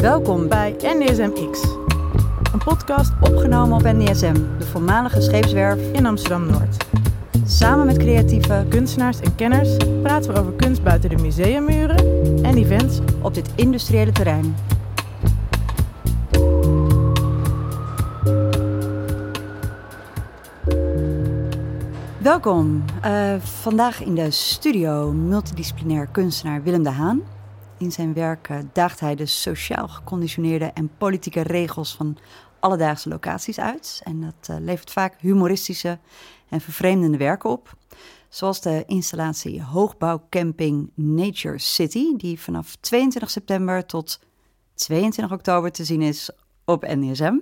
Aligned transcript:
Welkom 0.00 0.48
bij 0.48 0.76
NDSM 0.82 1.30
een 2.52 2.58
podcast 2.64 3.12
opgenomen 3.20 3.76
op 3.76 3.82
NDSM, 3.82 4.34
de 4.58 4.66
voormalige 4.66 5.20
scheepswerf 5.20 5.92
in 5.92 6.06
Amsterdam-Noord. 6.06 6.76
Samen 7.46 7.86
met 7.86 7.96
creatieve 7.96 8.66
kunstenaars 8.68 9.20
en 9.20 9.34
kenners 9.34 9.76
praten 10.02 10.32
we 10.32 10.40
over 10.40 10.52
kunst 10.52 10.82
buiten 10.82 11.10
de 11.10 11.16
museummuren 11.16 11.96
en 12.44 12.56
events 12.56 12.98
op 13.22 13.34
dit 13.34 13.52
industriële 13.54 14.12
terrein. 14.12 14.54
Welkom. 22.18 22.84
Uh, 23.04 23.34
vandaag 23.38 24.02
in 24.02 24.14
de 24.14 24.30
studio 24.30 25.12
multidisciplinair 25.12 26.06
kunstenaar 26.06 26.62
Willem 26.62 26.82
de 26.82 26.90
Haan. 26.90 27.22
In 27.80 27.92
zijn 27.92 28.14
werk 28.14 28.48
uh, 28.48 28.58
daagt 28.72 29.00
hij 29.00 29.14
de 29.14 29.26
sociaal 29.26 29.88
geconditioneerde 29.88 30.64
en 30.64 30.90
politieke 30.98 31.40
regels 31.40 31.94
van 31.94 32.16
alledaagse 32.58 33.08
locaties 33.08 33.60
uit. 33.60 34.00
En 34.04 34.20
dat 34.20 34.48
uh, 34.50 34.56
levert 34.64 34.90
vaak 34.90 35.14
humoristische 35.20 35.98
en 36.48 36.60
vervreemdende 36.60 37.16
werken 37.16 37.50
op. 37.50 37.76
Zoals 38.28 38.60
de 38.60 38.84
installatie 38.86 39.62
Hoogbouwcamping 39.62 40.90
Nature 40.94 41.58
City, 41.58 42.16
die 42.16 42.40
vanaf 42.40 42.76
22 42.80 43.30
september 43.30 43.86
tot 43.86 44.20
22 44.74 45.34
oktober 45.34 45.72
te 45.72 45.84
zien 45.84 46.02
is 46.02 46.30
op 46.64 46.82
NDSM. 46.82 47.34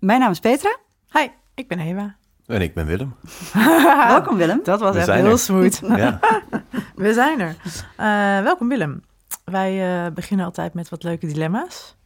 mijn 0.00 0.20
naam 0.20 0.30
is 0.30 0.40
Petra. 0.40 0.76
Hi, 1.12 1.26
ik 1.54 1.68
ben 1.68 1.78
Eva. 1.78 2.16
En 2.46 2.60
ik 2.60 2.74
ben 2.74 2.86
Willem. 2.86 3.14
welkom 4.08 4.36
Willem. 4.36 4.60
Dat 4.62 4.80
was 4.80 4.96
echt 4.96 5.10
heel 5.10 5.38
smooth. 5.38 5.80
ja. 5.96 6.20
We 6.94 7.12
zijn 7.12 7.40
er. 7.40 7.56
Uh, 8.00 8.42
welkom 8.42 8.68
Willem. 8.68 9.02
Wij 9.44 10.04
uh, 10.04 10.12
beginnen 10.12 10.46
altijd 10.46 10.74
met 10.74 10.88
wat 10.88 11.02
leuke 11.02 11.26
dilemma's. 11.26 11.96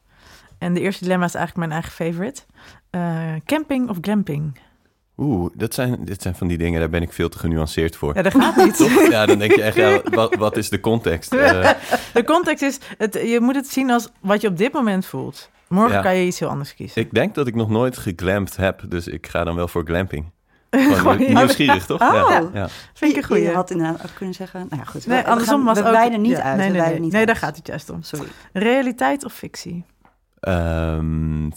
En 0.58 0.75
de 0.75 0.80
eerste 0.80 1.03
dilemma 1.03 1.25
is 1.25 1.34
eigenlijk 1.34 1.69
mijn 1.69 1.83
eigen 1.83 2.05
favorite. 2.05 2.42
Uh, 2.91 3.34
camping 3.45 3.89
of 3.89 3.97
glamping? 4.00 4.61
Oeh, 5.17 5.50
dat 5.55 5.75
zijn, 5.75 6.05
dit 6.05 6.22
zijn 6.22 6.34
van 6.34 6.47
die 6.48 6.58
dingen, 6.58 6.80
daar 6.80 6.91
ben 6.91 7.03
ik 7.03 7.12
veel 7.12 7.28
te 7.28 7.39
genuanceerd 7.39 7.97
voor. 7.97 8.14
Ja, 8.14 8.22
dat 8.22 8.34
gaat 8.34 8.56
niet. 8.56 8.77
Toch? 8.86 9.08
Ja, 9.11 9.27
dan 9.27 9.39
denk 9.39 9.55
je 9.55 9.62
echt, 9.62 9.77
ja, 9.77 10.00
wat, 10.11 10.34
wat 10.34 10.56
is 10.56 10.69
de 10.69 10.80
context? 10.80 11.30
de 11.30 12.25
context 12.25 12.62
is, 12.62 12.78
het, 12.98 13.14
je 13.14 13.41
moet 13.41 13.55
het 13.55 13.69
zien 13.69 13.91
als 13.91 14.08
wat 14.20 14.41
je 14.41 14.48
op 14.48 14.56
dit 14.56 14.73
moment 14.73 15.06
voelt. 15.06 15.50
Morgen 15.69 16.02
kan 16.02 16.17
je 16.17 16.27
iets 16.27 16.39
heel 16.39 16.48
anders 16.48 16.75
kiezen. 16.75 17.02
Ik 17.02 17.14
denk 17.14 17.34
dat 17.34 17.47
ik 17.47 17.55
nog 17.55 17.69
nooit 17.69 17.98
geglampt 17.98 18.56
heb, 18.56 18.83
dus 18.89 19.06
ik 19.06 19.27
ga 19.27 19.45
dan 19.45 19.55
wel 19.55 19.69
voor 19.69 19.84
glamping. 19.84 20.30
Gewoon 20.70 21.19
nieuwsgierig, 21.19 21.86
toch? 21.86 22.00
Oh, 22.00 22.28
ja. 22.30 22.48
ja. 22.52 22.69
Vind 22.94 23.12
ik 23.12 23.16
een 23.16 23.24
goeie. 23.24 23.42
Je 23.42 23.52
had 23.52 23.70
inderdaad 23.70 24.02
ook 24.02 24.14
kunnen 24.14 24.34
zeggen... 24.34 24.66
Nou 24.69 24.83
ja, 24.83 24.91
goed. 24.91 25.06
Nee, 25.06 25.22
we, 25.22 25.28
andersom 25.28 25.64
was 25.64 25.80
we 25.80 25.88
ook... 25.88 26.16
niet 26.16 26.36
uit. 26.36 26.56
Nee, 26.56 26.70
nee, 26.70 26.98
nee, 26.98 27.11
nee, 27.11 27.27
daar 27.27 27.36
gaat 27.36 27.56
het 27.56 27.66
juist 27.66 27.91
om. 27.91 28.02
Sorry. 28.02 28.28
Realiteit 28.52 29.24
of 29.24 29.33
fictie? 29.33 29.84
Um, 30.41 31.52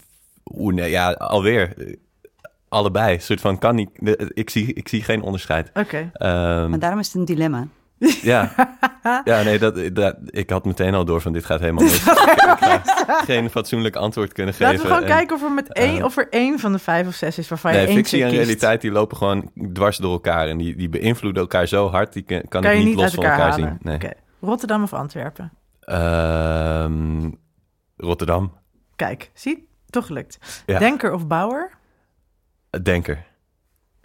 oeh, 0.46 0.74
nee, 0.74 0.90
ja, 0.90 1.12
alweer 1.12 1.98
allebei. 2.70 3.14
Een 3.14 3.22
soort 3.22 3.42
van 3.42 3.58
kan 3.58 3.76
niet. 3.76 3.90
Ik 4.34 4.50
zie, 4.50 4.74
ik 4.74 4.88
zie 4.88 5.04
geen 5.04 5.22
onderscheid. 5.22 5.70
Oké. 5.70 5.80
Okay. 5.80 6.62
Um, 6.64 6.70
maar 6.70 6.80
daarom 6.80 7.00
is 7.00 7.08
het 7.08 7.16
een 7.16 7.26
dilemma. 7.26 7.68
Ja, 8.22 8.54
ja 9.24 9.44
nee, 9.44 9.60
dat, 9.60 9.96
dat, 9.96 10.16
ik 10.26 10.50
had 10.50 10.66
meteen 10.66 10.94
al 10.94 11.06
door 11.06 11.22
van 11.22 11.34
dit 11.34 11.46
gaat 11.46 11.60
helemaal 11.60 11.84
mis. 11.84 12.04
geen 13.30 13.50
fatsoenlijk 13.50 13.96
antwoord 13.96 14.34
kunnen 14.34 14.54
geven. 14.54 14.74
Laten 14.74 14.88
we 14.88 14.94
gewoon 14.94 15.10
kijken 15.10 15.36
of 15.36 15.44
er, 15.44 15.52
met 15.52 15.74
één, 15.74 15.98
uh, 15.98 16.04
of 16.04 16.18
er 16.18 16.28
één 16.30 16.60
van 16.60 16.72
de 16.72 16.80
vijf 16.80 17.08
of 17.08 17.14
zes 17.14 17.38
is 17.38 17.50
waarvan 17.50 17.72
nee, 17.72 17.82
je 17.82 17.88
één 17.88 17.96
fictie 17.96 18.24
en 18.24 18.30
realiteit 18.30 18.82
die 18.82 18.92
lopen 18.92 19.18
gewoon 19.18 19.52
dwars 19.74 19.98
door 19.98 20.12
elkaar. 20.12 20.48
En 20.48 20.58
die, 20.58 20.76
die 20.76 20.90
beïnvloeden 20.90 21.42
elkaar 21.42 21.68
zo 21.68 21.90
hard, 21.90 22.14
die 22.14 22.24
kan, 22.24 22.42
kan, 22.48 22.64
ik 22.64 22.78
niet, 22.78 22.86
niet 22.86 22.96
los 22.96 23.14
van 23.14 23.24
elkaar, 23.24 23.54
zien. 23.54 23.78
Nee. 23.82 23.96
Okay. 23.96 24.14
Rotterdam 24.40 24.84
of 24.84 24.94
Antwerpen? 24.94 25.52
Uh, 25.86 26.86
Rotterdam. 27.98 28.54
Kijk, 28.96 29.32
zie, 29.34 29.68
toch 29.90 30.06
gelukt. 30.06 30.64
Ja. 30.66 30.80
Denker 30.80 31.14
of 31.14 31.28
bouwer? 31.28 31.72
Denker. 32.82 33.26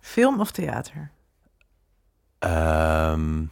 Film 0.00 0.40
of 0.40 0.50
theater? 0.50 1.10
Um, 2.38 3.50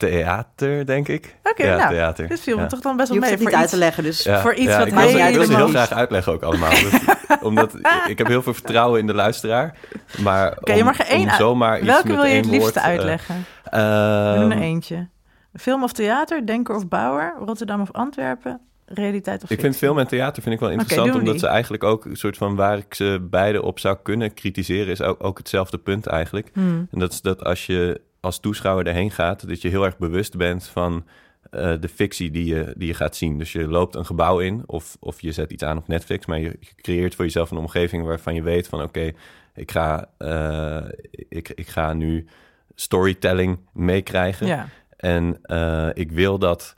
theater, 0.00 0.86
denk 0.86 1.08
ik. 1.08 1.36
Oké, 1.38 1.50
okay, 1.50 1.66
ja, 1.66 1.76
nou, 1.76 1.90
theater. 1.90 2.28
dit 2.28 2.40
viel 2.40 2.56
me 2.56 2.62
ja. 2.62 2.68
toch 2.68 2.80
dan 2.80 2.96
best 2.96 3.08
wel 3.08 3.16
je 3.16 3.22
mee. 3.22 3.38
Je 3.38 3.44
niet 3.44 3.54
uit 3.54 3.68
te 3.68 3.76
leggen, 3.76 4.02
dus 4.02 4.22
ja, 4.22 4.40
voor 4.40 4.54
iets 4.54 4.76
wat 4.76 4.86
ik 4.86 4.92
hij... 4.92 5.12
Wil, 5.12 5.26
ik 5.28 5.34
wil 5.34 5.44
ze 5.44 5.56
heel 5.56 5.68
graag 5.68 5.92
uitleggen 5.92 6.32
ook 6.32 6.42
allemaal. 6.42 6.70
dus, 6.70 7.00
omdat 7.48 7.74
ik 8.06 8.18
heb 8.18 8.26
heel 8.26 8.42
veel 8.42 8.54
vertrouwen 8.54 9.00
in 9.00 9.06
de 9.06 9.14
luisteraar. 9.14 9.78
Maar 10.18 10.56
okay, 10.58 10.76
je 10.76 10.84
mag 10.84 10.98
er 10.98 11.06
één 11.06 11.30
zomaar 11.30 11.78
iets 11.78 11.86
Welke 11.86 12.08
wil 12.08 12.24
je 12.24 12.34
het 12.34 12.46
liefste 12.46 12.80
woord, 12.80 12.84
uitleggen? 12.84 13.34
Uh, 13.74 14.32
We 14.32 14.38
doen 14.38 14.52
er 14.52 14.60
eentje. 14.60 15.08
Film 15.54 15.82
of 15.82 15.92
theater, 15.92 16.46
denker 16.46 16.74
of 16.74 16.88
bouwer, 16.88 17.34
Rotterdam 17.38 17.80
of 17.80 17.92
Antwerpen, 17.92 18.60
realiteit 18.86 19.42
of 19.42 19.50
Ik 19.50 19.60
vind 19.60 19.76
film 19.76 19.98
en 19.98 20.06
theater 20.06 20.42
vind 20.42 20.54
ik 20.54 20.60
wel 20.60 20.70
interessant, 20.70 21.06
okay, 21.06 21.18
omdat 21.18 21.34
die. 21.34 21.42
ze 21.42 21.48
eigenlijk 21.48 21.84
ook 21.84 22.04
een 22.04 22.16
soort 22.16 22.36
van 22.36 22.56
waar 22.56 22.78
ik 22.78 22.94
ze 22.94 23.26
beide 23.30 23.62
op 23.62 23.78
zou 23.78 23.96
kunnen 24.02 24.34
kritiseren, 24.34 24.88
is 24.88 25.02
ook, 25.02 25.24
ook 25.24 25.38
hetzelfde 25.38 25.78
punt 25.78 26.06
eigenlijk. 26.06 26.50
Hmm. 26.52 26.88
En 26.90 26.98
dat 26.98 27.12
is 27.12 27.20
dat 27.20 27.44
als 27.44 27.66
je 27.66 28.00
als 28.20 28.40
toeschouwer 28.40 28.86
erheen 28.86 29.10
gaat, 29.10 29.48
dat 29.48 29.62
je 29.62 29.68
heel 29.68 29.84
erg 29.84 29.98
bewust 29.98 30.36
bent 30.36 30.66
van 30.66 31.06
uh, 31.50 31.74
de 31.80 31.88
fictie 31.88 32.30
die 32.30 32.44
je, 32.44 32.74
die 32.76 32.86
je 32.86 32.94
gaat 32.94 33.16
zien. 33.16 33.38
Dus 33.38 33.52
je 33.52 33.68
loopt 33.68 33.94
een 33.94 34.06
gebouw 34.06 34.38
in 34.38 34.62
of, 34.66 34.96
of 35.00 35.20
je 35.20 35.32
zet 35.32 35.52
iets 35.52 35.62
aan 35.62 35.78
op 35.78 35.88
Netflix, 35.88 36.26
maar 36.26 36.38
je, 36.38 36.56
je 36.60 36.74
creëert 36.76 37.14
voor 37.14 37.24
jezelf 37.24 37.50
een 37.50 37.56
omgeving 37.56 38.04
waarvan 38.04 38.34
je 38.34 38.42
weet 38.42 38.68
van 38.68 38.78
oké, 38.78 38.88
okay, 38.88 39.14
ik, 39.54 39.70
ga, 39.70 40.10
uh, 40.18 40.88
ik, 41.10 41.48
ik 41.48 41.68
ga 41.68 41.92
nu 41.92 42.26
storytelling 42.74 43.58
meekrijgen. 43.72 44.46
Ja. 44.46 44.68
En 44.96 45.40
uh, 45.46 45.88
ik 45.92 46.12
wil 46.12 46.38
dat 46.38 46.76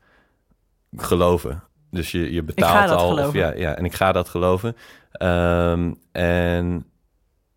geloven. 0.97 1.63
Dus 1.91 2.11
je, 2.11 2.33
je 2.33 2.43
betaalt 2.43 2.91
al. 2.91 3.27
Of, 3.27 3.33
ja, 3.33 3.55
ja, 3.55 3.77
en 3.77 3.85
ik 3.85 3.95
ga 3.95 4.13
dat 4.13 4.29
geloven. 4.29 4.77
Um, 5.23 5.99
en 6.13 6.85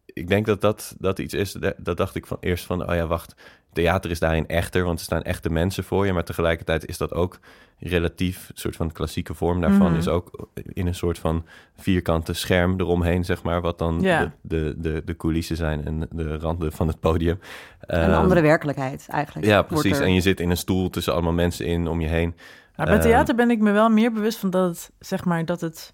ik 0.05 0.27
denk 0.27 0.45
dat 0.45 0.61
dat, 0.61 0.95
dat 0.99 1.19
iets 1.19 1.33
is, 1.33 1.57
dat 1.77 1.97
dacht 1.97 2.15
ik 2.15 2.25
van 2.25 2.37
eerst 2.39 2.65
van, 2.65 2.89
oh 2.89 2.95
ja, 2.95 3.07
wacht, 3.07 3.35
theater 3.75 4.11
is 4.11 4.19
daarin 4.19 4.47
echter, 4.47 4.83
want 4.83 4.99
er 4.99 5.05
staan 5.05 5.21
echte 5.21 5.49
mensen 5.49 5.83
voor 5.83 6.05
je, 6.05 6.13
maar 6.13 6.23
tegelijkertijd 6.23 6.85
is 6.85 6.97
dat 6.97 7.13
ook 7.13 7.39
relatief, 7.79 8.49
een 8.49 8.57
soort 8.57 8.75
van 8.75 8.91
klassieke 8.91 9.33
vorm 9.33 9.61
daarvan 9.61 9.89
Mhm. 9.89 9.97
is 9.99 10.07
ook 10.07 10.47
in 10.73 10.87
een 10.87 10.95
soort 10.95 11.19
van 11.19 11.45
vierkante 11.77 12.33
scherm 12.33 12.79
eromheen, 12.79 13.25
zeg 13.25 13.43
maar, 13.43 13.61
wat 13.61 13.77
dan 13.77 14.01
Ja. 14.01 14.19
de, 14.19 14.31
de, 14.41 14.73
de, 14.77 15.01
de 15.05 15.15
coulissen 15.15 15.55
zijn 15.55 15.85
en 15.85 16.07
de 16.11 16.37
randen 16.37 16.71
van 16.71 16.87
het 16.87 16.99
podium. 16.99 17.39
een 17.79 17.99
Ehm, 17.99 18.13
andere 18.21 18.41
werkelijkheid 18.41 19.07
eigenlijk. 19.09 19.47
Ja, 19.47 19.61
precies. 19.61 19.97
er- 19.99 20.03
En 20.05 20.13
je 20.13 20.21
zit 20.21 20.39
in 20.39 20.49
een 20.49 20.57
stoel 20.57 20.89
tussen 20.89 21.13
allemaal 21.13 21.33
mensen 21.33 21.65
in 21.65 21.87
om 21.87 22.01
je 22.01 22.07
heen. 22.07 22.35
Maar 22.75 22.85
bij 22.85 22.95
Ehm, 22.95 23.03
theater 23.05 23.35
ben 23.35 23.49
ik 23.51 23.59
me 23.59 23.71
wel 23.71 23.89
meer 23.89 24.11
bewust 24.11 24.37
van 24.37 24.49
dat 24.49 24.67
het, 24.69 24.91
zeg 24.99 25.25
maar, 25.25 25.45
dat 25.45 25.61
het... 25.61 25.93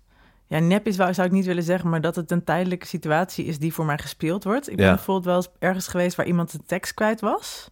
Ja, 0.52 0.60
nep 0.60 0.88
is, 0.88 0.96
zou 0.96 1.22
ik 1.24 1.32
niet 1.32 1.46
willen 1.46 1.64
zeggen, 1.64 1.90
maar 1.90 2.02
dat 2.02 2.16
het 2.16 2.32
een 2.32 2.44
tijdelijke 2.44 2.86
situatie 2.86 3.46
is 3.46 3.60
die 3.60 3.74
voor 3.74 3.86
mij 3.86 3.98
gespeeld 3.98 4.44
wordt. 4.44 4.70
Ik 4.70 4.76
ben 4.76 4.86
Ja. 4.86 4.94
bijvoorbeeld 4.94 5.26
wel 5.26 5.36
eens 5.36 5.50
ergens 5.60 5.88
geweest 5.88 6.16
waar 6.16 6.26
iemand 6.26 6.52
de 6.52 6.60
tekst 6.66 6.94
kwijt 6.94 7.22
was. 7.22 7.70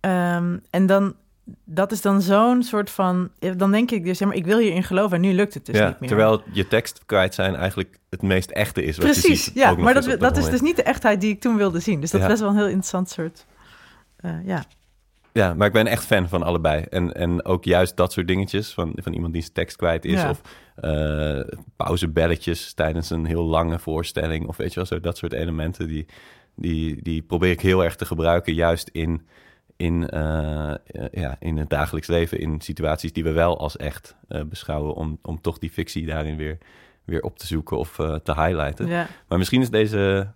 Ehm, 0.00 0.56
en 0.70 0.86
dan, 0.86 1.14
dat 1.64 1.92
is 1.92 2.00
dan 2.00 2.22
zo'n 2.22 2.62
soort 2.62 2.90
van... 2.90 3.30
Dan 3.56 3.70
denk 3.70 3.90
ik 3.90 4.04
dus, 4.04 4.18
ja, 4.18 4.26
maar 4.26 4.36
ik 4.36 4.44
wil 4.44 4.58
hierin 4.58 4.82
geloven 4.82 5.16
en 5.16 5.20
nu 5.22 5.32
lukt 5.32 5.54
het 5.54 5.66
dus 5.66 5.76
ja, 5.78 5.86
niet 5.88 6.00
meer. 6.00 6.08
terwijl 6.08 6.42
je 6.52 6.68
tekst 6.68 7.02
kwijt 7.06 7.34
zijn 7.34 7.54
eigenlijk 7.56 7.98
het 8.10 8.22
meest 8.22 8.50
echte 8.50 8.82
is 8.84 8.96
wat 8.96 9.06
je 9.06 9.12
Precies, 9.12 9.44
ziet. 9.44 9.54
ja, 9.54 9.74
maar 9.74 9.94
dat, 9.94 10.12
op 10.14 10.20
dat 10.20 10.36
is 10.36 10.48
dus 10.50 10.60
niet 10.60 10.76
de 10.76 10.82
echtheid 10.82 11.20
die 11.20 11.30
ik 11.32 11.40
toen 11.40 11.56
wilde 11.56 11.80
zien. 11.80 12.00
Dus 12.00 12.10
dat 12.10 12.20
Ja. 12.20 12.26
is 12.26 12.32
best 12.32 12.42
wel 12.42 12.50
een 12.52 12.56
heel 12.58 12.66
interessant 12.66 13.10
soort... 13.10 13.46
eh, 14.16 14.30
ja. 14.46 14.64
Ja, 15.38 15.54
maar 15.54 15.66
ik 15.66 15.72
ben 15.72 15.86
echt 15.86 16.04
fan 16.04 16.28
van 16.28 16.42
allebei. 16.42 16.82
En, 16.90 17.14
en 17.14 17.44
ook 17.44 17.64
juist 17.64 17.96
dat 17.96 18.12
soort 18.12 18.28
dingetjes 18.28 18.72
van, 18.72 18.92
van 18.94 19.12
iemand 19.12 19.32
die 19.32 19.42
zijn 19.42 19.54
tekst 19.54 19.76
kwijt 19.76 20.04
is. 20.04 20.20
Ja. 20.20 20.30
Of 20.30 20.40
eh, 20.74 21.40
pauzebelletjes 21.76 22.72
tijdens 22.72 23.10
een 23.10 23.24
heel 23.24 23.44
lange 23.44 23.78
voorstelling. 23.78 24.46
Of 24.46 24.56
weet 24.56 24.68
je 24.68 24.74
wel, 24.74 24.86
zo, 24.86 25.00
dat 25.00 25.16
soort 25.16 25.32
elementen. 25.32 25.86
Die, 25.86 26.06
die, 26.54 27.02
die 27.02 27.22
probeer 27.22 27.50
ik 27.50 27.60
heel 27.60 27.84
erg 27.84 27.96
te 27.96 28.04
gebruiken. 28.04 28.54
Juist 28.54 28.88
in, 28.88 29.26
in, 29.76 30.08
eh, 30.08 30.74
ja, 31.10 31.36
in 31.38 31.56
het 31.56 31.70
dagelijks 31.70 32.08
leven. 32.08 32.40
In 32.40 32.60
situaties 32.60 33.12
die 33.12 33.24
we 33.24 33.32
wel 33.32 33.58
als 33.58 33.76
echt 33.76 34.16
eh, 34.28 34.42
beschouwen. 34.42 34.94
Om, 34.94 35.18
om 35.22 35.40
toch 35.40 35.58
die 35.58 35.70
fictie 35.70 36.06
daarin 36.06 36.36
weer, 36.36 36.58
weer 37.04 37.22
op 37.22 37.38
te 37.38 37.46
zoeken 37.46 37.78
of 37.78 37.94
te 38.22 38.34
highlighten. 38.34 38.86
ja. 38.86 39.06
Maar 39.28 39.38
misschien 39.38 39.60
is 39.60 39.70
deze 39.70 40.32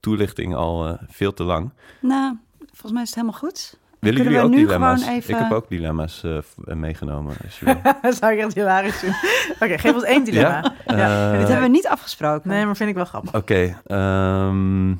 toelichting 0.00 0.54
al 0.54 0.98
veel 1.06 1.34
te 1.34 1.44
lang. 1.44 1.72
Nou, 2.00 2.36
volgens 2.58 2.92
mij 2.92 3.02
is 3.02 3.08
het 3.08 3.18
helemaal 3.18 3.40
goed. 3.40 3.78
Willen 4.00 4.16
Kunnen 4.22 4.22
jullie 4.24 4.38
we 4.38 4.44
ook 4.44 4.50
nu 4.50 4.56
dilemma's? 4.66 5.00
gewoon 5.02 5.16
even- 5.16 5.34
Ik 5.34 5.40
heb 5.40 5.52
ook 5.52 5.68
dilemma's 5.68 6.22
eh, 6.24 6.36
eh, 6.64 6.74
meegenomen. 6.76 7.36
Als 7.44 7.58
je 7.58 7.64
wil. 7.82 7.92
Dat 8.02 8.14
zou 8.16 8.32
ik 8.32 8.38
echt 8.38 8.54
hilarisch 8.54 9.00
doen. 9.00 9.14
Oké, 9.60 9.78
geef 9.78 9.94
ons 9.94 10.02
één 10.02 10.24
dilemma. 10.24 10.74
Ja? 10.86 10.96
Ja. 10.96 11.32
Eh, 11.32 11.38
Dit 11.38 11.48
hebben 11.48 11.66
we 11.66 11.72
niet 11.72 11.86
afgesproken. 11.86 12.48
Nee, 12.50 12.64
maar 12.66 12.76
vind 12.76 12.88
ik 12.90 12.94
wel 12.96 13.04
grappig. 13.04 13.34
Oké. 13.34 13.80
ehm, 13.86 14.94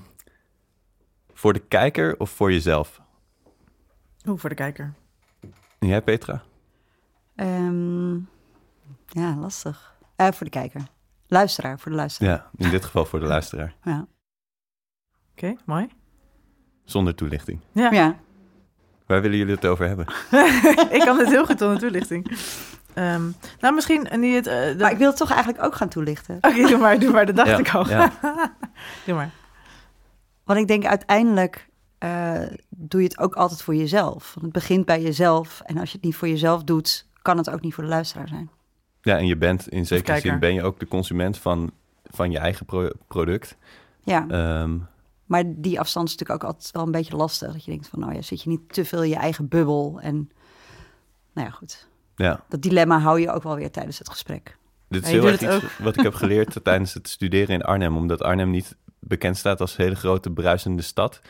voor 1.33 1.53
de 1.53 1.59
kijker 1.69 2.19
of 2.19 2.31
voor 2.31 2.53
jezelf? 2.53 3.01
Hoe 4.23 4.39
voor 4.39 4.49
de 4.49 4.55
kijker. 4.55 4.93
En 5.79 5.89
jij, 5.89 6.03
Petra? 6.03 6.43
Ehm, 7.37 8.15
ja, 9.07 9.37
lastig. 9.37 9.95
Eh, 10.17 10.27
voor 10.33 10.45
de 10.47 10.53
kijker. 10.53 10.83
Luisteraar, 11.27 11.79
voor 11.79 11.91
de 11.91 11.97
luisteraar. 11.97 12.31
Ja, 12.33 12.65
in 12.65 12.71
dit 12.71 12.85
geval 12.85 13.05
voor 13.05 13.21
de 13.21 13.27
luisteraar. 13.27 13.75
Ja. 13.85 14.07
Oké, 15.33 15.55
mooi. 15.65 15.89
Zonder 16.85 17.15
toelichting. 17.15 17.61
Ja, 17.73 17.91
ja. 17.93 18.17
Waar 19.09 19.23
willen 19.23 19.37
jullie 19.39 19.55
het 19.55 19.67
over 19.67 19.87
hebben? 19.87 20.07
ik 20.97 21.01
kan 21.05 21.19
dit 21.19 21.29
heel 21.29 21.47
goed 21.47 21.63
onder 21.63 21.79
toelichting. 21.79 22.39
Ehm, 22.95 23.23
nou, 23.61 23.75
misschien 23.75 24.09
niet 24.21 24.35
het... 24.35 24.47
eh, 24.47 24.55
de- 24.63 24.75
Maar 24.79 24.91
ik 24.91 24.99
wil 24.99 25.09
het 25.09 25.17
toch 25.17 25.31
eigenlijk 25.31 25.65
ook 25.65 25.75
gaan 25.75 25.89
toelichten. 25.89 26.37
Oké, 26.41 26.67
doe 26.69 26.79
maar, 26.79 26.99
doe 26.99 27.11
maar. 27.13 27.27
Dat 27.27 27.37
dacht 27.37 27.49
Ja, 27.49 27.59
ik 27.59 27.75
al. 27.75 27.89
ja. 27.89 28.13
doe 29.07 29.15
maar. 29.15 29.31
Want 30.45 30.59
ik 30.61 30.67
denk 30.69 30.85
uiteindelijk 30.85 31.69
eh, 31.99 32.43
doe 32.69 33.01
je 33.01 33.07
het 33.09 33.19
ook 33.19 33.35
altijd 33.35 33.63
voor 33.63 33.75
jezelf. 33.75 34.31
Want 34.35 34.45
het 34.45 34.53
begint 34.53 34.85
bij 34.87 35.03
jezelf. 35.03 35.61
En 35.65 35.79
als 35.79 35.91
je 35.91 35.97
het 35.97 36.05
niet 36.05 36.17
voor 36.17 36.29
jezelf 36.29 36.65
doet, 36.65 37.07
kan 37.23 37.37
het 37.37 37.51
ook 37.51 37.61
niet 37.61 37.75
voor 37.75 37.85
de 37.85 37.91
luisteraar 37.91 38.29
zijn. 38.29 38.51
Ja, 39.03 39.17
en 39.17 39.27
je 39.27 39.37
bent 39.37 39.69
in 39.69 39.87
zekere 39.87 40.21
zin 40.21 40.39
ben 40.39 40.55
je 40.55 40.63
ook 40.63 40.81
de 40.81 40.89
consument 40.89 41.39
van, 41.39 41.71
van 42.05 42.31
je 42.31 42.39
eigen 42.39 42.67
pro- 42.67 42.91
product. 43.07 43.57
Ja, 44.05 44.25
Ehm, 44.29 44.77
maar 45.29 45.43
die 45.47 45.81
afstand 45.81 46.09
is 46.09 46.17
natuurlijk 46.17 46.43
ook 46.45 46.51
altijd 46.51 46.71
wel 46.73 46.83
een 46.83 46.91
beetje 46.91 47.17
lastig. 47.17 47.53
Dat 47.53 47.65
je 47.65 47.71
denkt 47.71 47.89
van, 47.89 48.01
nou 48.01 48.15
ja, 48.15 48.23
zit 48.23 48.43
je 48.43 48.49
niet 48.49 48.73
te 48.73 48.85
veel 48.85 49.03
in 49.03 49.09
je 49.09 49.17
eigen 49.17 49.49
bubbel. 49.49 49.99
En 50.03 50.31
nou 51.33 51.47
ja, 51.47 51.53
goed. 51.53 51.89
ja, 52.17 52.45
Dat 52.49 52.63
dilemma 52.63 52.99
hou 52.99 53.21
je 53.21 53.31
ook 53.31 53.43
wel 53.43 53.55
weer 53.55 53.71
tijdens 53.71 53.99
het 53.99 54.11
gesprek. 54.11 54.57
dit 54.89 55.03
is 55.03 55.11
Ja, 55.11 55.15
heel 55.15 55.27
erg 55.27 55.41
iets 55.41 55.79
wat 55.79 55.97
ik 55.97 56.03
heb 56.03 56.15
geleerd 56.15 56.57
tijdens 56.63 56.95
het 56.95 57.09
studeren 57.09 57.55
in 57.55 57.63
Arnhem. 57.63 57.97
Omdat 57.97 58.23
Arnhem 58.23 58.51
niet 58.51 58.77
bekend 59.01 59.37
staat 59.37 59.61
als 59.61 59.79
een 59.79 59.85
hele 59.85 59.97
grote 59.97 60.31
bruisende 60.31 60.83
stad. 60.83 61.21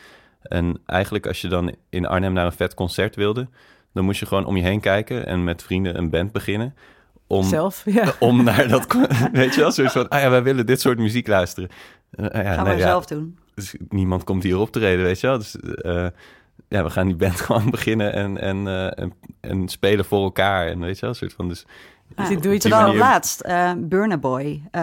En 0.42 0.80
eigenlijk 0.86 1.26
als 1.26 1.40
je 1.40 1.48
dan 1.48 1.74
in 1.88 2.06
Arnhem 2.06 2.32
naar 2.32 2.46
een 2.46 2.52
vet 2.52 2.74
concert 2.74 3.16
wilde... 3.16 3.48
dan 3.92 4.04
moest 4.04 4.20
je 4.20 4.26
gewoon 4.26 4.44
om 4.44 4.56
je 4.56 4.62
heen 4.62 4.80
kijken 4.80 5.26
en 5.26 5.44
met 5.44 5.62
vrienden 5.62 5.98
een 5.98 6.10
band 6.10 6.32
beginnen... 6.32 6.74
om 7.26 7.44
Zelf, 7.44 7.82
ja. 7.84 8.12
om 8.20 8.44
naar 8.44 8.68
dat, 8.68 8.92
weet 9.32 9.54
je 9.54 9.60
wel, 9.60 9.70
soort 9.70 9.92
van, 9.92 10.08
ah 10.08 10.20
ja, 10.20 10.30
wij 10.30 10.42
willen 10.42 10.66
dit 10.66 10.80
soort 10.80 10.98
muziek 10.98 11.26
luisteren. 11.26 11.68
Eh, 12.10 12.42
ja, 12.44 12.54
Gaan 12.54 12.64
nee, 12.64 12.74
we 12.74 12.80
ja, 12.80 12.86
zelf 12.86 13.06
doen. 13.06 13.38
Dus 13.58 13.74
niemand 13.88 14.24
komt 14.24 14.42
hier 14.42 14.58
op 14.58 14.70
te 14.70 14.78
reden, 14.78 15.04
weet 15.04 15.20
je 15.20 15.26
wel. 15.26 15.38
Dus 15.38 15.56
eh, 15.60 16.06
ja, 16.68 16.82
we 16.84 16.90
gaan 16.90 17.06
die 17.06 17.16
band 17.16 17.40
gewoon 17.46 17.70
beginnen 17.70 18.12
en, 18.12 18.38
en, 18.40 18.66
eh, 18.66 19.02
en, 19.02 19.12
en 19.40 19.68
spelen 19.68 20.04
voor 20.04 20.22
elkaar. 20.22 20.66
En 20.66 20.80
weet 20.80 20.98
je 20.98 21.04
wel, 21.06 21.14
soort 21.14 21.32
van, 21.32 21.48
dus 21.48 21.66
Ja, 22.16 22.28
dit 22.28 22.42
doe 22.42 22.52
je 22.52 22.58
terwijl 22.58 22.82
manier- 22.82 22.98
laatst 23.00 23.40
eh 23.40 23.72
Burna 23.76 24.18
Boy 24.18 24.62
eh, 24.70 24.82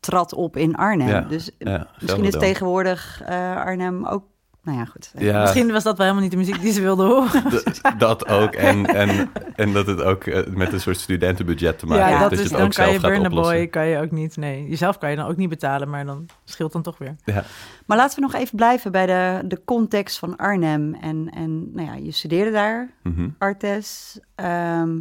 trad 0.00 0.34
op 0.34 0.56
in 0.56 0.74
Arnhem. 0.74 1.08
Ja, 1.08 1.20
dus 1.20 1.50
ja, 1.58 1.88
misschien 2.00 2.24
is 2.24 2.32
tegenwoordig 2.38 3.22
eh, 3.24 3.56
Arnhem 3.56 4.06
ook... 4.06 4.24
Nou 4.64 4.78
ja, 4.78 4.84
goed. 4.84 5.12
Ja, 5.18 5.40
Misschien 5.40 5.72
was 5.72 5.82
dat 5.82 5.96
wel 5.96 6.06
helemaal 6.06 6.22
niet 6.28 6.30
de 6.32 6.38
muziek 6.38 6.60
die 6.60 6.72
ze 6.72 6.80
wilden 6.80 7.06
horen. 7.06 7.42
d- 7.50 7.80
dat 7.98 8.28
ook. 8.28 8.54
En, 8.54 8.86
en, 8.86 9.30
en 9.54 9.72
dat 9.72 9.86
het 9.86 10.02
ook 10.02 10.24
eh, 10.24 10.46
met 10.46 10.72
een 10.72 10.80
soort 10.80 10.96
studentenbudget 10.98 11.78
te 11.78 11.86
maken 11.86 12.02
Ja, 12.04 12.08
heeft. 12.08 12.20
dat 12.20 12.30
dat 12.30 12.38
is, 12.38 12.44
je 12.44 12.48
het 12.48 12.58
dan 12.58 12.66
ook 12.66 12.74
kan 12.74 13.00
zelf 13.00 13.14
je 13.16 13.20
oplossen. 13.26 13.54
Boy 13.56 13.66
kan 13.66 13.86
je 13.86 13.98
ook 14.00 14.10
niet... 14.10 14.36
Nee, 14.36 14.68
jezelf 14.68 14.98
kan 14.98 15.10
je 15.10 15.16
dan 15.16 15.26
ook 15.26 15.36
niet 15.36 15.48
betalen, 15.48 15.90
maar 15.90 16.04
dan 16.06 16.26
scheelt 16.44 16.72
dan 16.72 16.82
toch 16.82 16.98
weer. 16.98 17.16
Ja, 17.24 17.44
Maar 17.86 17.96
laten 17.96 18.14
we 18.14 18.20
nog 18.22 18.34
even 18.34 18.56
blijven 18.56 18.92
bij 18.92 19.06
de, 19.06 19.46
de 19.48 19.60
context 19.64 20.18
van 20.18 20.36
Arnhem. 20.36 20.94
En, 20.94 21.30
en 21.34 21.72
nou 21.74 21.86
ja, 21.88 21.94
je 21.94 22.10
studeerde 22.12 22.50
daar, 22.50 22.90
mhm. 23.02 23.28
Artes, 23.38 24.18
ehm, 24.34 24.98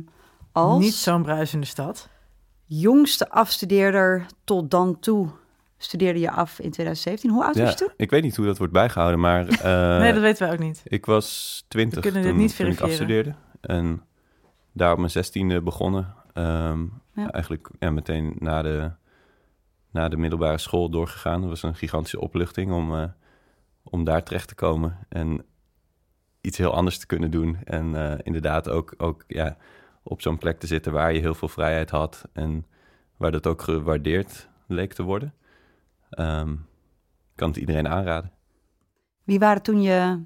als 0.51 0.79
Niet 0.83 0.93
zo'n 0.93 1.23
bruisende 1.23 1.65
stad. 1.65 2.09
jongste 2.65 3.29
afstudeerder 3.29 4.25
tot 4.43 4.71
dan 4.71 4.99
toe 4.99 5.27
studeerde 5.83 6.19
je 6.19 6.31
af 6.31 6.59
in 6.59 6.71
2017. 6.71 7.29
Hoe 7.29 7.43
oud 7.43 7.57
was 7.57 7.69
je 7.69 7.75
toen? 7.75 7.91
ik 7.97 8.09
weet 8.09 8.23
niet 8.23 8.35
hoe 8.35 8.45
dat 8.45 8.57
wordt 8.57 8.73
bijgehouden, 8.73 9.19
maar 9.19 9.47
eh, 9.47 9.99
nee, 9.99 10.13
dat 10.13 10.21
weten 10.21 10.47
we 10.47 10.53
ook 10.53 10.59
niet. 10.59 10.81
ik 10.83 11.05
was 11.05 11.65
twintig 11.67 11.95
We 11.95 12.01
kunnen 12.01 12.21
dit 12.21 12.31
toen, 12.31 12.41
niet 12.41 12.55
toen 12.55 12.67
ik 12.67 12.79
afstudeerde. 12.79 13.33
En 13.61 14.03
daar 14.71 14.91
op 14.91 14.97
mijn 14.97 15.11
zestiende 15.11 15.61
begonnen. 15.61 16.13
Ehm, 16.33 16.85
Ja. 17.15 17.31
Eigenlijk 17.31 17.69
ja, 17.79 17.91
meteen 17.91 18.35
na 18.39 18.61
de, 18.61 18.91
na 19.91 20.09
de 20.09 20.17
middelbare 20.17 20.57
school 20.57 20.89
doorgegaan. 20.89 21.41
Dat 21.41 21.49
was 21.49 21.63
een 21.63 21.75
gigantische 21.75 22.19
opluchting 22.19 22.71
om, 22.71 22.95
eh, 22.95 23.03
om 23.83 24.03
daar 24.03 24.23
terecht 24.23 24.47
te 24.47 24.55
komen. 24.55 24.97
En 25.09 25.45
iets 26.41 26.57
heel 26.57 26.73
anders 26.73 26.97
te 26.97 27.05
kunnen 27.05 27.31
doen. 27.31 27.57
En 27.63 27.95
eh, 27.95 28.19
inderdaad 28.23 28.69
ook, 28.69 28.93
ook 28.97 29.23
ja, 29.27 29.57
op 30.03 30.21
zo'n 30.21 30.37
plek 30.37 30.59
te 30.59 30.67
zitten 30.67 30.91
waar 30.91 31.13
je 31.13 31.19
heel 31.19 31.33
veel 31.33 31.47
vrijheid 31.47 31.89
had. 31.89 32.23
En 32.33 32.65
waar 33.17 33.31
dat 33.31 33.47
ook 33.47 33.61
gewaardeerd 33.61 34.49
leek 34.67 34.93
te 34.93 35.03
worden. 35.03 35.33
Ik 36.11 37.35
kan 37.35 37.47
het 37.49 37.57
iedereen 37.57 37.87
aanraden. 37.87 38.31
Wie 39.23 39.39
waren 39.39 39.61
toen 39.61 39.81
je, 39.81 40.23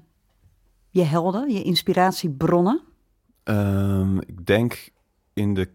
je 0.90 1.02
helden, 1.02 1.50
je 1.50 1.62
inspiratiebronnen? 1.62 2.80
Ehm, 3.42 4.18
ik 4.18 4.46
denk 4.46 4.88
in 5.32 5.54
de 5.54 5.68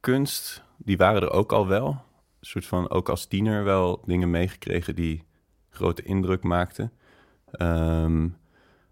kunst, 0.00 0.62
die 0.76 0.96
waren 0.96 1.22
er 1.22 1.30
ook 1.30 1.52
al 1.52 1.66
wel. 1.66 1.88
Een 1.88 2.46
soort 2.50 2.66
van, 2.66 2.90
ook 2.90 3.08
als 3.08 3.26
tiener 3.26 3.64
wel 3.64 4.02
dingen 4.06 4.30
meegekregen 4.30 4.94
die 4.94 5.24
grote 5.70 6.02
indruk 6.02 6.42
maakten. 6.42 6.92
Ehm, 7.50 8.28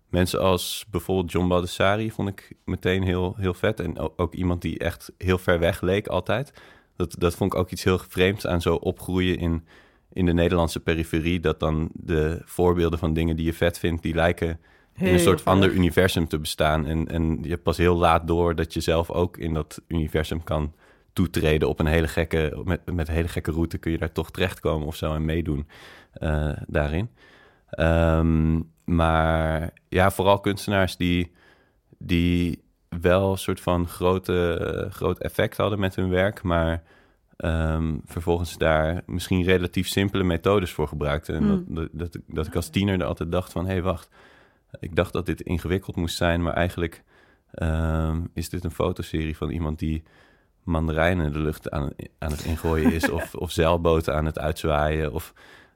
mensen 0.09 0.41
als 0.41 0.87
bijvoorbeeld 0.91 1.33
John 1.33 1.49
Baldessari 1.49 2.11
vond 2.11 2.29
ik 2.29 2.57
meteen 2.65 3.03
heel, 3.03 3.35
heel 3.37 3.55
vet. 3.55 3.81
En 3.81 3.99
ook, 3.99 4.13
ook 4.17 4.35
iemand 4.35 4.63
die 4.63 4.79
echt 4.79 5.13
heel 5.19 5.39
ver 5.39 5.59
weg 5.59 5.81
leek 5.81 6.07
altijd. 6.07 6.53
Dat, 6.97 7.15
dat 7.19 7.35
vond 7.35 7.53
ik 7.53 7.59
ook 7.59 7.71
iets 7.71 7.85
heel 7.85 7.99
vreemds 7.99 8.47
aan 8.47 8.61
zo 8.61 8.75
opgroeien 8.75 9.39
in, 9.39 9.67
in 10.13 10.27
de 10.27 10.33
Nederlandse 10.33 10.81
periferie. 10.81 11.41
Dat 11.41 11.61
dan 11.61 11.91
de 11.93 12.41
voorbeelden 12.45 12.99
van 12.99 13.13
dingen 13.13 13.37
die 13.37 13.47
je 13.47 13.55
vet 13.55 13.79
vindt, 13.79 14.03
die 14.03 14.15
lijken 14.15 14.61
in 14.97 15.13
een 15.13 15.19
soort 15.19 15.45
ander 15.45 15.71
universum 15.71 16.29
te 16.29 16.39
bestaan. 16.39 16.87
En, 16.87 17.09
en 17.09 17.39
je 17.43 17.49
hebt 17.49 17.63
pas 17.63 17.77
heel 17.77 17.97
laat 17.97 18.27
door 18.27 18.55
dat 18.55 18.75
je 18.75 18.81
zelf 18.81 19.11
ook 19.11 19.37
in 19.37 19.55
dat 19.55 19.83
universum 19.89 20.45
kan 20.45 20.73
toetreden 21.13 21.69
op 21.69 21.81
een 21.81 21.87
hele 21.87 22.09
gekke, 22.09 22.63
met, 22.65 22.93
met 22.93 23.09
een 23.09 23.15
hele 23.15 23.29
gekke 23.29 23.51
route 23.51 23.79
kun 23.79 23.91
je 23.93 23.99
daar 23.99 24.13
toch 24.13 24.31
terechtkomen 24.31 24.87
of 24.87 24.97
zo 24.97 25.15
en 25.15 25.25
meedoen 25.25 25.69
eh, 26.13 26.53
daarin. 26.67 27.11
Ehm, 27.71 28.61
maar 28.85 29.71
ja, 29.89 30.11
vooral 30.11 30.41
kunstenaars 30.41 30.97
die, 30.97 31.33
die 31.99 32.63
wel 33.01 33.31
een 33.31 33.39
soort 33.39 33.61
van 33.61 33.89
grote, 33.89 34.89
groot 34.91 35.19
effect 35.19 35.57
hadden 35.57 35.79
met 35.79 35.97
hun 35.97 36.09
werk, 36.09 36.43
maar 36.43 36.83
ehm, 37.43 37.97
vervolgens 38.05 38.59
daar 38.59 39.03
misschien 39.07 39.43
relatief 39.43 39.89
simpele 39.89 40.25
methodes 40.25 40.73
voor 40.73 40.89
gebruikten. 40.89 41.35
En 41.35 41.43
Hmm. 41.43 41.65
dat, 41.69 41.69
dat, 41.69 41.89
dat, 41.93 42.15
ik- 42.15 42.35
dat 42.35 42.47
ik 42.47 42.57
als 42.57 42.69
tiener 42.71 43.01
er 43.01 43.07
altijd 43.07 43.33
dacht 43.33 43.53
van, 43.53 43.65
hé 43.67 43.73
hey, 43.73 43.83
wacht, 43.83 44.09
ik 44.81 44.97
dacht 44.97 45.13
dat 45.13 45.27
dit 45.27 45.41
ingewikkeld 45.41 45.97
moest 45.97 46.17
zijn, 46.17 46.43
maar 46.43 46.53
eigenlijk 46.55 47.03
ehm, 47.53 48.21
is 48.35 48.49
dit 48.49 48.65
een 48.65 48.71
fotoserie 48.71 49.37
van 49.37 49.51
iemand 49.51 49.79
die 49.79 50.03
mandarijnen 50.65 51.33
de 51.33 51.39
lucht 51.41 51.71
aan, 51.71 51.91
aan 52.19 52.31
het 52.31 52.45
ingooien 52.45 52.93
is, 52.93 53.11
of, 53.19 53.35
of 53.35 53.51
zeilboten 53.51 54.15
aan 54.15 54.25
het 54.25 54.39
uitzwaaien, 54.39 55.13
of 55.13 55.33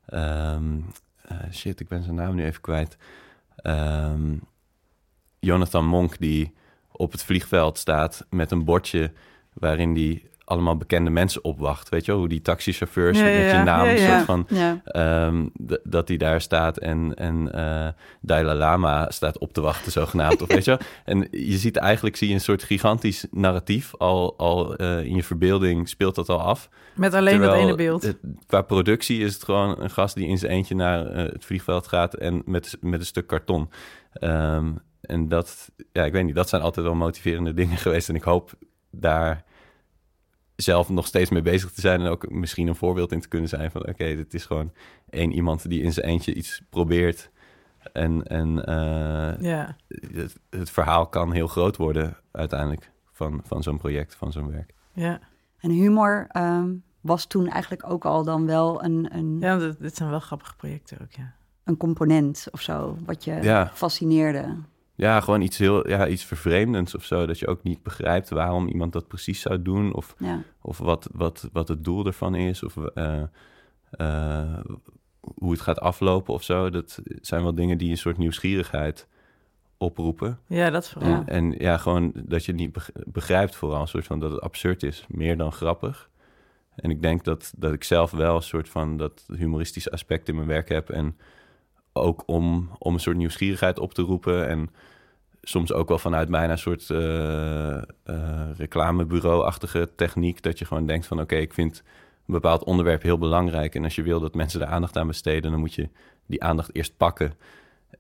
ehm, 0.07 0.81
eh, 1.23 1.37
shit, 1.53 1.81
ik 1.81 1.89
ben 1.89 2.03
zijn 2.03 2.15
naam 2.15 2.35
nu 2.35 2.45
even 2.45 2.61
kwijt. 2.61 2.97
Jonathan 5.41 5.87
Monk 5.87 6.19
die 6.19 6.55
op 6.93 7.13
het 7.13 7.25
vliegveld 7.25 7.79
staat 7.79 8.27
met 8.31 8.51
een 8.51 8.65
bordje 8.65 9.13
waarin 9.53 9.95
die 9.95 10.29
allemaal 10.47 10.77
bekende 10.77 11.11
mensen 11.11 11.45
opwacht. 11.45 11.89
Weet 11.89 12.05
je 12.05 12.11
wel, 12.11 12.21
hoe 12.21 12.29
die 12.29 12.43
taxichauffeurs 12.43 13.19
Ja, 13.19 13.25
met 13.25 13.33
ja, 13.35 13.59
je 13.59 13.65
naam 13.65 13.87
Ja, 13.87 14.15
soort 14.15 14.25
van. 14.25 14.47
Ehm, 14.85 15.47
dat 15.85 16.09
hij 16.09 16.17
daar 16.17 16.41
staat 16.41 16.77
en, 16.79 17.15
en 17.15 17.53
eh 17.53 17.89
Dalai 18.21 18.59
Lama 18.59 19.11
staat 19.11 19.39
op 19.39 19.53
te 19.53 19.61
wachten, 19.61 19.93
zogenaamd. 19.93 20.43
of 20.43 20.49
weet 20.55 20.65
je 20.65 20.71
wel? 20.71 20.81
En 21.05 21.29
je 21.31 21.57
ziet 21.57 21.77
eigenlijk 21.77 22.17
zie 22.17 22.29
je 22.29 22.35
een 22.35 22.41
soort 22.41 22.63
gigantisch 22.63 23.27
narratief. 23.31 23.95
Al, 23.97 24.35
al 24.39 24.77
eh, 24.77 25.05
in 25.05 25.15
je 25.15 25.23
verbeelding 25.23 25.89
speelt 25.89 26.15
dat 26.15 26.29
al 26.29 26.41
af. 26.41 26.69
Met 26.95 27.15
alleen 27.15 27.41
dat 27.41 27.55
ene 27.55 27.75
beeld. 27.75 28.03
het- 28.03 28.19
qua 28.47 28.63
productie 28.63 29.21
is 29.21 29.35
het 29.35 29.45
gewoon 29.45 29.81
een 29.83 29.91
gast 29.91 30.15
die 30.15 30.27
in 30.29 30.39
zijn 30.39 30.53
eentje 30.53 30.75
naar 30.75 31.07
eh, 31.07 31.33
het 31.33 31.45
vliegveld 31.45 31.87
gaat 31.87 32.15
en 32.15 32.43
met, 32.45 32.77
met 32.81 33.01
een 33.01 33.07
stuk 33.07 33.27
karton. 33.27 33.71
Ehm, 34.13 34.67
en 35.01 35.29
dat, 35.29 35.71
ja, 35.93 36.05
ik 36.05 36.13
weet 36.13 36.25
niet, 36.25 36.35
dat 36.35 36.49
zijn 36.49 36.63
altijd 36.63 36.87
wel 36.87 36.95
motiverende 36.95 37.55
dingen 37.61 37.77
geweest. 37.77 38.09
En 38.09 38.15
ik 38.15 38.23
hoop 38.23 38.53
daar 38.91 39.45
zelf 40.57 40.89
nog 40.89 41.07
steeds 41.07 41.31
mee 41.31 41.43
bezig 41.43 41.73
te 41.73 41.81
zijn 41.81 42.01
en 42.01 42.07
ook 42.07 42.31
misschien 42.31 42.67
een 42.67 42.75
voorbeeld 42.75 43.13
in 43.13 43.21
te 43.21 43.29
kunnen 43.29 43.49
zijn 43.49 43.71
van 43.71 43.87
oké, 43.89 44.17
dit 44.17 44.35
is 44.35 44.45
gewoon 44.45 44.73
één 45.11 45.33
iemand 45.33 45.69
die 45.69 45.83
in 45.83 45.93
zijn 45.93 46.07
eentje 46.07 46.35
iets 46.35 46.63
probeert 46.71 47.31
en, 47.93 48.23
en 48.23 48.65
eh, 48.65 49.41
ja. 49.41 49.77
het, 49.89 50.37
het 50.51 50.71
verhaal 50.71 51.07
kan 51.07 51.33
heel 51.33 51.47
groot 51.47 51.77
worden 51.77 52.17
uiteindelijk 52.33 52.91
van, 53.13 53.41
van 53.45 53.63
zo'n 53.63 53.79
project, 53.79 54.15
van 54.15 54.33
zo'n 54.33 54.51
werk. 54.51 54.75
Ja, 54.93 55.21
En 55.59 55.71
humor 55.71 56.27
ehm, 56.29 56.71
was 57.01 57.27
toen 57.27 57.49
eigenlijk 57.49 57.91
ook 57.91 58.05
al 58.05 58.25
dan 58.25 58.47
wel 58.47 58.85
een, 58.85 59.09
een, 59.17 59.37
ja 59.41 59.59
dit, 59.59 59.81
dit 59.81 59.97
zijn 59.97 60.11
wel 60.11 60.21
grappige 60.21 60.57
projecten 60.57 60.99
ook, 61.03 61.13
ja. 61.13 61.35
een 61.65 61.77
component 61.77 62.47
of 62.51 62.61
zo, 62.61 62.97
wat 63.05 63.25
je 63.25 63.39
Ja. 63.43 63.71
fascineerde. 63.75 64.57
Ja, 64.97 65.21
gewoon 65.21 65.41
iets 65.41 65.59
heel, 65.59 65.89
ja, 65.89 66.07
iets 66.09 66.25
vervreemdends 66.25 66.95
of 66.95 67.05
zo. 67.05 67.27
Dat 67.27 67.39
je 67.39 67.47
ook 67.47 67.63
niet 67.63 67.83
begrijpt 67.83 68.29
waarom 68.29 68.69
iemand 68.69 68.93
dat 68.93 69.09
precies 69.09 69.41
zou 69.41 69.63
doen. 69.63 69.95
Of, 69.95 70.15
Ja. 70.19 70.43
of 70.63 70.79
wat, 70.79 71.09
wat, 71.13 71.49
wat 71.53 71.69
het 71.69 71.85
doel 71.85 72.07
ervan 72.07 72.35
is. 72.35 72.63
Of 72.63 72.77
eh, 72.77 73.23
eh, 73.91 74.59
hoe 75.21 75.51
het 75.51 75.61
gaat 75.61 75.81
aflopen 75.81 76.35
of 76.35 76.43
zo. 76.43 76.71
Dat 76.71 77.01
zijn 77.21 77.43
wel 77.43 77.55
dingen 77.55 77.79
die 77.79 77.91
een 77.91 77.97
soort 77.97 78.19
nieuwsgierigheid 78.19 79.09
oproepen. 79.79 80.39
Ja, 80.47 80.71
dat 80.71 80.89
vooral. 80.91 81.13
En, 81.13 81.27
en 81.27 81.55
ja, 81.59 81.77
gewoon 81.77 82.13
dat 82.15 82.45
je 82.45 82.53
het 82.53 82.61
niet 82.61 82.73
beg- 82.73 82.91
begrijpt 83.07 83.57
vooral. 83.57 83.81
Een 83.81 83.89
soort 83.89 84.07
van 84.07 84.21
dat 84.21 84.31
het 84.31 84.41
absurd 84.41 84.83
is. 84.83 85.05
Meer 85.09 85.37
dan 85.37 85.53
grappig. 85.53 86.11
En 86.75 86.91
ik 86.91 87.03
denk 87.03 87.25
dat, 87.25 87.53
dat 87.57 87.73
ik 87.73 87.85
zelf 87.85 88.11
wel 88.11 88.37
een 88.37 88.43
soort 88.43 88.69
van 88.69 88.97
dat 88.97 89.25
humoristische 89.37 89.91
aspect 89.91 90.29
in 90.29 90.35
mijn 90.35 90.47
werk 90.47 90.69
heb. 90.69 90.91
En 90.91 91.17
ook 91.97 92.23
om, 92.27 92.71
om 92.79 92.95
een 92.95 93.01
soort 93.01 93.17
nieuwsgierigheid 93.17 93.79
op 93.79 93.95
te 93.95 94.03
roepen. 94.03 94.49
En 94.49 94.71
soms 95.43 95.73
ook 95.73 95.89
wel 95.89 95.99
vanuit 95.99 96.29
bijna 96.29 96.53
een 96.53 96.59
soort 96.59 96.89
uh, 96.89 97.81
reclamebureau-achtige 98.57 99.89
techniek. 99.97 100.43
Dat 100.43 100.59
je 100.59 100.65
gewoon 100.65 100.87
denkt 100.87 101.07
van 101.07 101.21
oké, 101.21 101.37
ik 101.37 101.55
vind 101.55 101.83
een 102.27 102.35
bepaald 102.35 102.65
onderwerp 102.65 103.03
heel 103.03 103.19
belangrijk. 103.19 103.75
En 103.75 103.85
als 103.85 103.95
je 103.95 104.03
wil 104.03 104.21
dat 104.21 104.35
mensen 104.35 104.61
er 104.61 104.67
aandacht 104.67 104.97
aan 104.97 105.07
besteden, 105.07 105.51
dan 105.51 105.61
moet 105.61 105.75
je 105.75 105.89
die 106.27 106.43
aandacht 106.43 106.75
eerst 106.75 106.97
pakken. 106.97 107.35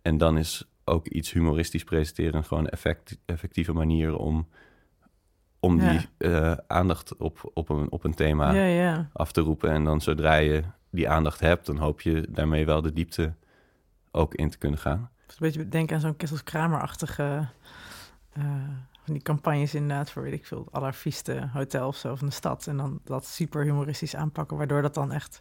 En 0.03 0.19
dan 0.19 0.38
is 0.38 0.69
ook 0.85 1.07
iets 1.07 1.33
humoristisch 1.33 1.85
presenteren 1.85 2.45
gewoon 2.45 2.65
een 2.65 2.71
effect, 2.71 3.19
effectieve 3.25 3.73
manier 3.73 4.17
om, 4.17 4.49
om 5.61 5.79
die 5.79 6.00
uh, 6.19 6.53
aandacht 6.67 7.17
op, 7.17 7.50
op, 7.55 7.69
een, 7.69 7.91
op 7.91 8.05
een 8.05 8.15
thema 8.15 8.53
ja, 8.53 8.65
ja. 8.65 9.11
af 9.12 9.33
te 9.33 9.41
roepen. 9.41 9.71
En 9.71 9.85
dan 9.85 10.00
zodra 10.00 10.35
je 10.35 10.62
die 10.91 11.09
aandacht 11.09 11.41
hebt, 11.41 11.67
dan 11.67 11.76
hoop 11.76 12.00
je 12.00 12.26
daarmee 12.31 12.67
wel 12.67 12.83
de 12.83 12.93
diepte 12.93 13.35
ook 14.17 14.35
in 14.35 14.51
te 14.51 14.59
kunnen 14.59 14.79
gaan. 14.79 15.11
Een 15.27 15.35
beetje 15.39 15.69
denken 15.69 15.95
aan 15.95 16.01
zo'n 16.01 16.17
Kessels 16.17 16.43
Kramer-achtige 16.43 17.49
uh, 18.39 18.45
van 19.05 19.15
die 19.15 19.23
campagnes 19.23 19.75
inderdaad 19.75 20.11
voor, 20.11 20.23
weet 20.23 20.33
ik 20.33 20.47
veel, 20.47 20.69
allervieste 20.71 21.49
hotel 21.53 21.87
of 21.87 21.97
zo 21.97 22.15
van 22.15 22.27
de 22.27 22.33
stad. 22.33 22.67
En 22.67 22.77
dan 22.77 23.01
dat 23.05 23.27
super 23.27 23.65
humoristisch 23.65 24.17
aanpakken, 24.17 24.57
waardoor 24.57 24.83
dat 24.83 24.95
dan 24.95 25.13
echt 25.13 25.41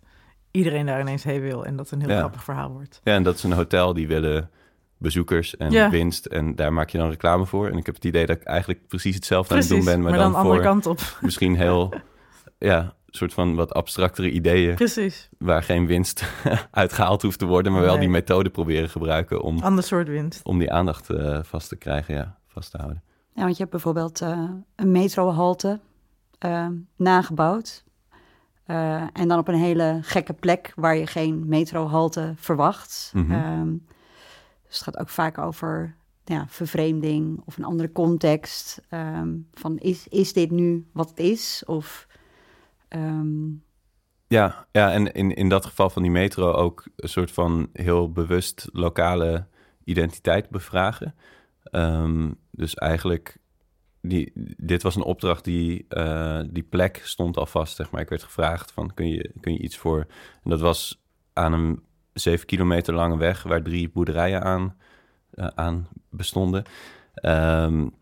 iedereen 0.51 0.86
daar 0.86 1.00
ineens 1.00 1.24
heen 1.24 1.41
wil 1.41 1.65
en 1.65 1.75
dat 1.75 1.91
een 1.91 2.01
heel 2.01 2.17
grappig 2.17 2.44
verhaal 2.44 2.72
wordt. 2.72 3.01
Ja, 3.03 3.13
en 3.13 3.24
dat 3.24 3.36
is 3.36 3.44
een 3.44 3.51
hotel 3.51 3.94
die 3.94 4.08
willen 4.08 4.50
bezoekers 4.98 5.58
en 5.58 5.89
winst 5.89 6.25
en 6.25 6.55
daar 6.55 6.74
maak 6.74 6.89
je 6.89 6.98
dan 6.98 7.10
reclame 7.10 7.46
voor. 7.46 7.70
En 7.70 7.77
ik 7.77 7.86
heb 7.86 7.96
het 7.96 8.05
idee 8.05 8.25
dat 8.25 8.36
ik 8.36 8.44
eigenlijk 8.44 8.88
precies 8.88 9.15
hetzelfde 9.15 9.53
precies, 9.53 9.72
aan 9.72 9.77
het 9.77 9.86
doen 9.86 9.94
ben, 9.94 10.03
maar, 10.03 10.12
maar 10.12 10.20
dan, 10.20 10.36
andere 10.36 10.55
voor 10.55 10.63
kant 10.63 10.86
op. 10.86 11.17
Misschien 11.22 11.55
heel, 11.55 11.94
ja, 12.58 12.96
soort 13.15 13.34
van 13.34 13.55
wat 13.55 13.74
abstractere 13.74 14.31
ideeën. 14.31 14.75
Precies. 14.75 15.29
Waar 15.38 15.63
geen 15.63 15.86
winst 15.86 16.25
uitgehaald 16.72 17.22
hoeft 17.22 17.39
te 17.39 17.45
worden, 17.45 17.72
maar 17.72 17.81
wel 17.81 18.00
die 18.00 18.10
methode 18.10 18.50
proberen 18.50 18.89
gebruiken 18.89 19.41
om... 19.41 19.60
Ander 19.60 19.84
soort 19.84 20.07
winst. 20.07 20.43
Om 20.43 20.60
die 20.60 20.72
aandacht 20.72 21.10
uh, 21.10 21.39
vast 21.43 21.69
te 21.69 21.75
krijgen, 21.75 22.15
ja, 22.15 22.38
vast 22.48 22.72
te 22.72 22.77
houden. 22.77 23.03
Ja, 23.34 23.41
want 23.41 23.51
je 23.51 23.60
hebt 23.60 23.72
bijvoorbeeld 23.72 24.22
uh, 24.22 24.50
een 24.75 24.91
metrohalte 24.91 25.79
uh, 26.45 26.67
nagebouwd. 26.95 27.84
en 28.65 29.27
dan 29.27 29.38
op 29.38 29.48
een 29.48 29.60
hele 29.60 30.00
gekke 30.01 30.34
plek 30.34 30.74
waar 30.75 30.95
je 30.95 31.07
geen 31.07 31.48
metrohalte 31.48 32.34
verwacht. 32.36 33.12
Um, 33.15 33.86
dus 34.67 34.75
het 34.75 34.84
gaat 34.84 34.98
ook 34.98 35.10
vaak 35.10 35.38
over 35.38 35.95
ja, 36.25 36.45
vervreemding 36.48 37.41
of 37.45 37.57
een 37.57 37.63
andere 37.63 37.91
context. 37.91 38.81
Um, 38.89 39.48
van 39.53 39.77
is, 39.77 40.07
is 40.07 40.34
dit 40.34 40.51
nu 40.51 40.88
wat 40.91 41.10
het 41.10 41.19
is? 41.19 41.63
Of 41.65 42.07
um... 42.95 43.63
Ja, 44.27 44.67
ja, 44.71 44.91
en 44.91 45.13
in, 45.13 45.31
in 45.31 45.49
dat 45.49 45.65
geval 45.65 45.89
van 45.89 46.01
die 46.01 46.11
metro 46.11 46.51
ook 46.51 46.87
een 46.95 47.09
soort 47.09 47.31
van 47.31 47.69
heel 47.73 48.11
bewust 48.11 48.69
lokale 48.71 49.47
identiteit 49.83 50.49
bevragen. 50.49 51.15
Um, 51.71 52.37
dus 52.51 52.73
eigenlijk, 52.73 53.37
die, 54.01 54.31
dit 54.57 54.83
was 54.83 54.95
een 54.95 55.01
opdracht 55.03 55.43
die, 55.43 55.85
uh, 55.89 56.41
die 56.49 56.63
plek 56.63 57.01
stond 57.03 57.37
al 57.37 57.45
vast, 57.45 57.75
zeg 57.75 57.91
maar. 57.91 58.01
Ik 58.01 58.09
werd 58.09 58.23
gevraagd 58.23 58.71
van, 58.71 58.93
kun 58.93 59.07
je, 59.07 59.31
kun 59.39 59.53
je 59.53 59.59
iets 59.59 59.77
voor... 59.77 59.99
En 60.43 60.49
dat 60.49 60.61
was 60.61 61.03
aan 61.33 61.53
een 61.53 61.83
zeven 62.13 62.45
kilometer 62.45 62.93
lange 62.93 63.17
weg 63.17 63.43
waar 63.43 63.63
drie 63.63 63.89
boerderijen 63.89 64.43
aan, 64.43 64.75
uh, 65.33 65.47
aan 65.55 65.87
bestonden. 66.09 66.63
Um, 67.21 67.93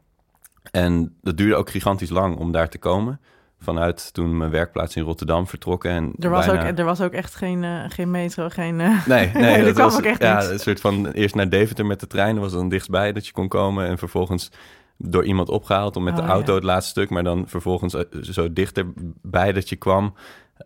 en 0.71 1.17
dat 1.21 1.37
duurde 1.37 1.55
ook 1.55 1.69
gigantisch 1.69 2.09
lang 2.09 2.37
om 2.37 2.51
daar 2.51 2.69
te 2.69 2.77
komen 2.77 3.19
vanuit 3.63 4.13
toen 4.13 4.37
mijn 4.37 4.51
werkplaats 4.51 4.95
in 4.95 5.03
Rotterdam 5.03 5.47
vertrokken. 5.47 5.91
En 5.91 6.13
er, 6.19 6.29
was 6.29 6.45
bijna... 6.45 6.69
ook, 6.69 6.77
er 6.77 6.85
was 6.85 7.01
ook 7.01 7.11
echt 7.11 7.35
geen, 7.35 7.63
uh, 7.63 7.83
geen 7.87 8.11
metro, 8.11 8.49
geen... 8.49 8.79
Uh... 8.79 9.05
Nee, 9.05 9.31
nee 9.33 9.63
dat 9.63 9.73
kwam 9.73 9.85
was 9.85 9.97
ook 9.97 10.05
echt 10.05 10.21
ja, 10.21 10.35
niks. 10.35 10.49
een 10.49 10.59
soort 10.59 10.81
van 10.81 11.07
eerst 11.07 11.35
naar 11.35 11.49
Deventer 11.49 11.85
met 11.85 11.99
de 11.99 12.07
trein. 12.07 12.39
was 12.39 12.51
dan 12.51 12.69
dichtstbij 12.69 13.13
dat 13.13 13.25
je 13.25 13.31
kon 13.31 13.47
komen. 13.47 13.87
En 13.87 13.97
vervolgens 13.97 14.51
door 14.97 15.25
iemand 15.25 15.49
opgehaald 15.49 15.95
om 15.95 16.03
met 16.03 16.19
Oh, 16.19 16.25
de 16.25 16.31
auto 16.31 16.49
ja. 16.49 16.55
het 16.55 16.63
laatste 16.63 16.89
stuk. 16.89 17.09
Maar 17.09 17.23
dan 17.23 17.43
vervolgens 17.47 17.93
uh, 17.93 18.01
zo 18.21 18.53
dichterbij 18.53 19.51
dat 19.51 19.69
je 19.69 19.75
kwam. 19.75 20.13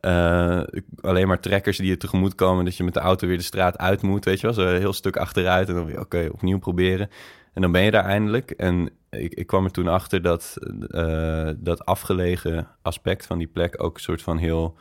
Uh, 0.01 0.61
alleen 1.01 1.27
maar 1.27 1.39
trekkers 1.39 1.77
die 1.77 1.87
je 1.87 1.97
tegemoet 1.97 2.35
komen. 2.35 2.65
Dat 2.65 2.77
je 2.77 2.83
met 2.83 2.93
de 2.93 2.99
auto 2.99 3.27
weer 3.27 3.37
de 3.37 3.43
straat 3.43 3.77
uit 3.77 4.01
moet. 4.01 4.25
Weet 4.25 4.39
je 4.39 4.45
wel, 4.47 4.55
zo 4.55 4.61
een 4.61 4.79
heel 4.79 4.93
stuk 4.93 5.17
achteruit. 5.17 5.69
En 5.69 5.75
dan 5.75 5.85
weer 5.85 5.99
oké, 5.99 6.03
okay, 6.03 6.27
opnieuw 6.27 6.59
proberen. 6.59 7.09
En 7.53 7.61
dan 7.61 7.71
ben 7.71 7.81
je 7.81 7.91
daar 7.91 8.05
eindelijk. 8.05 8.51
En 8.51 8.89
ik, 9.09 9.33
ik 9.33 9.47
kwam 9.47 9.65
er 9.65 9.71
toen 9.71 9.87
achter 9.87 10.21
dat 10.21 10.57
uh, 10.89 11.49
dat 11.57 11.85
afgelegen 11.85 12.67
aspect 12.81 13.25
van 13.25 13.37
die 13.37 13.47
plek 13.47 13.83
ook 13.83 13.95
een 13.95 14.01
soort 14.01 14.21
van 14.21 14.37
heel 14.37 14.77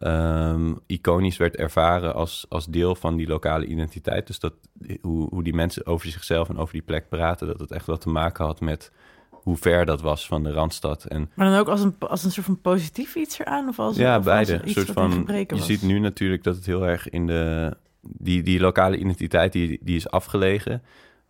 um, 0.00 0.78
iconisch 0.86 1.36
werd 1.36 1.56
ervaren 1.56 2.14
als, 2.14 2.46
als 2.48 2.66
deel 2.66 2.94
van 2.94 3.16
die 3.16 3.26
lokale 3.26 3.66
identiteit. 3.66 4.26
Dus 4.26 4.38
dat 4.38 4.54
hoe, 5.00 5.28
hoe 5.28 5.42
die 5.42 5.54
mensen 5.54 5.86
over 5.86 6.08
zichzelf 6.08 6.48
en 6.48 6.58
over 6.58 6.72
die 6.72 6.82
plek 6.82 7.08
praten, 7.08 7.46
dat 7.46 7.60
het 7.60 7.70
echt 7.70 7.86
wat 7.86 8.00
te 8.00 8.08
maken 8.08 8.44
had 8.44 8.60
met 8.60 8.92
hoe 9.30 9.56
ver 9.56 9.86
dat 9.86 10.00
was 10.00 10.26
van 10.26 10.42
de 10.42 10.52
randstad. 10.52 11.04
En, 11.04 11.30
maar 11.34 11.50
dan 11.50 11.58
ook 11.58 11.68
als 11.68 11.82
een, 11.82 11.94
als 11.98 12.24
een 12.24 12.30
soort 12.30 12.46
van 12.46 12.60
positief 12.60 13.14
iets 13.14 13.38
eraan? 13.38 13.68
Of 13.68 13.78
als, 13.78 13.96
ja, 13.96 14.18
of 14.18 14.24
beide. 14.24 14.52
Als 14.52 14.62
Een 14.62 14.68
soort 14.70 14.90
van, 14.90 15.24
je 15.26 15.46
was? 15.48 15.66
ziet 15.66 15.82
nu 15.82 15.98
natuurlijk 15.98 16.42
dat 16.44 16.56
het 16.56 16.66
heel 16.66 16.86
erg 16.86 17.08
in 17.08 17.26
de... 17.26 17.76
Die, 18.02 18.42
die 18.42 18.60
lokale 18.60 18.96
identiteit, 18.96 19.52
die, 19.52 19.78
die 19.82 19.96
is 19.96 20.10
afgelegen. 20.10 20.82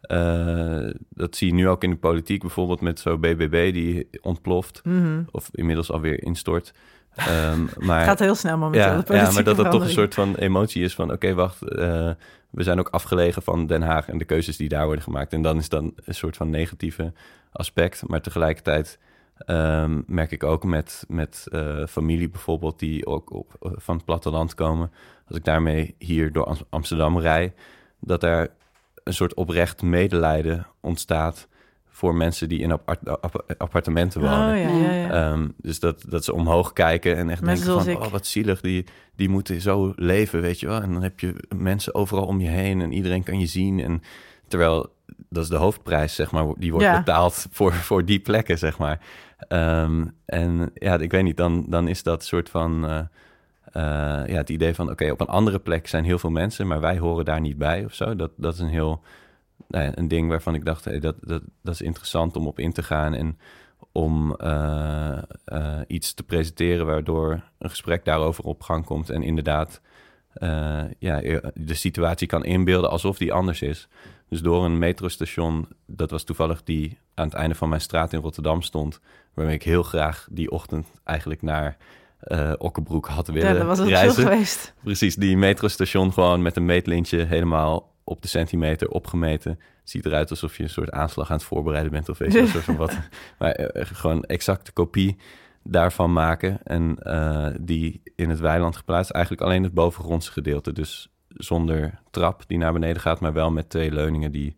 Uh, 0.09 0.91
dat 1.09 1.37
zie 1.37 1.49
je 1.49 1.55
nu 1.55 1.69
ook 1.69 1.85
in 1.85 1.91
de 1.91 1.97
politiek, 1.97 2.41
bijvoorbeeld 2.41 2.81
met 2.81 3.01
zo'n 3.01 3.21
BBB 3.21 3.73
die 3.73 4.09
ontploft. 4.21 4.81
Mm 4.85 5.03
-hmm. 5.03 5.27
Of 5.31 5.49
inmiddels 5.53 5.91
alweer 5.91 6.23
instort. 6.23 6.73
Um, 7.19 7.69
maar, 7.87 7.99
het 7.99 8.09
gaat 8.09 8.19
heel 8.19 8.35
snel 8.35 8.59
momenteel. 8.59 9.17
Ja, 9.17 9.23
ja 9.23 9.31
maar 9.31 9.45
dat 9.45 9.57
dat 9.57 9.71
toch 9.71 9.83
een 9.83 9.91
soort 9.91 10.15
van 10.15 10.35
emotie 10.35 10.85
is 10.85 10.95
van... 10.95 11.05
oké, 11.05 11.15
okay, 11.15 11.35
wacht, 11.35 11.63
uh, 11.63 12.11
we 12.51 12.63
zijn 12.63 12.79
ook 12.79 12.89
afgelegen 12.89 13.43
van 13.43 13.67
Den 13.67 13.83
Haag... 13.83 14.09
en 14.09 14.19
de 14.19 14.25
keuzes 14.25 14.57
die 14.57 14.69
daar 14.69 14.85
worden 14.85 15.05
gemaakt. 15.05 15.33
En 15.33 15.43
dan 15.43 15.59
is 15.59 15.69
dan 15.69 15.93
een 16.05 16.15
soort 16.15 16.37
van 16.37 16.51
negatieve 16.51 17.13
aspect. 17.53 18.09
Maar 18.09 18.21
tegelijkertijd 18.21 18.99
um, 19.47 20.05
merk 20.07 20.31
ik 20.31 20.43
ook 20.43 20.65
met, 20.65 21.05
met 21.09 21.47
uh, 21.49 21.87
familie 21.87 22.29
bijvoorbeeld... 22.29 22.79
die 22.79 23.07
ook 23.07 23.33
op, 23.33 23.57
van 23.61 23.97
het 23.97 24.05
platteland 24.05 24.55
komen. 24.55 24.93
Als 25.29 25.37
ik 25.37 25.45
daarmee 25.45 25.95
hier 25.99 26.33
door 26.33 26.57
Amsterdam 26.69 27.19
rij... 27.19 27.55
dat 28.01 28.21
daar 28.21 28.49
een 29.11 29.17
soort 29.17 29.35
oprecht 29.35 29.83
medelijden 29.83 30.67
ontstaat 30.81 31.49
voor 31.89 32.15
mensen 32.15 32.49
die 32.49 32.61
in 32.61 32.73
appart 32.73 32.99
appartementen 33.59 34.21
wonen. 34.21 34.55
Oh, 34.55 34.61
ja, 34.63 34.69
ja, 34.69 34.93
ja. 34.93 35.33
Um, 35.33 35.55
dus 35.57 35.81
dat, 35.81 36.05
dat 36.09 36.25
ze 36.25 36.35
omhoog 36.35 36.73
kijken 36.73 37.17
en 37.17 37.31
echt 37.31 37.43
mensen 37.43 37.67
denken 37.67 37.93
van... 37.93 38.03
oh, 38.05 38.13
wat 38.13 38.27
zielig, 38.27 38.61
die, 38.61 38.85
die 39.17 39.29
moeten 39.29 39.61
zo 39.61 39.93
leven, 39.97 40.41
weet 40.41 40.61
je 40.61 40.67
wel. 40.67 40.81
En 40.81 40.93
dan 40.93 41.03
heb 41.03 41.21
je 41.21 41.35
mensen 41.57 41.95
overal 41.95 42.25
om 42.25 42.41
je 42.41 42.49
heen 42.49 42.81
en 42.81 42.93
iedereen 42.93 43.23
kan 43.23 43.39
je 43.41 43.47
zien. 43.47 43.81
En 43.81 44.03
terwijl, 44.49 44.95
dat 45.29 45.43
is 45.43 45.49
de 45.49 45.57
hoofdprijs, 45.57 46.15
zeg 46.15 46.31
maar, 46.31 46.47
die 46.57 46.73
wordt 46.73 46.97
betaald 46.97 47.47
voor, 47.57 47.73
voor 47.73 48.05
die 48.05 48.21
plekken, 48.21 48.59
zeg 48.59 48.79
maar. 48.79 49.01
Um, 49.49 50.15
en 50.27 50.71
ja, 50.75 50.99
ik 50.99 51.11
weet 51.11 51.23
niet, 51.23 51.37
dan, 51.37 51.65
dan 51.69 51.89
is 51.89 52.03
dat 52.03 52.25
soort 52.25 52.49
van... 52.49 52.91
Uh, 52.91 53.01
uh, 53.77 53.83
ja, 54.27 54.37
het 54.37 54.49
idee 54.49 54.75
van, 54.75 54.91
oké, 54.91 55.11
op 55.11 55.21
een 55.21 55.27
andere 55.27 55.59
plek 55.59 55.87
zijn 55.87 56.05
heel 56.05 56.19
veel 56.19 56.31
mensen... 56.31 56.67
maar 56.67 56.81
wij 56.81 56.99
horen 56.99 57.25
daar 57.25 57.41
niet 57.41 57.59
bij 57.59 57.85
of 57.85 57.95
zo. 57.95 58.17
Dat, 58.17 58.31
dat 58.37 58.55
is 58.55 58.61
een 58.61 58.69
heel 58.69 59.03
nou 59.69 59.85
ja, 59.85 59.93
een 59.95 60.09
ding 60.09 60.29
waarvan 60.29 60.55
ik 60.55 60.65
dacht, 60.65 60.85
hey, 60.85 60.99
dat, 60.99 61.17
dat, 61.21 61.43
dat 61.63 61.75
is 61.75 61.81
interessant 61.81 62.37
om 62.37 62.47
op 62.47 62.59
in 62.59 62.73
te 62.73 62.83
gaan 62.83 63.15
en 63.15 63.39
om 63.93 64.37
uh, 64.39 65.19
uh, 65.47 65.81
iets 65.87 66.15
te 66.15 66.23
presenteren 66.23 66.87
waardoor 66.87 67.43
een 67.59 67.71
gesprek 67.71 68.05
daarover 68.05 68.45
op 68.45 68.63
gang 68.63 68.85
komt 68.85 69.11
en 69.11 69.23
inderdaad 69.23 69.81
ja, 70.99 71.21
de 71.55 71.75
situatie 71.75 72.27
kan 72.27 72.45
inbeelden 72.45 72.91
alsof 72.91 73.19
die 73.19 73.33
anders 73.33 73.63
is. 73.63 73.89
Dus 74.29 74.41
door 74.41 74.65
een 74.65 74.79
metrostation, 74.79 75.69
dat 75.87 76.11
was 76.11 76.25
toevallig 76.25 76.63
die 76.63 76.99
aan 77.15 77.25
het 77.25 77.35
einde 77.35 77.55
van 77.55 77.69
mijn 77.69 77.81
straat 77.81 78.13
in 78.13 78.21
Rotterdam 78.21 78.63
stond, 78.63 79.01
waarmee 79.35 79.55
ik 79.55 79.63
heel 79.63 79.83
graag 79.83 80.29
die 80.31 80.51
ochtend 80.51 80.87
eigenlijk 81.05 81.43
naar 81.43 81.77
uh, 82.25 82.53
Okkenbroek 82.59 83.07
had 83.07 83.27
willen 83.27 83.49
Ja, 83.49 83.55
dat 83.55 83.67
was 83.67 83.79
het 83.79 83.89
reizen. 83.89 84.23
geweest. 84.23 84.75
Precies, 84.83 85.17
die 85.17 85.37
metrostation 85.37 86.13
gewoon 86.13 86.43
met 86.43 86.57
een 86.57 86.65
meetlintje 86.65 87.25
helemaal 87.25 87.95
op 88.05 88.23
de 88.23 88.29
centimeter 88.29 88.89
opgemeten. 88.89 89.51
Het 89.51 89.91
ziet 89.91 90.07
eruit 90.07 90.31
alsof 90.31 90.57
je 90.57 90.63
een 90.63 90.69
soort 90.71 90.91
aanslag 90.91 91.31
aan 91.31 91.37
het 91.37 91.45
voorbereiden 91.45 91.93
bent 91.93 92.09
of 92.09 92.19
weet 92.19 92.33
je 92.33 92.77
wat. 92.77 92.99
Maar 93.39 93.61
uh, 93.61 93.67
gewoon 93.93 94.25
exacte 94.25 94.73
kopie 94.73 95.17
daarvan 95.63 96.13
maken 96.13 96.63
en 96.63 96.97
uh, 97.03 97.47
die 97.61 98.03
in 98.17 98.31
het 98.31 98.41
weiland 98.41 98.77
geplaatst. 98.77 99.11
Eigenlijk 99.11 99.45
alleen 99.45 99.63
het 99.63 99.75
bovengrondse 99.75 100.33
gedeelte, 100.33 100.73
dus 100.73 101.13
zonder 101.29 102.01
trap 102.11 102.43
die 102.47 102.59
naar 102.59 102.73
beneden 102.73 103.03
gaat, 103.03 103.21
maar 103.21 103.33
wel 103.33 103.51
met 103.51 103.71
twee 103.71 103.93
leuningen 103.93 104.33
die 104.33 104.55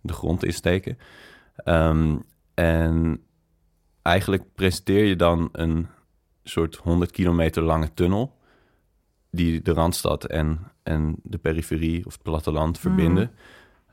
de 0.00 0.12
grond 0.12 0.44
insteken. 0.44 0.98
Um, 1.64 2.22
en 2.54 3.20
eigenlijk 4.02 4.54
presenteer 4.54 5.04
je 5.04 5.16
dan 5.16 5.48
een 5.52 5.86
soort 6.44 6.76
100 6.76 7.10
kilometer 7.10 7.62
lange 7.62 7.94
tunnel 7.94 8.36
die 9.30 9.62
de 9.62 9.72
Randstad 9.72 10.24
en, 10.24 10.58
en 10.82 11.16
de 11.22 11.38
periferie 11.38 12.06
of 12.06 12.12
het 12.12 12.22
platteland 12.22 12.78
verbinden. 12.78 13.30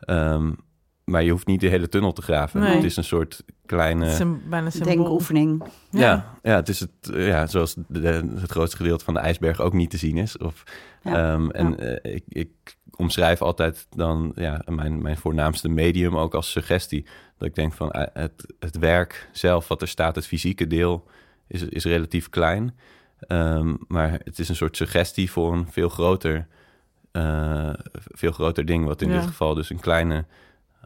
Mm. 0.08 0.16
Um, 0.16 0.56
maar 1.04 1.24
je 1.24 1.32
hoeft 1.32 1.48
niet 1.48 1.60
de 1.60 1.68
hele 1.68 1.90
tunnel 1.90 2.14
te 2.14 2.22
graven. 2.22 2.60
Nee. 2.60 2.76
Het 2.76 2.84
is 2.84 2.98
een 2.98 3.04
soort 3.04 3.44
kleine... 3.66 4.04
Het 4.06 4.14
is 4.14 4.20
een, 4.20 4.42
bijna 4.50 4.66
een 4.66 4.72
symbool. 4.72 4.96
Denkoefening. 4.96 5.64
Ja. 5.90 6.00
ja, 6.00 6.26
ja, 6.44 6.56
het 6.56 6.70
is 6.70 6.80
het, 6.80 6.92
ja, 7.14 7.48
zoals 7.48 7.76
de, 7.88 8.08
het 8.40 8.52
grootste 8.52 8.78
gedeelte 8.78 9.04
van 9.04 9.14
de 9.14 9.20
ijsberg 9.20 9.60
ook 9.60 9.74
niet 9.74 9.90
te 9.90 9.98
zien 9.98 10.18
is. 10.18 10.38
Of, 10.38 10.64
Ja. 11.04 11.34
um, 11.34 11.52
en 11.52 11.76
Ja. 11.78 12.00
uh, 12.04 12.16
ik, 12.16 12.24
ik 12.28 12.78
omschrijf 12.96 13.42
altijd 13.42 13.88
dan 13.90 14.32
ja, 14.36 14.62
mijn, 14.66 15.02
mijn 15.02 15.18
voornaamste 15.18 15.70
medium 15.70 16.18
ook 16.18 16.34
als 16.34 16.52
suggestie. 16.52 17.06
Dat 17.38 17.48
ik 17.48 17.56
denk 17.56 17.74
van 17.74 17.90
het, 18.14 18.54
het 18.60 18.78
werk 18.78 19.30
zelf, 19.32 19.68
wat 19.68 19.82
er 19.82 19.88
staat, 19.88 20.16
het 20.16 20.28
fysieke 20.28 20.68
deel, 20.68 21.08
is, 21.52 21.62
is 21.62 21.84
relatief 21.84 22.30
klein. 22.30 22.78
Ehm, 23.20 23.76
maar 23.88 24.12
het 24.24 24.40
is 24.40 24.50
een 24.50 24.56
soort 24.56 24.78
suggestie 24.78 25.32
voor 25.32 25.54
een 25.54 25.68
veel 25.72 25.90
groter, 25.90 26.48
veel 27.94 28.32
groter 28.32 28.66
ding. 28.66 28.86
Wat 28.86 29.02
in 29.02 29.10
dit 29.10 29.26
geval 29.26 29.54
dus 29.54 29.70
een 29.70 29.80
kleine 29.80 30.26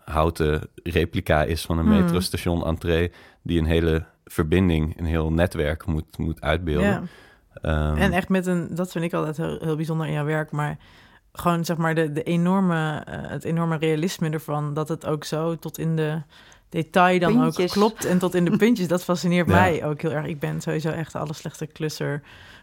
houten 0.03 0.61
replica 0.83 1.43
is 1.43 1.65
van 1.65 1.77
een 1.77 1.85
hmm. 1.85 2.01
metrostation 2.01 2.65
entree... 2.65 3.11
die 3.41 3.59
een 3.59 3.65
hele 3.65 4.05
verbinding, 4.25 4.99
een 4.99 5.05
heel 5.05 5.31
netwerk 5.31 5.85
moet, 5.85 6.17
moet 6.17 6.41
uitbeelden. 6.41 6.87
Ja. 6.87 7.03
Ehm, 7.61 7.97
en 7.97 8.11
echt 8.11 8.29
met 8.29 8.45
een, 8.45 8.75
dat 8.75 8.91
vind 8.91 9.05
ik 9.05 9.13
altijd 9.13 9.37
heel, 9.37 9.57
heel 9.61 9.75
bijzonder 9.75 10.07
in 10.07 10.13
jouw 10.13 10.25
werk, 10.25 10.51
maar 10.51 10.77
gewoon 11.31 11.65
zeg 11.65 11.77
maar 11.77 11.95
de, 11.95 12.11
de 12.11 12.23
enorme, 12.23 13.05
uh, 13.09 13.29
het 13.29 13.43
enorme 13.43 13.77
realisme 13.77 14.29
ervan, 14.29 14.73
dat 14.73 14.87
het 14.87 15.05
ook 15.05 15.23
zo 15.23 15.55
tot 15.55 15.77
in 15.77 15.95
de 15.95 16.21
detail 16.75 17.19
dan 17.19 17.43
ook 17.43 17.67
klopt 17.67 18.05
en 18.05 18.17
tot 18.17 18.35
in 18.35 18.45
de 18.45 18.57
puntjes, 18.57 18.87
dat 18.87 19.03
fascineert 19.03 19.47
mij 19.61 19.85
ook 19.85 20.01
heel 20.01 20.11
erg. 20.11 20.25
Ik 20.25 20.39
ben 20.39 20.61
sowieso 20.61 20.89
echt 20.89 21.11
de 21.11 21.17
allerslechtste 21.17 21.65
klusser, 21.65 22.21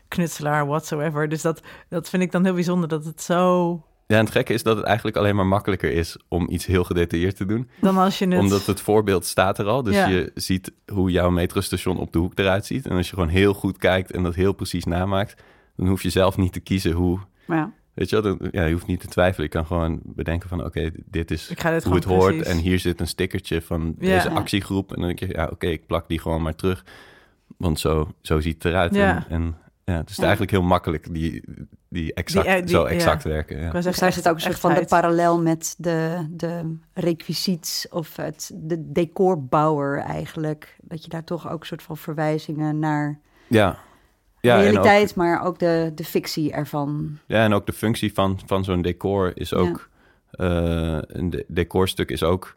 knutselaar, 0.09 0.67
whatsoever. 0.67 1.29
Dus 1.29 1.43
dat, 1.43 1.61
dat 1.89 2.09
vind 2.09 2.23
ik 2.23 2.33
dan 2.33 2.45
heel 2.45 2.55
bijzonder, 2.55 2.89
dat 2.89 3.05
het 3.05 3.23
zo 3.23 3.81
ja, 4.13 4.19
en 4.19 4.25
het 4.25 4.35
gekke 4.35 4.53
is 4.53 4.63
dat 4.63 4.77
het 4.77 4.87
eigenlijk 4.87 5.17
alleen 5.17 5.37
maar 5.37 5.47
makkelijker 5.47 5.93
is 5.93 6.17
om 6.29 6.47
iets 6.51 6.67
heel 6.67 6.85
gedetailleerd 6.85 7.37
te 7.37 7.45
doen. 7.45 7.69
Dan 7.81 7.99
als 7.99 8.19
je 8.19 8.27
het... 8.27 8.39
Omdat 8.39 8.67
het 8.67 8.81
voorbeeld 8.81 9.27
staat 9.27 9.59
er 9.59 9.67
al. 9.67 9.83
Dus 9.83 9.95
je 9.95 10.31
ziet 10.35 10.73
hoe 10.93 11.11
jouw 11.11 11.31
metrostation 11.31 11.99
op 11.99 12.13
de 12.13 12.19
hoek 12.19 12.39
eruit 12.39 12.67
ziet. 12.67 12.87
En 12.87 12.97
als 12.97 13.09
je 13.09 13.15
gewoon 13.15 13.29
heel 13.29 13.55
goed 13.55 13.77
kijkt 13.77 14.11
en 14.11 14.23
dat 14.23 14.35
heel 14.35 14.53
precies 14.53 14.85
namaakt, 14.85 15.43
dan 15.77 15.89
hoef 15.89 16.03
je 16.03 16.11
zelf 16.11 16.37
niet 16.37 16.53
te 16.53 16.61
kiezen 16.61 16.93
hoe. 16.93 17.19
Ja. 17.47 17.73
Weet 17.95 18.11
je 18.11 18.23
wel, 18.23 18.37
ja, 18.51 18.65
je 18.65 18.73
hoeft 18.73 18.87
niet 18.87 19.01
te 19.01 19.07
twijfelen. 19.07 19.47
Je 19.47 19.53
kan 19.53 19.67
gewoon 19.67 20.01
bedenken 20.05 20.49
van, 20.49 20.65
oké, 20.65 20.91
dit 21.05 21.31
is 21.31 21.53
hoe 21.85 21.95
het 21.95 22.05
hoort. 22.05 22.43
En 22.43 22.57
hier 22.57 22.79
zit 22.79 23.01
een 23.01 23.07
stickertje 23.07 23.63
van 23.63 23.95
deze 23.99 24.31
actiegroep. 24.31 24.91
En 24.93 24.97
dan 24.97 25.07
denk 25.07 25.19
je, 25.19 25.29
ja, 25.29 25.49
oké, 25.53 25.67
ik 25.67 25.87
plak 25.87 26.09
die 26.09 26.21
gewoon 26.21 26.43
maar 26.43 26.55
terug. 26.55 26.85
Want 27.57 27.81
zo, 27.81 28.13
zo 28.21 28.41
ziet 28.41 28.63
het 28.63 28.65
eruit. 28.65 28.97
En, 28.97 29.25
en 29.29 29.57
ja, 29.85 29.97
het 29.97 30.11
is 30.11 30.19
eigenlijk 30.19 30.51
heel 30.51 30.63
makkelijk, 30.63 31.15
die, 31.15 31.45
die 31.89 32.15
exact, 32.15 32.67
die, 32.67 32.69
zo 32.69 32.85
exact 32.85 33.25
werken. 33.25 33.61
Ja. 33.61 33.71
Dus 33.71 33.99
daar 33.99 34.13
zit 34.13 34.29
ook 34.29 34.35
een 34.35 34.41
soort 34.41 34.59
van 34.59 34.75
de 34.75 34.85
parallel 34.85 35.41
met 35.41 35.75
de, 35.79 36.27
de 36.31 36.77
requisiets 36.93 37.89
of 37.89 38.17
het, 38.17 38.51
de 38.55 38.93
decorbouwer 38.93 39.99
eigenlijk. 39.99 40.77
Dat 40.83 41.03
je 41.03 41.09
daar 41.09 41.25
toch 41.25 41.51
ook 41.51 41.61
een 41.61 41.67
soort 41.67 41.83
van 41.83 41.97
verwijzingen 41.97 42.79
naar 42.79 43.19
ja. 43.47 43.79
Ja, 44.43 44.61
realiteit, 44.61 45.15
maar 45.15 45.45
ook 45.45 45.59
de, 45.59 45.93
de 45.95 46.05
fictie 46.05 46.53
ervan. 46.53 47.19
Ja, 47.27 47.45
en 47.45 47.53
ook 47.53 47.67
de 47.67 47.73
functie 47.73 48.15
van, 48.15 48.39
van 48.47 48.65
zo'n 48.65 48.83
decor 48.83 49.33
is 49.35 49.55
ook... 49.55 49.91
Uh, 50.33 50.99
een 51.01 51.45
decorstuk 51.49 52.11
is 52.11 52.23
ook 52.23 52.57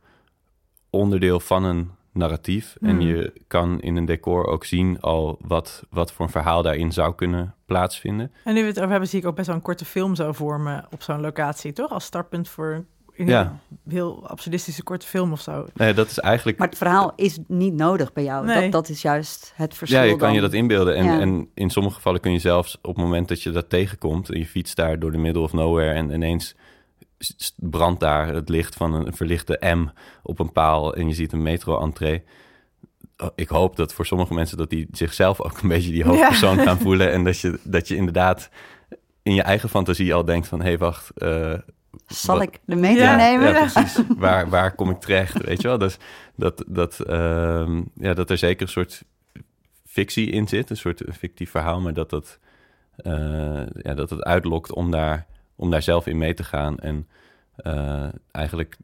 onderdeel 0.89 1.39
van 1.39 1.63
een 1.63 1.91
narratief. 2.11 2.75
En 2.81 2.89
hmm. 2.89 3.01
je 3.01 3.33
kan 3.47 3.81
in 3.81 3.95
een 3.95 4.05
decor 4.05 4.45
ook 4.45 4.65
zien 4.65 5.01
al 5.01 5.39
wat, 5.41 5.83
wat 5.89 6.11
voor 6.11 6.25
een 6.25 6.31
verhaal 6.31 6.61
daarin 6.61 6.91
zou 6.91 7.15
kunnen 7.15 7.55
plaatsvinden. 7.65 8.31
En 8.43 8.53
nu 8.53 8.61
we 8.61 8.67
het 8.67 8.77
over 8.77 8.89
hebben, 8.89 9.09
zie 9.09 9.19
ik 9.19 9.25
ook 9.25 9.35
best 9.35 9.47
wel 9.47 9.55
een 9.55 9.61
korte 9.61 9.85
film 9.85 10.15
zo 10.15 10.31
vormen 10.31 10.87
op 10.91 11.01
zo'n 11.01 11.21
locatie, 11.21 11.73
toch? 11.73 11.91
Als 11.91 12.05
startpunt 12.05 12.49
voor 12.49 12.73
een 12.73 12.87
ja. 13.17 13.59
heel 13.89 14.27
absurdistische 14.27 14.83
korte 14.83 15.07
film 15.07 15.31
of 15.31 15.41
zo. 15.41 15.65
Nee, 15.73 15.93
dat 15.93 16.09
is 16.09 16.19
eigenlijk... 16.19 16.57
Maar 16.57 16.67
het 16.67 16.77
verhaal 16.77 17.13
is 17.15 17.37
niet 17.47 17.73
nodig 17.73 18.13
bij 18.13 18.23
jou. 18.23 18.45
Nee. 18.45 18.61
Dat, 18.61 18.71
dat 18.71 18.89
is 18.89 19.01
juist 19.01 19.53
het 19.55 19.75
verschil 19.75 19.99
Ja, 19.99 20.05
je 20.05 20.15
kan 20.15 20.33
je 20.33 20.41
dat 20.41 20.53
inbeelden. 20.53 20.95
En, 20.95 21.21
en 21.21 21.49
in 21.53 21.69
sommige 21.69 21.95
gevallen 21.95 22.19
kun 22.19 22.31
je 22.31 22.39
zelfs 22.39 22.77
op 22.81 22.95
het 22.95 23.03
moment 23.03 23.27
dat 23.27 23.41
je 23.41 23.51
dat 23.51 23.69
tegenkomt... 23.69 24.29
en 24.29 24.39
je 24.39 24.45
fietst 24.45 24.75
daar 24.75 24.99
door 24.99 25.11
de 25.11 25.17
middle 25.17 25.41
of 25.41 25.53
nowhere 25.53 25.93
en 25.93 26.09
ineens 26.09 26.55
brandt 27.55 27.99
daar 27.99 28.27
het 28.27 28.49
licht 28.49 28.75
van 28.75 28.93
een 28.93 29.15
verlichte 29.15 29.59
M 29.61 29.87
op 30.23 30.39
een 30.39 30.51
paal 30.51 30.95
en 30.95 31.07
je 31.07 31.13
ziet 31.13 31.31
een 31.31 31.43
metro-entree. 31.43 32.23
Oh, 33.17 33.29
ik 33.35 33.47
hoop 33.47 33.75
dat 33.75 33.93
voor 33.93 34.05
sommige 34.05 34.33
mensen 34.33 34.57
dat 34.57 34.69
die 34.69 34.87
zichzelf 34.91 35.41
ook 35.41 35.61
een 35.61 35.69
beetje 35.69 35.91
die 35.91 36.03
hoofdpersoon 36.03 36.59
gaan 36.59 36.79
voelen 36.79 37.11
en 37.11 37.23
dat 37.23 37.39
je, 37.39 37.59
dat 37.63 37.87
je 37.87 37.95
inderdaad 37.95 38.49
in 39.23 39.33
je 39.33 39.41
eigen 39.41 39.69
fantasie 39.69 40.13
al 40.13 40.25
denkt 40.25 40.47
van 40.47 40.59
hé 40.59 40.65
hey, 40.65 40.77
wacht. 40.77 41.11
Uh, 41.17 41.53
Zal 42.07 42.41
ik 42.41 42.59
de 42.65 42.75
metro 42.75 43.15
nemen? 43.15 43.47
Ja, 43.47 43.59
precies. 43.59 43.99
waar, 44.17 44.49
waar 44.49 44.75
kom 44.75 44.89
ik 44.89 44.99
terecht? 44.99 45.45
Weet 45.45 45.61
je 45.61 45.67
wel? 45.67 45.77
Dus 45.77 45.97
dat, 46.35 46.63
dat, 46.67 46.99
uh, 47.07 47.79
ja, 47.93 48.13
dat 48.13 48.29
er 48.29 48.37
zeker 48.37 48.61
een 48.61 48.71
soort 48.71 49.03
fictie 49.85 50.29
in 50.29 50.47
zit, 50.47 50.69
een 50.69 50.77
soort 50.77 51.03
fictief 51.17 51.51
verhaal, 51.51 51.81
maar 51.81 51.93
dat 51.93 52.09
dat, 52.09 52.39
uh, 53.03 53.63
ja, 53.73 53.93
dat 53.93 54.09
het 54.09 54.23
uitlokt 54.23 54.73
om 54.73 54.91
daar 54.91 55.25
om 55.55 55.71
daar 55.71 55.81
zelf 55.81 56.07
in 56.07 56.17
mee 56.17 56.33
te 56.33 56.43
gaan 56.43 56.79
en 56.79 57.07
uh, 57.63 58.07
eigenlijk 58.31 58.77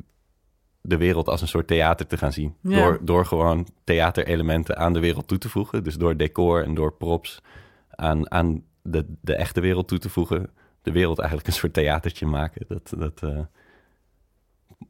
de 0.81 0.97
wereld 0.97 1.27
als 1.29 1.41
een 1.41 1.47
soort 1.47 1.67
theater 1.67 2.07
te 2.07 2.17
gaan 2.17 2.33
zien. 2.33 2.55
Door, 2.61 2.99
door 3.01 3.25
gewoon 3.25 3.67
theaterelementen 3.83 4.77
aan 4.77 4.93
de 4.93 4.99
wereld 4.99 5.27
toe 5.27 5.37
te 5.37 5.49
voegen. 5.49 5.83
Dus 5.83 5.95
door 5.95 6.17
decor 6.17 6.63
en 6.63 6.73
door 6.73 6.93
props 6.93 7.41
aan, 7.89 8.31
aan 8.31 8.63
de, 8.81 9.05
de 9.21 9.35
echte 9.35 9.61
wereld 9.61 9.87
toe 9.87 9.97
te 9.97 10.09
voegen. 10.09 10.49
De 10.81 10.91
wereld 10.91 11.19
eigenlijk 11.19 11.47
een 11.47 11.55
soort 11.55 11.73
theatertje 11.73 12.25
maken. 12.25 12.65
Dat, 12.67 12.93
dat, 12.97 13.21
uh, 13.23 13.39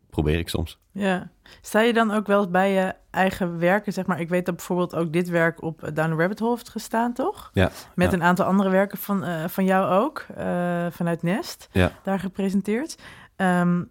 probeer 0.10 0.40
ik 0.40 0.50
soms. 0.50 0.80
Ja. 0.92 1.30
Sta 1.62 1.80
je 1.80 1.94
dan 1.94 2.12
ook 2.12 2.28
wel 2.28 2.50
bij 2.50 2.72
je 2.72 2.96
eigen 3.10 3.60
werken, 3.60 3.94
zeg 3.94 4.06
maar? 4.06 4.20
Ik 4.20 4.30
weet 4.30 4.46
dat 4.46 4.56
bijvoorbeeld 4.56 4.96
ook 4.96 5.14
dit 5.14 5.30
werk 5.30 5.62
op 5.62 5.80
Down 5.94 6.10
the 6.10 6.16
Rabbit 6.16 6.40
Hole 6.40 6.52
heeft 6.52 6.70
gestaan, 6.70 7.14
toch? 7.14 7.50
Ja. 7.54 7.72
Met 7.96 8.14
een 8.14 8.24
aantal 8.24 8.46
andere 8.46 8.70
werken 8.70 8.98
van, 8.98 9.24
uh, 9.24 9.48
van 9.48 9.66
jou 9.66 10.04
ook, 10.04 10.26
uh, 10.38 10.86
vanuit 10.90 11.24
Nest, 11.24 11.68
ja. 11.72 11.92
daar 12.04 12.20
gepresenteerd. 12.20 12.98
Um, 13.36 13.90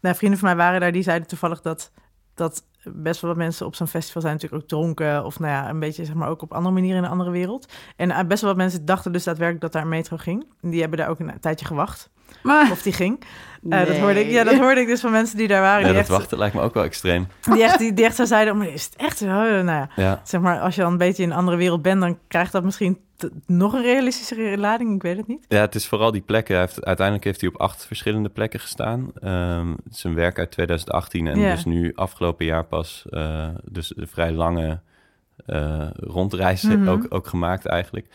nou, 0.00 0.16
vrienden 0.16 0.38
van 0.38 0.48
mij 0.48 0.56
waren 0.56 0.80
daar, 0.80 0.92
die 0.92 1.02
zeiden 1.02 1.28
toevallig 1.28 1.60
dat, 1.60 1.92
dat 2.34 2.64
best 2.92 3.20
wel 3.20 3.30
wat 3.30 3.38
mensen 3.38 3.66
op 3.66 3.74
zo'n 3.74 3.86
festival 3.86 4.22
zijn 4.22 4.34
natuurlijk 4.34 4.62
ook 4.62 4.68
dronken. 4.68 5.24
Of 5.24 5.38
nou 5.38 5.52
ja, 5.52 5.68
een 5.68 5.80
beetje 5.80 6.04
zeg 6.04 6.14
maar 6.14 6.28
ook 6.28 6.42
op 6.42 6.52
andere 6.52 6.74
manieren 6.74 6.98
in 6.98 7.04
een 7.04 7.10
andere 7.10 7.30
wereld. 7.30 7.72
En 7.96 8.08
uh, 8.08 8.20
best 8.22 8.40
wel 8.40 8.50
wat 8.50 8.58
mensen 8.58 8.84
dachten 8.84 9.12
dus 9.12 9.24
daadwerkelijk 9.24 9.62
dat 9.62 9.72
daar 9.72 9.82
een 9.82 9.88
metro 9.88 10.16
ging. 10.16 10.46
Die 10.60 10.80
hebben 10.80 10.98
daar 10.98 11.08
ook 11.08 11.18
een 11.18 11.40
tijdje 11.40 11.66
gewacht. 11.66 12.10
Maar... 12.42 12.70
Of 12.70 12.82
die 12.82 12.92
ging. 12.92 13.24
Uh, 13.68 13.86
dat, 13.86 13.96
hoorde 13.96 14.20
ik, 14.20 14.30
ja, 14.30 14.44
dat 14.44 14.58
hoorde 14.58 14.80
ik 14.80 14.86
dus 14.86 15.00
van 15.00 15.10
mensen 15.10 15.36
die 15.36 15.48
daar 15.48 15.60
waren. 15.60 15.80
Ja, 15.80 15.84
die 15.84 15.94
dat 15.94 16.02
echt, 16.02 16.18
wachten 16.18 16.38
lijkt 16.38 16.54
me 16.54 16.60
ook 16.60 16.74
wel 16.74 16.84
extreem. 16.84 17.26
Die 17.52 17.62
echt, 17.62 17.78
die, 17.78 17.92
die 17.92 18.04
echt 18.04 18.16
zo 18.16 18.24
zeiden, 18.24 18.56
maar 18.56 18.66
is 18.66 18.84
het 18.84 18.96
echt 18.96 19.18
zo? 19.18 19.26
Nou 19.26 19.66
ja, 19.66 19.88
ja, 19.96 20.20
zeg 20.24 20.40
maar, 20.40 20.60
als 20.60 20.74
je 20.74 20.80
dan 20.80 20.92
een 20.92 20.98
beetje 20.98 21.22
in 21.22 21.30
een 21.30 21.36
andere 21.36 21.56
wereld 21.56 21.82
bent... 21.82 22.00
dan 22.00 22.18
krijgt 22.28 22.52
dat 22.52 22.64
misschien 22.64 22.98
nog 23.46 23.72
een 23.72 23.82
realistische 23.82 24.58
lading. 24.58 24.94
Ik 24.94 25.02
weet 25.02 25.16
het 25.16 25.26
niet. 25.26 25.44
Ja, 25.48 25.60
het 25.60 25.74
is 25.74 25.86
vooral 25.86 26.12
die 26.12 26.20
plekken. 26.20 26.54
Hij 26.54 26.64
heeft, 26.64 26.84
uiteindelijk 26.84 27.26
heeft 27.26 27.40
hij 27.40 27.50
op 27.50 27.60
acht 27.60 27.86
verschillende 27.86 28.28
plekken 28.28 28.60
gestaan. 28.60 29.12
Um, 29.22 29.76
het 29.84 29.94
is 29.94 30.04
een 30.04 30.14
werk 30.14 30.38
uit 30.38 30.50
2018 30.50 31.26
en 31.26 31.40
dus 31.40 31.64
nu 31.64 31.92
afgelopen 31.94 32.44
jaar 32.44 32.64
pas... 32.64 33.04
Uh, 33.10 33.48
dus 33.64 33.96
een 33.96 34.08
vrij 34.08 34.32
lange 34.32 34.80
uh, 35.46 35.86
rondreis 35.94 36.62
mm 36.62 36.70
-hmm. 36.70 36.88
ook, 36.88 37.06
ook 37.08 37.26
gemaakt 37.26 37.66
eigenlijk. 37.66 38.06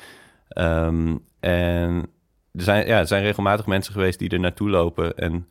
Um, 0.57 1.23
en 1.39 2.09
er 2.53 2.63
zijn, 2.63 2.87
ja, 2.87 2.97
er 2.99 3.07
zijn 3.07 3.23
regelmatig 3.23 3.65
mensen 3.65 3.93
geweest 3.93 4.19
die 4.19 4.29
er 4.29 4.39
naartoe 4.39 4.69
lopen 4.69 5.17
en 5.17 5.33
een 5.33 5.45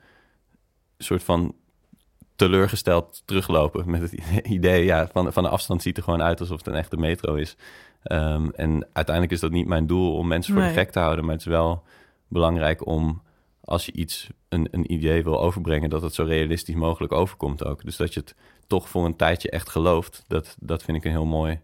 soort 0.99 1.23
van 1.23 1.55
teleurgesteld 2.37 3.23
teruglopen 3.25 3.91
met 3.91 4.01
het 4.01 4.13
idee, 4.57 4.85
ja, 4.85 5.09
van, 5.13 5.33
van 5.33 5.43
de 5.43 5.49
afstand 5.49 5.83
ziet 5.83 5.97
er 5.97 6.03
gewoon 6.03 6.23
uit 6.23 6.41
alsof 6.41 6.59
het 6.59 6.67
een 6.67 6.75
echte 6.75 6.97
metro 6.97 7.35
is. 7.35 7.57
Um, 8.05 8.51
en 8.51 8.87
uiteindelijk 8.93 9.35
is 9.35 9.41
dat 9.41 9.51
niet 9.51 9.67
mijn 9.67 9.87
doel 9.87 10.15
om 10.17 10.27
mensen 10.27 10.55
voor 10.55 10.63
de 10.63 10.69
gek 10.69 10.91
te 10.91 10.99
houden, 10.99 11.25
maar 11.25 11.35
het 11.35 11.43
is 11.43 11.49
wel 11.51 11.83
belangrijk 12.29 12.87
om 12.87 13.23
als 13.61 13.87
je 13.87 13.93
iets, 13.93 14.29
een, 14.49 14.69
een 14.71 14.93
idee 14.93 15.25
wil 15.25 15.41
overbrengen, 15.41 15.91
dat 15.91 16.03
het 16.03 16.15
zo 16.15 16.25
realistisch 16.25 16.75
mogelijk 16.75 17.13
overkomt 17.13 17.65
ook. 17.65 17.85
Dus 17.85 17.97
dat 17.97 18.15
je 18.15 18.21
het 18.21 18.35
toch 18.67 18.89
voor 18.89 19.05
een 19.05 19.17
tijdje 19.17 19.51
echt 19.51 19.69
gelooft, 19.69 20.25
dat, 20.27 20.57
dat 20.61 20.83
vind 20.83 20.97
ik 20.97 21.05
een 21.05 21.11
heel 21.11 21.27
mooi 21.27 21.61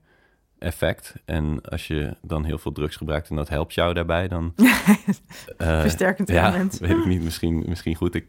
effect. 0.65 1.15
En 1.25 1.61
als 1.63 1.87
je 1.87 2.17
dan 2.23 2.45
heel 2.45 2.59
veel 2.59 2.73
drugs 2.73 2.97
gebruikt 2.97 3.31
en 3.31 3.37
dat 3.37 3.49
helpt 3.49 3.75
jou 3.75 3.95
daarbij, 3.95 4.29
dan... 4.29 4.53
uh, 4.57 4.69
Versterkend 5.81 6.29
element. 6.29 6.79
weet 6.79 6.91
ik 6.91 7.07
niet, 7.07 7.23
misschien, 7.23 7.65
misschien 7.69 7.95
goed. 7.95 8.15
Ik, 8.15 8.27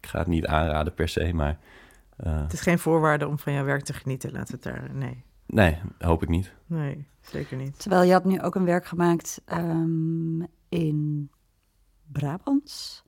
ik, 0.00 0.08
ga 0.08 0.18
het 0.18 0.28
niet 0.28 0.46
aanraden 0.46 0.94
per 0.94 1.08
se, 1.08 1.32
maar... 1.34 1.58
Uh, 2.26 2.40
het 2.42 2.52
is 2.52 2.60
geen 2.60 2.78
voorwaarde 2.78 3.28
om 3.28 3.38
van 3.38 3.52
jouw 3.52 3.64
werk 3.64 3.84
te 3.84 3.92
genieten, 3.92 4.32
laten 4.32 4.58
we 4.58 4.68
het 4.68 4.74
daar... 4.74 4.94
Nee. 4.94 5.24
Nee, 5.46 5.78
hoop 5.98 6.22
ik 6.22 6.28
niet. 6.28 6.52
Nee, 6.66 7.06
zeker 7.20 7.56
niet. 7.56 7.80
Terwijl 7.80 8.02
je 8.02 8.12
had 8.12 8.24
nu 8.24 8.40
ook 8.40 8.54
een 8.54 8.64
werk 8.64 8.86
gemaakt 8.86 9.42
um, 9.52 10.46
in 10.68 11.30
Brabants. 12.12 13.04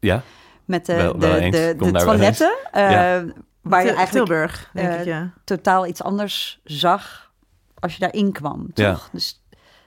Ja. 0.00 0.22
Met 0.64 0.86
de, 0.86 0.94
wel, 0.94 1.18
wel 1.18 1.40
de, 1.40 1.50
de, 1.50 1.74
de, 1.78 1.92
toiletten. 1.92 2.56
Uh, 2.74 2.90
ja. 2.90 3.24
Waar 3.68 3.84
je 3.84 3.92
eigenlijk 3.92 4.26
Tilburg, 4.26 4.70
denk 4.72 4.88
uh, 4.88 5.00
ik, 5.00 5.06
ja. 5.06 5.32
totaal 5.44 5.86
iets 5.86 6.02
anders 6.02 6.60
zag 6.64 7.32
als 7.74 7.92
je 7.92 8.00
daarin 8.00 8.32
kwam, 8.32 8.72
toch? 8.72 8.86
Ja. 8.86 8.98
Dus 9.12 9.42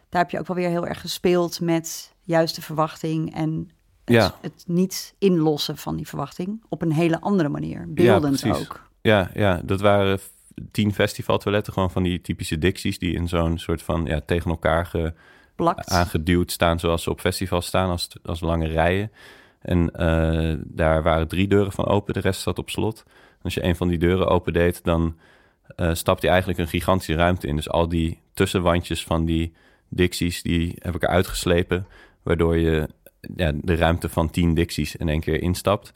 daar 0.09 0.21
heb 0.21 0.31
je 0.31 0.39
ook 0.39 0.47
wel 0.47 0.55
weer 0.55 0.69
heel 0.69 0.87
erg 0.87 1.01
gespeeld 1.01 1.61
met 1.61 2.13
juiste 2.21 2.61
verwachting 2.61 3.35
en 3.35 3.69
het, 4.05 4.15
ja. 4.15 4.35
het 4.41 4.63
niet 4.67 5.15
inlossen 5.17 5.77
van 5.77 5.95
die 5.95 6.07
verwachting 6.07 6.63
op 6.69 6.81
een 6.81 6.91
hele 6.91 7.21
andere 7.21 7.49
manier, 7.49 7.85
beeldend 7.87 8.39
ja, 8.39 8.53
ook. 8.53 8.89
Ja, 9.01 9.29
ja, 9.33 9.61
dat 9.63 9.81
waren 9.81 10.19
tien 10.71 10.93
festivaltoiletten, 10.93 11.73
gewoon 11.73 11.91
van 11.91 12.03
die 12.03 12.21
typische 12.21 12.57
dicties 12.57 12.99
die 12.99 13.13
in 13.13 13.27
zo'n 13.27 13.57
soort 13.57 13.81
van 13.81 14.05
ja, 14.05 14.21
tegen 14.25 14.51
elkaar 14.51 14.85
ge, 14.85 15.13
aangeduwd 15.75 16.51
staan, 16.51 16.79
zoals 16.79 17.03
ze 17.03 17.09
op 17.09 17.19
festivals 17.19 17.65
staan, 17.65 17.89
als, 17.89 18.09
als 18.23 18.39
lange 18.39 18.67
rijen. 18.67 19.11
En 19.59 19.91
uh, 19.99 20.55
daar 20.65 21.03
waren 21.03 21.27
drie 21.27 21.47
deuren 21.47 21.71
van 21.71 21.85
open, 21.85 22.13
de 22.13 22.19
rest 22.19 22.41
zat 22.41 22.59
op 22.59 22.69
slot. 22.69 23.03
Als 23.41 23.53
je 23.53 23.63
een 23.63 23.75
van 23.75 23.87
die 23.87 23.97
deuren 23.97 24.27
opendeed, 24.27 24.83
dan 24.83 25.17
uh, 25.77 25.93
stapt 25.93 26.21
je 26.21 26.27
eigenlijk 26.27 26.59
een 26.59 26.67
gigantische 26.67 27.13
ruimte 27.15 27.47
in. 27.47 27.55
Dus 27.55 27.69
al 27.69 27.89
die 27.89 28.19
tussenwandjes 28.33 29.03
van 29.03 29.25
die 29.25 29.53
dicties, 29.89 30.41
die 30.41 30.75
heb 30.79 30.95
ik 30.95 31.03
eruit 31.03 31.27
geslepen. 31.27 31.87
Waardoor 32.23 32.57
je 32.57 32.89
ja, 33.35 33.51
de 33.55 33.75
ruimte 33.75 34.09
van 34.09 34.29
tien 34.29 34.53
dicties 34.53 34.95
in 34.95 35.09
één 35.09 35.19
keer 35.19 35.41
instapt. 35.41 35.93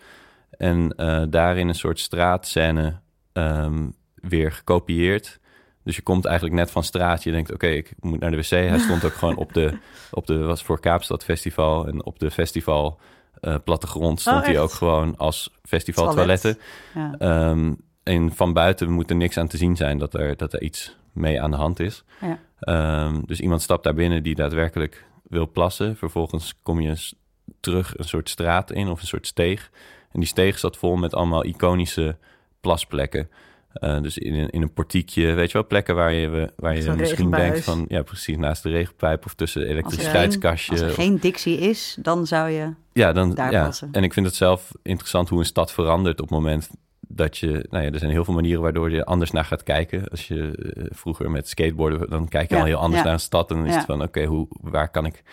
En 0.58 0.93
uh, 0.97 1.23
daarin 1.29 1.67
een 1.67 1.75
soort 1.75 1.99
straatscène 1.99 2.99
um, 3.34 3.93
weer 4.15 4.51
gekopieerd. 4.51 5.39
Dus 5.84 5.95
je 5.95 6.01
komt 6.01 6.25
eigenlijk 6.25 6.56
net 6.56 6.71
van 6.71 6.84
straat. 6.84 7.23
Je 7.23 7.32
denkt, 7.32 7.53
oké, 7.53 7.67
ik 7.67 7.93
moet 7.99 8.19
naar 8.19 8.32
de 8.32 8.38
wc. 8.38 8.49
Hij 8.49 8.79
stond 8.79 9.06
ook 9.06 9.13
gewoon 9.13 9.36
op 9.36 9.53
de, 9.53 9.77
op 10.12 10.27
de 10.27 10.38
was 10.38 10.63
voor 10.63 10.79
Kaapstad 10.79 11.23
Festival. 11.23 11.88
En 11.88 12.03
op 12.03 12.19
de 12.19 12.32
festival 12.32 12.99
uh, 13.43 13.56
plattegrond 13.63 14.21
stond 14.21 14.38
Oh, 14.38 14.43
hij 14.43 14.53
echt? 14.53 14.62
ook 14.63 14.71
gewoon 14.71 15.17
als 15.17 15.49
festival 15.63 16.13
Toilet. 16.13 16.41
toiletten. 16.41 16.63
Ja. 16.93 17.15
Ehm, 17.17 17.73
en 18.03 18.36
van 18.36 18.53
buiten 18.53 18.91
moet 18.91 19.10
er 19.10 19.15
niks 19.15 19.38
aan 19.38 19.47
te 19.47 19.58
zien 19.58 19.75
zijn 19.75 19.97
dat 19.97 20.13
er, 20.13 20.38
dat 20.38 20.53
er 20.53 20.62
iets 20.62 20.95
mee 21.12 21.41
aan 21.41 21.51
de 21.51 21.58
hand 21.58 21.79
is. 21.79 22.03
Ja. 22.21 22.39
Ehm, 22.60 23.21
dus 23.25 23.39
iemand 23.39 23.62
stapt 23.62 23.84
daar 23.84 23.93
binnen 23.93 24.23
die 24.23 24.36
daadwerkelijk 24.36 25.06
wil 25.27 25.51
plassen. 25.51 25.95
Vervolgens 25.97 26.53
kom 26.63 26.79
je 26.82 27.12
terug 27.60 27.97
een 27.97 28.03
soort 28.08 28.29
straat 28.29 28.71
in 28.71 28.88
of 28.88 29.01
een 29.01 29.08
soort 29.08 29.27
steeg. 29.27 29.69
En 30.12 30.19
die 30.19 30.29
steeg 30.29 30.60
zat 30.60 30.77
vol 30.77 30.95
met 30.95 31.13
allemaal 31.13 31.45
iconische 31.45 32.17
plasplekken. 32.62 33.29
Eh, 33.73 34.01
dus 34.01 34.17
in 34.17 34.33
een, 34.33 34.49
in 34.49 34.62
een 34.62 34.73
portiekje, 34.73 35.33
weet 35.33 35.47
je 35.47 35.53
wel, 35.53 35.67
plekken 35.67 35.95
waar 35.95 36.13
je, 36.13 36.51
waar 36.55 36.75
je 36.75 36.91
misschien 36.91 37.31
denkt 37.31 37.63
van... 37.63 37.86
Ja, 37.88 38.01
precies, 38.01 38.38
naast 38.38 38.63
de 38.63 38.69
regenpijp 38.69 39.25
of 39.25 39.33
tussen 39.33 39.62
geen, 39.62 39.71
elektriciteitskastje. 39.71 40.71
als 40.71 40.81
er 40.81 40.89
geen 40.89 41.17
dictie 41.17 41.57
is, 41.57 41.97
dan 42.01 42.27
zou 42.27 42.49
je... 42.49 42.73
ja, 42.93 43.13
dan, 43.13 43.33
daar 43.33 43.51
ja. 43.51 43.65
passen. 43.65 43.89
En 43.91 44.03
ik 44.03 44.13
vind 44.13 44.25
het 44.25 44.36
zelf 44.36 44.71
interessant 44.81 45.29
hoe 45.29 45.39
een 45.39 45.45
stad 45.45 45.71
verandert 45.71 46.21
op 46.21 46.29
het 46.29 46.38
moment 46.38 46.69
dat 47.07 47.38
je... 47.38 47.65
Nou 47.69 47.83
ja, 47.83 47.91
er 47.91 47.99
zijn 47.99 48.12
heel 48.12 48.25
veel 48.25 48.33
manieren 48.33 48.62
waardoor 48.62 48.91
je 48.91 49.05
anders 49.05 49.31
naar 49.31 49.45
gaat 49.45 49.63
kijken. 49.63 50.07
Als 50.07 50.27
je 50.27 50.71
eh, 50.75 50.86
vroeger 50.89 51.31
met 51.31 51.47
skateboarden, 51.49 52.09
dan 52.09 52.27
kijk 52.27 52.49
je 52.49 52.55
Ja, 52.55 52.62
al 52.62 52.67
heel 52.67 52.77
anders 52.77 52.97
ja. 52.97 53.03
naar 53.03 53.13
een 53.13 53.19
stad. 53.19 53.51
En 53.51 53.55
dan 53.55 53.65
is 53.65 53.75
het 53.75 53.86
van, 53.86 54.01
oké, 54.01 54.25
hoe 54.25 54.47
waar 54.62 54.89
kan 54.89 55.05
ik... 55.05 55.23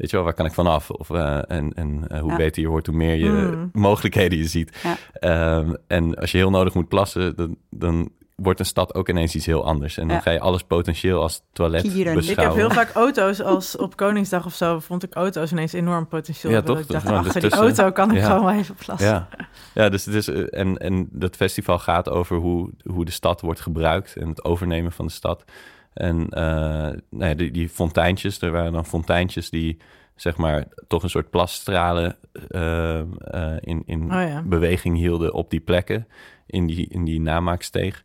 Weet 0.00 0.10
je 0.10 0.16
wel, 0.16 0.24
waar 0.24 0.34
kan 0.34 0.46
ik 0.46 0.52
vanaf? 0.52 0.90
Of, 0.90 1.10
eh, 1.10 1.36
en 1.50 1.72
en 1.74 2.04
eh, 2.08 2.20
hoe 2.20 2.30
Ja. 2.30 2.36
beter 2.36 2.62
je 2.62 2.68
wordt, 2.68 2.86
hoe 2.86 2.96
meer 2.96 3.14
je 3.14 3.28
Mm. 3.30 3.70
mogelijkheden 3.72 4.38
je 4.38 4.44
ziet. 4.46 4.78
Ja. 4.82 4.96
Ehm, 5.12 5.74
en 5.86 6.14
als 6.14 6.30
je 6.30 6.36
heel 6.38 6.50
nodig 6.50 6.74
moet 6.74 6.88
plassen, 6.88 7.36
dan, 7.36 7.56
dan 7.70 8.10
wordt 8.36 8.60
een 8.60 8.66
stad 8.66 8.94
ook 8.94 9.08
ineens 9.08 9.34
iets 9.34 9.46
heel 9.46 9.64
anders. 9.64 9.98
En 9.98 10.06
dan 10.06 10.16
Ja. 10.16 10.22
ga 10.22 10.30
je 10.30 10.40
alles 10.40 10.62
potentieel 10.62 11.20
als 11.22 11.42
toilet 11.52 11.80
Kieren. 11.82 11.98
Ik 11.98 12.06
heb 12.06 12.16
Ik 12.16 12.26
heb 12.26 12.36
beschouwen. 12.36 12.58
heel 12.60 12.70
vaak 12.70 12.92
auto's 12.92 13.42
als 13.42 13.76
op 13.76 13.96
Koningsdag 13.96 14.46
of 14.46 14.54
zo, 14.54 14.78
vond 14.78 15.02
ik 15.02 15.14
auto's 15.14 15.52
ineens 15.52 15.72
enorm 15.72 16.08
potentieel. 16.08 16.52
Ja, 16.52 16.62
toch? 16.62 16.78
Ik 16.78 16.88
dacht, 16.88 17.06
achter 17.06 17.40
die 17.40 17.50
auto 17.50 17.90
kan 17.92 18.10
ik 18.10 18.16
Ja. 18.16 18.26
gewoon 18.26 18.44
wel 18.44 18.54
even 18.54 18.74
plassen. 18.74 19.08
Ja, 19.08 19.28
ja 19.74 19.88
dus 19.88 20.04
het 20.04 20.14
is, 20.14 20.28
eh, 20.28 20.42
en, 20.60 20.76
en 20.78 21.08
dat 21.12 21.36
festival 21.36 21.78
gaat 21.78 22.08
over 22.10 22.36
hoe, 22.36 22.70
hoe 22.84 23.04
de 23.04 23.10
stad 23.10 23.40
wordt 23.40 23.60
gebruikt 23.60 24.16
en 24.16 24.28
het 24.28 24.44
overnemen 24.44 24.92
van 24.92 25.06
de 25.06 25.12
stad. 25.12 25.44
En 25.92 26.28
eh, 26.28 26.42
nou 27.10 27.28
ja, 27.28 27.34
die, 27.34 27.50
die 27.50 27.68
fonteintjes, 27.68 28.40
er 28.40 28.50
waren 28.50 28.72
dan 28.72 28.86
fonteintjes 28.86 29.50
die 29.50 29.78
zeg 30.14 30.36
maar 30.36 30.64
toch 30.88 31.02
een 31.02 31.10
soort 31.10 31.30
plasstralen 31.30 32.16
eh, 32.48 33.02
in, 33.60 33.82
in 33.86 34.02
Oh 34.02 34.08
ja. 34.08 34.42
beweging 34.42 34.96
hielden 34.96 35.34
op 35.34 35.50
die 35.50 35.60
plekken, 35.60 36.06
in 36.46 36.66
die, 36.66 36.88
in 36.88 37.04
die 37.04 37.20
namaaksteeg. 37.20 38.04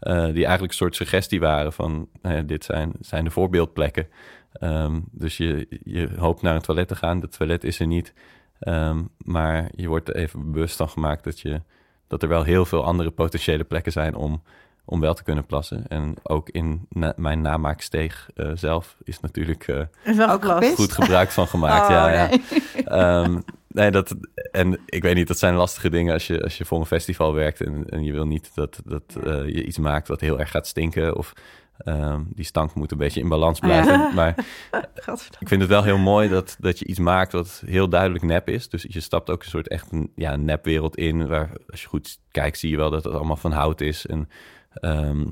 Die 0.00 0.44
eigenlijk 0.44 0.62
een 0.62 0.78
soort 0.78 0.96
suggestie 0.96 1.40
waren 1.40 1.72
van, 1.72 2.08
nou 2.22 2.36
ja, 2.36 2.42
dit 2.42 2.64
zijn, 2.64 2.92
zijn 3.00 3.24
de 3.24 3.30
voorbeeldplekken. 3.30 4.08
Ehm, 4.52 5.00
dus 5.10 5.36
je, 5.36 5.66
je 5.84 6.08
hoopt 6.16 6.42
naar 6.42 6.54
een 6.54 6.60
toilet 6.60 6.88
te 6.88 6.96
gaan, 6.96 7.20
het 7.20 7.36
toilet 7.36 7.64
is 7.64 7.80
er 7.80 7.86
niet. 7.86 8.14
Ehm, 8.58 9.02
maar 9.24 9.70
je 9.74 9.88
wordt 9.88 10.08
er 10.08 10.16
even 10.16 10.52
bewust 10.52 10.76
van 10.76 10.88
gemaakt 10.88 11.24
dat, 11.24 11.40
je, 11.40 11.62
dat 12.06 12.22
er 12.22 12.28
wel 12.28 12.42
heel 12.42 12.64
veel 12.64 12.84
andere 12.84 13.10
potentiële 13.10 13.64
plekken 13.64 13.92
zijn 13.92 14.14
om, 14.14 14.42
om 14.84 15.00
wel 15.00 15.14
te 15.14 15.22
kunnen 15.22 15.46
plassen. 15.46 15.84
En 15.88 16.14
ook 16.22 16.48
in 16.48 16.86
na- 16.88 17.12
mijn 17.16 17.40
namaaksteeg 17.40 18.28
eh, 18.34 18.50
zelf 18.54 18.96
is 19.04 19.20
natuurlijk 19.20 19.68
eh, 19.68 19.80
Is 20.04 20.16
wel 20.16 20.30
Ook 20.30 20.44
gepist? 20.44 20.74
goed 20.74 20.92
gebruik 20.92 21.30
van 21.30 21.46
gemaakt. 21.46 21.84
Oh, 21.84 21.90
ja, 21.90 22.12
ja. 22.12 22.28
nee. 22.28 22.40
Ehm, 22.84 23.40
nee, 23.68 23.90
dat, 23.90 24.14
en 24.52 24.78
ik 24.86 25.02
weet 25.02 25.14
niet, 25.14 25.28
dat 25.28 25.38
zijn 25.38 25.54
lastige 25.54 25.90
dingen 25.90 26.12
als 26.12 26.26
je, 26.26 26.42
als 26.42 26.58
je 26.58 26.64
voor 26.64 26.78
een 26.78 26.86
festival 26.86 27.34
werkt 27.34 27.60
en, 27.60 27.84
en 27.88 28.04
je 28.04 28.12
wil 28.12 28.26
niet 28.26 28.50
dat, 28.54 28.80
dat 28.84 29.02
eh, 29.24 29.32
je 29.46 29.64
iets 29.64 29.78
maakt 29.78 30.08
wat 30.08 30.20
heel 30.20 30.38
erg 30.38 30.50
gaat 30.50 30.66
stinken. 30.66 31.16
Of 31.16 31.32
ehm, 31.78 32.20
die 32.26 32.44
stank 32.44 32.74
moet 32.74 32.92
een 32.92 32.98
beetje 32.98 33.20
in 33.20 33.28
balans 33.28 33.58
blijven. 33.58 33.92
Ja. 33.92 34.10
Maar 34.14 34.34
ik 35.40 35.48
vind 35.48 35.60
het 35.60 35.70
wel 35.70 35.82
heel 35.82 35.98
mooi 35.98 36.28
dat, 36.28 36.56
dat 36.58 36.78
je 36.78 36.84
iets 36.86 36.98
maakt 36.98 37.32
wat 37.32 37.62
heel 37.66 37.88
duidelijk 37.88 38.24
nep 38.24 38.48
is. 38.48 38.68
Dus 38.68 38.86
je 38.88 39.00
stapt 39.00 39.30
ook 39.30 39.42
een 39.42 39.48
soort 39.50 39.68
echt 39.68 39.92
een 39.92 40.12
ja, 40.16 40.32
een 40.32 40.44
nepwereld 40.44 40.96
in. 40.96 41.26
Waar 41.26 41.50
als 41.70 41.82
je 41.82 41.88
goed 41.88 42.18
kijkt, 42.30 42.58
zie 42.58 42.70
je 42.70 42.76
wel 42.76 42.90
dat 42.90 43.04
het 43.04 43.14
allemaal 43.14 43.36
van 43.36 43.52
hout 43.52 43.80
is. 43.80 44.06
En 44.06 44.28
ehm, 44.72 45.26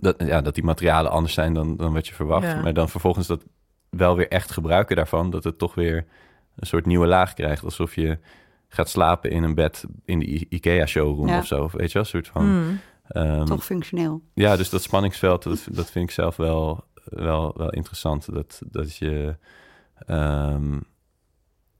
dat, 0.00 0.14
ja, 0.26 0.40
dat 0.40 0.54
die 0.54 0.64
materialen 0.64 1.10
anders 1.10 1.34
zijn 1.34 1.54
dan, 1.54 1.76
dan 1.76 1.92
wat 1.92 2.06
je 2.06 2.14
verwacht. 2.14 2.46
Ja. 2.46 2.60
Maar 2.62 2.72
dan 2.74 2.88
vervolgens 2.88 3.26
dat 3.26 3.44
wel 3.90 4.16
weer 4.16 4.28
echt 4.28 4.50
gebruiken 4.50 4.96
daarvan. 4.96 5.30
Dat 5.30 5.44
het 5.44 5.58
toch 5.58 5.74
weer 5.74 6.06
een 6.56 6.66
soort 6.66 6.86
nieuwe 6.86 7.06
laag 7.06 7.34
krijgt. 7.34 7.64
Alsof 7.64 7.94
je 7.94 8.18
gaat 8.68 8.88
slapen 8.88 9.30
in 9.30 9.42
een 9.42 9.54
bed 9.54 9.84
in 10.04 10.18
de 10.18 10.26
I- 10.28 10.46
IKEA-showroom 10.48 11.28
Ja. 11.28 11.38
of 11.38 11.46
zo. 11.46 11.62
Of 11.62 11.72
Weet 11.72 11.86
je 11.86 11.92
wel, 11.92 12.02
een 12.02 12.08
soort 12.08 12.28
van... 12.28 12.42
Hmm. 12.42 12.80
ehm, 13.08 13.44
Toch 13.44 13.64
functioneel. 13.64 14.22
ja, 14.34 14.56
dus 14.56 14.70
dat 14.70 14.82
spanningsveld, 14.82 15.42
dat, 15.42 15.66
dat 15.70 15.90
vind 15.90 16.04
ik 16.08 16.14
zelf 16.14 16.36
wel, 16.36 16.84
wel, 17.04 17.54
wel 17.56 17.70
interessant. 17.70 18.32
Dat, 18.34 18.62
dat 18.70 18.96
je, 18.96 19.36
ehm, 20.06 20.78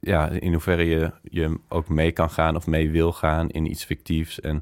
ja, 0.01 0.29
in 0.29 0.53
hoeverre 0.53 0.85
je, 0.85 1.13
je 1.23 1.59
ook 1.69 1.89
mee 1.89 2.13
kan 2.13 2.31
gaan 2.31 2.57
of 2.57 2.67
mee 2.67 2.91
wil 2.91 3.13
gaan 3.13 3.49
in 3.49 3.71
iets 3.71 3.85
fictiefs. 3.85 4.41
En 4.41 4.57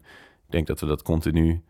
ik 0.46 0.50
denk 0.52 0.66
dat 0.66 0.80
we 0.80 0.86
dat 0.86 1.02
continu 1.02 1.62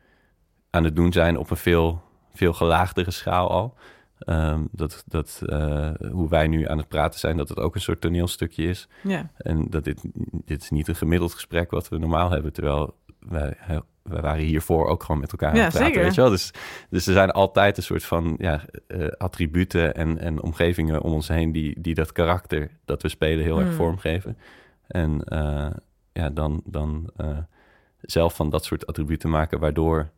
aan 0.76 0.84
het 0.84 0.96
doen 0.96 1.12
zijn 1.12 1.36
op 1.38 1.50
een 1.50 1.56
veel, 1.56 2.02
veel 2.34 2.52
gelaagdere 2.52 3.10
schaal 3.10 3.50
al. 3.50 3.74
Ehm, 4.18 4.60
dat 4.70 5.04
dat 5.06 5.42
eh, 5.46 5.90
hoe 6.10 6.28
wij 6.28 6.46
nu 6.46 6.68
aan 6.68 6.78
het 6.78 6.88
praten 6.88 7.20
zijn, 7.20 7.36
dat 7.36 7.48
het 7.48 7.58
ook 7.58 7.74
een 7.74 7.80
soort 7.80 8.00
toneelstukje 8.00 8.64
is. 8.64 8.88
Ja. 9.02 9.30
En 9.36 9.66
dat 9.70 9.84
dit, 9.84 10.00
dit 10.44 10.62
is 10.62 10.70
niet 10.70 10.88
een 10.88 10.96
gemiddeld 10.96 11.32
gesprek 11.34 11.70
wat 11.70 11.88
we 11.88 11.98
normaal 11.98 12.30
hebben. 12.30 12.52
Terwijl 12.52 12.94
wij, 13.18 13.56
wij 14.02 14.20
waren 14.20 14.44
hiervoor 14.44 14.86
ook 14.86 15.02
gewoon 15.02 15.20
met 15.20 15.32
elkaar 15.32 15.50
aan 15.50 15.56
Ja, 15.56 15.62
het 15.62 15.70
praten. 15.70 15.86
zeker. 15.88 16.04
Weet 16.04 16.14
je 16.14 16.20
wel? 16.20 16.30
Dus, 16.30 16.50
dus 16.90 17.06
er 17.06 17.12
zijn 17.12 17.30
altijd 17.30 17.76
een 17.76 17.82
soort 17.82 18.04
van 18.04 18.34
ja, 18.38 18.64
eh, 18.86 19.06
attributen 19.08 19.94
en, 19.94 20.18
en 20.18 20.42
omgevingen 20.42 21.02
om 21.02 21.12
ons 21.12 21.28
heen 21.28 21.52
die, 21.52 21.80
die 21.80 21.94
dat 21.94 22.12
karakter 22.12 22.70
dat 22.84 23.02
we 23.02 23.08
spelen 23.08 23.44
heel 23.44 23.58
erg 23.58 23.66
Hmm. 23.68 23.76
vormgeven. 23.76 24.38
En 24.86 25.24
eh, 25.24 25.70
ja, 26.12 26.30
dan, 26.30 26.62
dan 26.64 27.10
zelf 28.00 28.34
van 28.34 28.50
dat 28.50 28.64
soort 28.64 28.86
attributen 28.86 29.30
maken 29.30 29.58
waardoor 29.60 30.10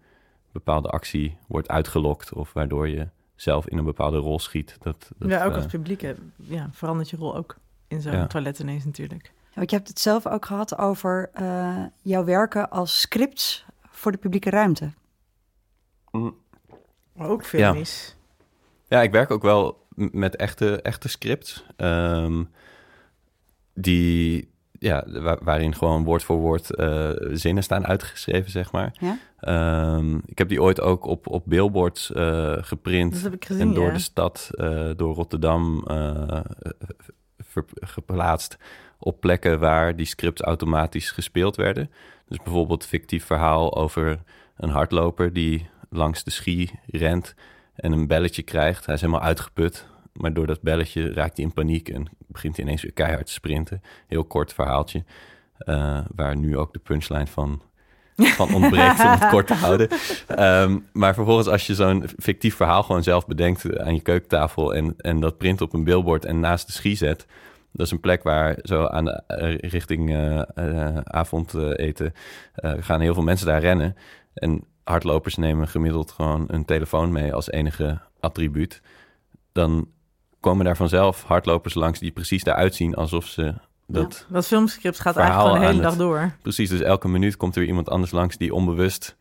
bepaalde 0.59 0.89
actie 0.89 1.37
wordt 1.47 1.69
uitgelokt 1.69 2.33
of 2.33 2.53
waardoor 2.53 2.89
je 2.89 3.09
zelf 3.37 3.67
in 3.69 3.79
een 3.79 3.85
bepaalde 3.85 4.17
rol 4.19 4.39
schiet. 4.39 4.77
Dat, 4.81 5.11
dat, 5.19 5.31
ja, 5.31 5.45
ook 5.45 5.51
eh, 5.51 5.57
als 5.57 5.67
publiek 5.67 6.01
hè, 6.01 6.15
ja, 6.37 6.69
verandert 6.73 7.11
je 7.11 7.17
rol 7.17 7.37
ook 7.37 7.57
in 7.89 8.01
zo'n 8.01 8.13
Ja. 8.13 8.27
toilet 8.27 8.59
ineens 8.59 8.85
natuurlijk. 8.85 9.25
Ja, 9.25 9.55
Want 9.55 9.71
je 9.71 9.77
hebt 9.77 9.89
het 9.89 10.01
zelf 10.01 10.27
ook 10.27 10.45
gehad 10.45 10.79
over 10.79 11.31
eh, 11.33 11.85
jouw 12.03 12.25
werken 12.25 12.71
als 12.71 13.01
scripts 13.01 13.65
voor 13.91 14.13
de 14.13 14.19
publieke 14.19 14.51
ruimte. 14.51 14.93
Maar 17.13 17.29
ook 17.29 17.45
veel 17.45 17.61
Ja. 17.61 17.73
mis. 17.73 18.17
Ja, 18.89 19.03
ik 19.03 19.11
werk 19.13 19.31
ook 19.31 19.43
wel 19.43 19.87
met 19.95 20.37
echte, 20.37 20.83
echte 20.83 21.09
scripts. 21.09 21.65
ehm, 21.77 22.45
die, 23.75 24.51
ja, 24.79 25.05
wa- 25.07 25.39
waarin 25.43 25.75
gewoon 25.75 26.05
woord 26.05 26.23
voor 26.23 26.37
woord 26.37 26.75
eh, 26.75 27.11
zinnen 27.33 27.63
staan 27.63 27.87
uitgeschreven, 27.87 28.51
zeg 28.51 28.73
maar. 28.73 28.95
Ja? 29.01 29.19
Ehm, 29.41 30.17
ik 30.27 30.39
heb 30.39 30.49
die 30.49 30.63
ooit 30.63 30.81
ook 30.81 31.05
op, 31.05 31.27
op 31.27 31.43
billboards 31.47 32.13
eh, 32.13 32.57
geprint. 32.61 33.13
Dat 33.13 33.23
heb 33.23 33.35
ik 33.35 33.45
gezien, 33.45 33.69
en 33.69 33.75
door 33.75 33.87
ja. 33.87 33.93
de 33.93 33.99
stad, 33.99 34.51
eh, 34.55 34.91
door 34.97 35.15
Rotterdam 35.15 35.85
ver- 37.39 37.65
geplaatst 37.75 38.57
op 38.99 39.21
plekken 39.21 39.59
waar 39.59 39.97
die 39.97 40.07
scripts 40.07 40.43
automatisch 40.43 41.11
gespeeld 41.11 41.57
werden. 41.57 41.91
Dus 42.29 42.39
bijvoorbeeld 42.39 42.87
fictief 42.87 43.25
verhaal 43.25 43.77
over 43.77 44.19
een 44.57 44.71
hardloper 44.71 45.33
die 45.33 45.69
langs 45.91 46.25
de 46.25 46.31
schie 46.31 46.71
rent 46.87 47.35
en 47.75 47.93
een 47.93 48.07
belletje 48.07 48.43
krijgt. 48.43 48.87
Hij 48.87 48.95
is 48.95 49.01
helemaal 49.01 49.23
uitgeput, 49.23 49.87
maar 50.19 50.33
door 50.33 50.47
dat 50.47 50.61
belletje 50.61 51.13
raakt 51.13 51.37
hij 51.37 51.47
in 51.47 51.53
paniek 51.53 51.89
en 51.89 52.07
begint 52.27 52.57
hij 52.57 52.65
ineens 52.65 52.83
weer 52.83 52.93
keihard 52.93 53.27
te 53.27 53.33
sprinten. 53.33 53.83
Heel 54.07 54.25
kort 54.25 54.53
verhaaltje, 54.53 55.05
eh, 55.59 56.01
waar 56.15 56.37
nu 56.37 56.57
ook 56.57 56.73
de 56.73 56.79
punchline 56.79 57.27
van, 57.27 57.63
van 58.17 58.55
ontbreekt 58.55 59.01
om 59.01 59.11
het 59.11 59.29
kort 59.29 59.47
te 59.47 59.55
houden. 59.55 59.89
Ehm, 60.27 60.79
maar 60.93 61.15
vervolgens 61.15 61.49
als 61.49 61.67
je 61.67 61.75
zo'n 61.75 62.05
fictief 62.19 62.57
verhaal 62.57 62.83
gewoon 62.83 63.03
zelf 63.03 63.27
bedenkt 63.27 63.79
aan 63.79 63.95
je 63.95 64.01
keukentafel 64.01 64.75
en, 64.75 64.95
en 64.97 65.21
dat 65.21 65.39
print 65.39 65.61
op 65.61 65.73
een 65.73 65.85
billboard 65.85 66.25
en 66.25 66.41
naast 66.41 66.67
de 66.67 66.73
schie 66.73 66.97
zet, 66.97 67.27
dat 67.73 67.87
is 67.87 67.93
een 67.93 68.01
plek 68.01 68.23
waar 68.23 68.59
zo 68.63 68.85
aan 68.85 69.05
de, 69.05 69.23
eh, 69.27 69.71
richting 69.71 70.11
eh, 70.11 70.41
eh, 70.55 70.97
avondeten 70.97 72.13
eh, 72.55 72.73
gaan 72.81 73.01
heel 73.01 73.15
veel 73.15 73.23
mensen 73.23 73.47
daar 73.47 73.61
rennen. 73.61 73.97
En 74.35 74.65
hardlopers 74.85 75.37
nemen 75.37 75.69
gemiddeld 75.69 76.11
gewoon 76.11 76.45
een 76.47 76.65
telefoon 76.65 77.13
mee 77.13 77.35
als 77.35 77.51
enige 77.51 77.99
attribuut. 78.21 78.83
Dan 79.53 79.89
komen 80.41 80.65
daar 80.65 80.77
vanzelf 80.77 81.23
hardlopers 81.23 81.75
langs 81.75 81.99
die 81.99 82.11
precies 82.11 82.45
daaruit 82.45 82.75
zien 82.75 82.95
alsof 82.95 83.27
ze 83.27 83.55
dat, 83.87 84.27
dat 84.29 84.47
filmscript 84.47 85.01
gaat 85.01 85.17
eigenlijk 85.17 85.47
gewoon 85.49 85.61
de 85.61 85.67
hele 85.71 85.83
dag 85.83 85.97
door. 85.97 86.33
Precies, 86.43 86.69
dus 86.71 86.81
elke 86.81 87.09
minuut 87.09 87.37
komt 87.37 87.57
er 87.57 87.65
iemand 87.65 87.91
anders 87.91 88.11
langs 88.11 88.37
die 88.37 88.55
onbewust 88.55 89.17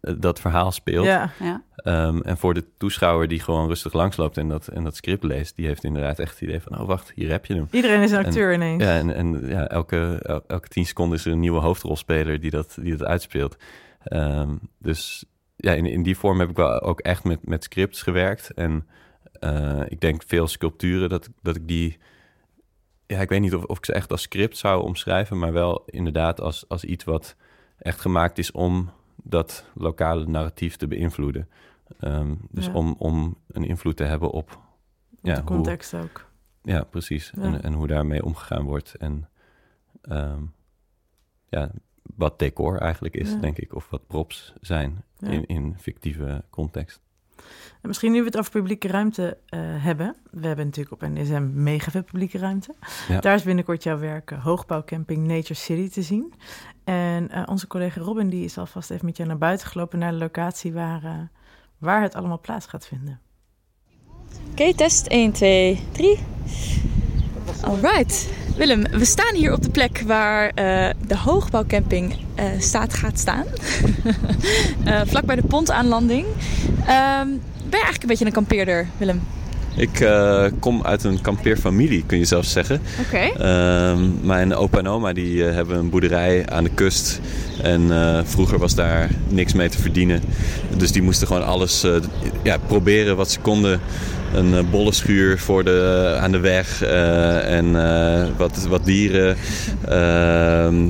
eh, 0.00 0.14
dat 0.18 0.40
verhaal 0.40 0.72
speelt. 0.72 1.06
Ja. 1.06 1.30
Ja. 1.40 1.62
Ehm, 1.76 2.20
en 2.20 2.36
voor 2.38 2.54
de 2.54 2.64
toeschouwer 2.78 3.28
die 3.28 3.40
gewoon 3.40 3.66
rustig 3.68 3.92
langsloopt 3.92 4.36
en 4.36 4.48
dat, 4.48 4.68
en 4.68 4.84
dat 4.84 4.96
script 4.96 5.22
leest, 5.24 5.56
die 5.56 5.66
heeft 5.66 5.84
inderdaad 5.84 6.18
echt 6.18 6.30
het 6.32 6.40
idee 6.40 6.60
van, 6.60 6.80
oh 6.80 6.86
wacht, 6.86 7.12
hier 7.14 7.30
heb 7.30 7.46
je 7.46 7.54
hem. 7.54 7.68
Iedereen 7.70 8.02
is 8.02 8.10
een 8.10 8.24
acteur 8.24 8.54
ineens. 8.54 8.82
Ja, 8.82 8.96
en, 8.98 9.14
en 9.14 9.46
ja, 9.48 9.68
elke, 9.68 10.18
el- 10.22 10.44
elke 10.46 10.68
tien 10.68 10.86
seconden 10.86 11.18
is 11.18 11.24
er 11.24 11.32
een 11.32 11.40
nieuwe 11.40 11.60
hoofdrolspeler 11.60 12.40
die 12.40 12.50
dat, 12.50 12.76
die 12.80 12.96
dat 12.96 13.06
uitspeelt. 13.08 13.56
Ehm, 14.04 14.54
dus 14.78 15.24
ja, 15.56 15.72
in, 15.72 15.86
in 15.86 16.02
die 16.02 16.16
vorm 16.16 16.40
heb 16.40 16.50
ik 16.50 16.56
wel 16.56 16.80
ook 16.80 17.00
echt 17.00 17.24
met, 17.24 17.46
met 17.46 17.64
scripts 17.64 18.02
gewerkt. 18.02 18.50
En 18.54 18.86
eh, 19.40 19.80
ik 19.88 20.00
denk 20.00 20.22
veel 20.26 20.46
sculpturen 20.46 21.08
dat, 21.08 21.28
dat 21.42 21.56
ik 21.56 21.68
die... 21.68 21.98
Ja, 23.06 23.20
ik 23.20 23.28
weet 23.28 23.40
niet 23.40 23.54
of, 23.54 23.64
of 23.64 23.78
ik 23.78 23.84
ze 23.84 23.92
echt 23.92 24.10
als 24.10 24.22
script 24.22 24.56
zou 24.56 24.82
omschrijven, 24.82 25.38
maar 25.38 25.52
wel 25.52 25.82
inderdaad 25.86 26.40
als, 26.40 26.68
als 26.68 26.84
iets 26.84 27.04
wat 27.04 27.36
echt 27.78 28.00
gemaakt 28.00 28.38
is 28.38 28.50
om 28.52 28.90
dat 29.22 29.64
lokale 29.74 30.26
narratief 30.26 30.76
te 30.76 30.86
beïnvloeden. 30.88 31.48
Ehm, 32.00 32.34
dus 32.50 32.66
Ja. 32.66 32.72
om, 32.72 32.94
om 32.98 33.36
een 33.48 33.64
invloed 33.64 33.96
te 33.96 34.04
hebben 34.04 34.30
op... 34.30 34.58
Ja, 35.22 35.34
de 35.34 35.40
hoe- 35.40 35.48
context 35.50 35.94
ook. 35.94 36.30
ja, 36.62 36.84
precies. 36.84 37.32
Ja. 37.36 37.42
En, 37.42 37.62
en 37.62 37.72
hoe 37.72 37.86
daarmee 37.86 38.24
omgegaan 38.24 38.64
wordt. 38.64 38.94
En 38.94 39.28
ehm, 40.02 40.42
ja, 41.48 41.70
wat 42.16 42.38
decor 42.38 42.78
eigenlijk 42.78 43.14
is, 43.14 43.40
denk 43.40 43.58
ik. 43.58 43.74
Of 43.74 43.90
wat 43.90 44.06
props 44.06 44.52
zijn 44.60 45.04
in, 45.18 45.46
in 45.46 45.74
fictieve 45.78 46.44
context. 46.50 47.00
En 47.80 47.88
misschien 47.88 48.12
nu 48.12 48.18
we 48.18 48.24
het 48.24 48.38
over 48.38 48.50
publieke 48.50 48.88
ruimte 48.88 49.36
eh, 49.46 49.60
hebben. 49.62 50.16
We 50.30 50.46
hebben 50.46 50.64
natuurlijk 50.64 51.02
op 51.02 51.08
NSM 51.08 51.48
mega 51.52 51.90
veel 51.90 52.02
publieke 52.02 52.38
ruimte. 52.38 52.74
Ja. 53.08 53.20
Daar 53.20 53.34
is 53.34 53.42
binnenkort 53.42 53.82
jouw 53.82 53.98
werk 53.98 54.30
eh, 54.30 54.44
Hoogbouwcamping 54.44 55.26
Nature 55.26 55.54
City 55.54 55.88
te 55.88 56.02
zien. 56.02 56.32
En 56.84 57.30
eh, 57.30 57.42
onze 57.46 57.66
collega 57.66 58.00
Robin 58.00 58.28
die 58.28 58.44
is 58.44 58.58
alvast 58.58 58.90
even 58.90 59.06
met 59.06 59.16
jou 59.16 59.28
naar 59.28 59.38
buiten 59.38 59.66
gelopen... 59.66 59.98
naar 59.98 60.12
de 60.12 60.18
locatie 60.18 60.72
waar, 60.72 61.04
eh, 61.04 61.12
waar 61.78 62.02
het 62.02 62.14
allemaal 62.14 62.40
plaats 62.40 62.66
gaat 62.66 62.86
vinden. 62.86 63.20
Oké, 64.50 64.74
test 64.74 65.06
1, 65.06 65.32
2, 65.32 65.84
3. 65.92 66.18
Alright. 67.60 68.28
Willem, 68.56 68.82
we 68.90 69.04
staan 69.04 69.34
hier 69.34 69.52
op 69.52 69.62
de 69.62 69.70
plek 69.70 70.02
waar 70.06 70.50
eh, 70.54 70.90
de 71.06 71.16
hoogbouwcamping 71.16 72.16
eh, 72.34 72.44
staat, 72.58 72.94
gaat 72.94 73.18
staan. 73.18 73.44
Eh 74.84 75.00
vlak 75.06 75.24
bij 75.24 75.36
de 75.36 75.42
pontaanlanding. 75.42 76.26
Ehm 76.86 77.28
ben 77.68 77.78
je 77.78 77.84
eigenlijk 77.84 78.02
een 78.02 78.08
beetje 78.08 78.24
een 78.24 78.32
kampeerder, 78.32 78.86
Willem? 78.96 79.22
Ik 79.76 80.08
kom 80.58 80.82
uit 80.82 81.04
een 81.04 81.20
kampeerfamilie, 81.20 82.04
kun 82.06 82.18
je 82.18 82.24
zelfs 82.24 82.52
zeggen. 82.52 82.80
Oké. 83.00 83.44
Ehm, 83.44 84.26
mijn 84.26 84.54
opa 84.54 84.78
en 84.78 84.88
oma 84.88 85.12
die, 85.12 85.42
hebben 85.42 85.78
een 85.78 85.90
boerderij 85.90 86.48
aan 86.48 86.64
de 86.64 86.70
kust. 86.74 87.20
En 87.62 87.90
vroeger 88.26 88.58
was 88.58 88.74
daar 88.74 89.10
niks 89.28 89.52
mee 89.52 89.68
te 89.68 89.78
verdienen. 89.78 90.22
Dus 90.76 90.92
die 90.92 91.02
moesten 91.02 91.26
gewoon 91.26 91.46
alles 91.46 91.86
ja, 92.42 92.56
proberen 92.66 93.16
wat 93.16 93.30
ze 93.30 93.40
konden. 93.40 93.80
Een 94.34 94.54
eh, 94.54 94.60
bollenschuur 94.70 95.38
voor 95.38 95.64
de, 95.64 96.16
aan 96.20 96.32
de 96.32 96.38
weg 96.38 96.82
eh, 96.82 97.56
en 97.56 97.76
eh, 97.76 98.26
wat, 98.36 98.66
wat 98.68 98.84
dieren. 98.84 99.36
Ehm, 99.88 100.88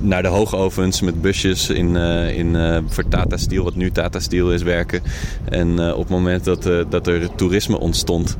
naar 0.00 0.22
de 0.22 0.28
hoogovens 0.28 1.00
met 1.00 1.22
busjes 1.22 1.68
in, 1.70 1.96
eh, 1.96 2.38
in, 2.38 2.56
eh, 2.56 2.78
voor 2.86 3.08
Tata 3.08 3.36
Steel, 3.36 3.64
wat 3.64 3.74
nu 3.74 3.90
Tata 3.90 4.20
Steel 4.20 4.52
is, 4.52 4.62
werken. 4.62 5.02
En 5.44 5.78
eh, 5.78 5.92
op 5.92 5.98
het 5.98 6.08
moment 6.08 6.44
dat, 6.44 6.66
eh, 6.66 6.78
dat 6.88 7.06
er 7.06 7.34
toerisme 7.34 7.78
ontstond, 7.80 8.36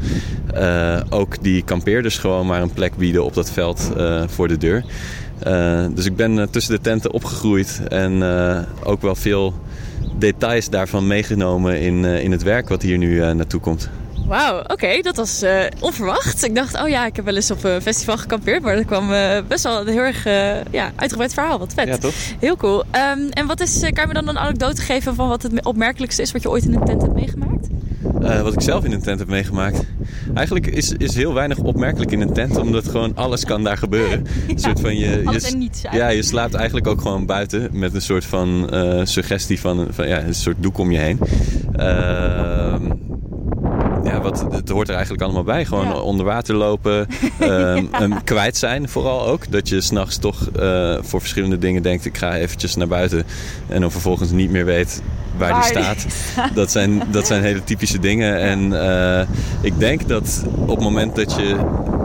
eh, 0.55 1.01
ook 1.09 1.43
die 1.43 1.63
kampeerders 1.63 2.19
gewoon 2.19 2.47
maar 2.47 2.63
een 2.63 2.73
plek 2.73 2.97
bieden 2.97 3.25
op 3.25 3.35
dat 3.35 3.51
veld 3.51 3.93
eh, 3.97 4.23
voor 4.27 4.49
de 4.49 4.57
deur. 4.57 4.85
Eh, 5.39 5.87
dus 5.95 6.05
ik 6.05 6.17
ben 6.17 6.39
eh, 6.39 6.47
tussen 6.51 6.75
de 6.75 6.81
tenten 6.81 7.13
opgegroeid 7.13 7.81
en 7.89 8.23
eh, 8.23 8.59
ook 8.85 9.03
wel 9.03 9.15
veel 9.15 9.55
details 10.19 10.71
daarvan 10.71 11.07
meegenomen 11.07 11.81
in, 11.81 12.05
eh, 12.05 12.23
in 12.23 12.33
het 12.33 12.43
werk 12.43 12.69
wat 12.69 12.83
hier 12.83 12.99
nu 12.99 13.23
eh, 13.23 13.31
naartoe 13.31 13.61
komt. 13.61 13.91
Wauw, 14.29 14.63
oké, 14.67 15.01
dat 15.01 15.17
was 15.17 15.43
eh, 15.43 15.65
onverwacht. 15.81 16.45
Ik 16.45 16.55
dacht, 16.55 16.83
oh 16.83 16.89
ja, 16.89 17.07
ik 17.07 17.17
heb 17.17 17.25
wel 17.25 17.35
eens 17.35 17.51
op 17.51 17.65
een 17.65 17.83
festival 17.83 18.17
gekampeerd, 18.17 18.63
maar 18.63 18.77
dat 18.77 18.85
kwam 18.85 19.13
eh, 19.13 19.39
best 19.49 19.63
wel 19.65 19.81
een 19.81 19.87
heel 19.87 20.03
erg 20.03 20.27
eh, 20.27 20.65
ja, 20.71 20.93
uitgebreid 20.97 21.35
verhaal. 21.35 21.59
Wat 21.59 21.73
vet. 21.75 22.01
toch? 22.01 22.15
Heel 22.39 22.57
cool. 22.57 22.85
Ehm, 22.91 23.21
en 23.31 23.47
wat 23.47 23.61
is, 23.61 23.83
eh, 23.83 23.93
kan 23.93 24.03
je 24.03 24.09
me 24.09 24.15
dan 24.15 24.29
een 24.29 24.39
anekdote 24.39 24.83
geven 24.83 25.15
van 25.15 25.29
wat 25.29 25.43
het 25.43 25.65
opmerkelijkste 25.65 26.23
is 26.23 26.33
wat 26.33 26.43
je 26.43 26.51
ooit 26.51 26.65
in 26.65 26.75
een 26.75 26.85
tent 26.85 27.03
hebt 27.03 27.15
meegemaakt? 27.15 27.69
Eh, 28.23 28.43
wat 28.43 28.53
ik 28.53 28.61
zelf 28.61 28.85
in 28.85 28.93
een 28.93 29.03
tent 29.03 29.19
heb 29.19 29.29
meegemaakt. 29.29 29.85
Eigenlijk 30.35 30.67
is, 30.67 30.93
is 30.93 31.15
heel 31.15 31.35
weinig 31.35 31.59
opmerkelijk 31.59 32.11
in 32.11 32.21
een 32.21 32.33
tent, 32.33 32.57
omdat 32.57 32.89
gewoon 32.89 33.17
alles 33.17 33.45
kan 33.45 33.65
daar 33.65 33.77
gebeuren. 33.77 34.27
Een 34.49 34.59
soort 34.59 34.81
van 34.81 34.97
je, 34.97 35.23
Alles 35.25 35.47
je, 35.47 35.53
en 35.53 35.59
niets 35.59 35.83
ja, 35.93 36.09
je 36.09 36.23
slaapt 36.23 36.55
eigenlijk 36.55 36.87
ook 36.87 37.01
gewoon 37.01 37.27
buiten 37.27 37.69
met 37.73 37.95
een 37.95 38.03
soort 38.03 38.25
van 38.25 38.71
eh, 38.71 39.01
suggestie 39.05 39.61
van, 39.61 39.87
van 39.91 40.09
ja, 40.09 40.23
een 40.23 40.35
soort 40.35 40.57
doek 40.61 40.79
om 40.79 40.91
je 40.91 40.99
heen. 40.99 41.19
Ehm, 41.77 42.91
ja, 44.09 44.21
wat, 44.21 44.47
het 44.51 44.69
hoort 44.69 44.89
er 44.89 44.95
eigenlijk 44.95 45.23
allemaal 45.23 45.43
bij. 45.45 45.65
Gewoon 45.65 45.87
Ja. 45.87 45.95
onder 45.95 46.25
water 46.27 46.55
lopen, 46.55 47.07
em, 47.39 48.25
kwijt 48.25 48.57
zijn 48.57 48.89
vooral 48.89 49.27
ook. 49.27 49.51
Dat 49.51 49.69
je 49.69 49.81
s'nachts 49.81 50.17
toch 50.19 50.49
eh, 50.49 50.97
voor 51.01 51.21
verschillende 51.21 51.59
dingen 51.59 51.83
denkt, 51.83 52.05
ik 52.05 52.19
ga 52.19 52.37
eventjes 52.37 52.75
naar 52.77 52.89
buiten. 52.89 53.25
En 53.69 53.81
dan 53.81 53.91
vervolgens 53.91 54.31
niet 54.31 54.51
meer 54.51 54.65
weet 54.65 55.03
waar, 55.37 55.51
Waar 55.51 55.63
die 55.63 55.73
die 55.73 55.83
staat. 55.83 56.07
Dat 56.55 56.71
zijn, 56.71 57.03
dat 57.11 57.27
zijn 57.27 57.43
hele 57.43 57.65
typische 57.65 57.99
dingen. 57.99 58.39
En 58.41 58.81
eh, 58.83 59.27
ik 59.61 59.79
denk 59.79 60.09
dat 60.09 60.45
op 60.55 60.69
het 60.69 60.81
moment 60.81 61.17
dat 61.17 61.35
je 61.35 61.57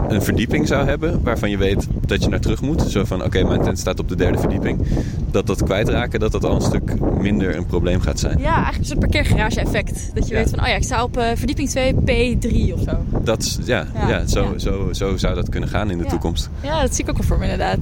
een 0.08 0.22
verdieping 0.22 0.68
zou 0.68 0.86
hebben 0.86 1.22
waarvan 1.22 1.50
je 1.50 1.56
weet 1.56 1.86
dat 2.06 2.22
je 2.22 2.28
naar 2.28 2.40
terug 2.40 2.60
moet. 2.62 2.82
Zo 2.82 3.04
van 3.04 3.24
oké, 3.24 3.42
mijn 3.44 3.62
tent 3.62 3.78
staat 3.78 3.98
op 4.00 4.08
de 4.08 4.16
derde 4.16 4.38
verdieping. 4.38 4.86
Dat 5.30 5.46
dat 5.46 5.62
kwijtraken, 5.62 6.20
dat 6.20 6.32
dat 6.32 6.44
al 6.44 6.54
een 6.54 6.60
stuk 6.62 7.00
minder 7.20 7.56
een 7.56 7.66
probleem 7.66 8.00
gaat 8.00 8.18
zijn. 8.20 8.38
Ja, 8.38 8.44
eigenlijk 8.54 8.78
een 8.78 8.84
soort 8.84 8.98
parkeergarage 8.98 9.60
effect. 9.60 10.10
Dat 10.14 10.28
je 10.28 10.34
Ja. 10.34 10.40
weet 10.40 10.50
van, 10.50 10.60
oh 10.60 10.66
ja, 10.66 10.74
ik 10.74 10.82
sta 10.82 11.02
op 11.02 11.16
eh, 11.16 11.26
verdieping 11.34 11.68
2, 11.68 11.94
P3 11.94 12.72
of 12.74 12.80
zo. 12.80 12.96
Dat, 13.24 13.42
is- 13.42 13.58
ja, 13.64 13.86
Ja, 13.94 14.08
ja, 14.08 14.26
zo, 14.26 14.42
ja. 14.52 14.58
Zo, 14.58 14.88
zo 14.92 15.16
zou 15.16 15.34
dat 15.34 15.48
kunnen 15.48 15.68
gaan 15.68 15.90
in 15.90 15.98
de 15.98 16.04
toekomst. 16.04 16.50
Ja, 16.62 16.80
dat 16.80 16.94
zie 16.94 17.04
ik 17.04 17.10
ook 17.10 17.16
wel 17.16 17.26
voor 17.26 17.38
me 17.38 17.44
inderdaad. 17.44 17.78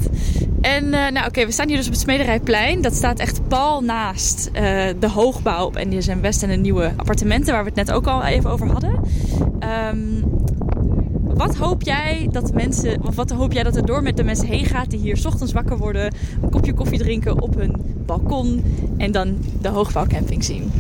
En 0.61 0.85
eh, 0.95 1.11
nou 1.13 1.27
oké, 1.27 1.47
we 1.47 1.53
staan 1.53 1.69
hier 1.69 1.77
dus 1.77 1.87
op 1.87 1.93
het 1.93 2.01
Smederijplein. 2.01 2.83
Dat 2.83 2.95
staat 2.95 3.19
echt 3.19 3.49
pal 3.49 3.81
naast 3.81 4.51
eh, 4.53 4.63
de 4.99 5.09
hoogbouw 5.09 5.67
op 5.67 5.75
NDSM 5.85 6.21
West 6.21 6.43
en 6.43 6.49
de 6.49 6.57
nieuwe 6.57 6.93
appartementen 6.97 7.53
waar 7.53 7.63
we 7.65 7.69
het 7.75 7.87
net 7.87 7.93
ook 7.93 8.07
al 8.07 8.25
even 8.25 8.51
over 8.51 8.67
hadden. 8.71 9.01
Ehm, 9.59 9.99
wat 11.47 11.57
hoop 11.57 11.83
jij 11.83 12.29
dat 12.33 12.53
mensen, 12.53 13.01
wat 13.15 13.31
hoop 13.31 13.53
jij 13.53 13.63
dat 13.63 13.77
er 13.77 13.87
door 13.87 14.03
met 14.03 14.17
de 14.17 14.25
mensen 14.25 14.47
heen 14.47 14.65
gaat 14.65 14.91
die 14.91 14.99
hier 14.99 15.23
ochtends 15.27 15.53
wakker 15.53 15.79
worden, 15.79 16.15
een 16.43 16.51
kopje 16.51 16.75
koffie 16.75 16.99
drinken 16.99 17.41
op 17.41 17.55
hun 17.55 17.77
balkon 18.07 18.65
en 18.97 19.13
dan 19.13 19.39
de 19.61 19.69
hoogbouwcamping 19.69 20.45
zien? 20.45 20.73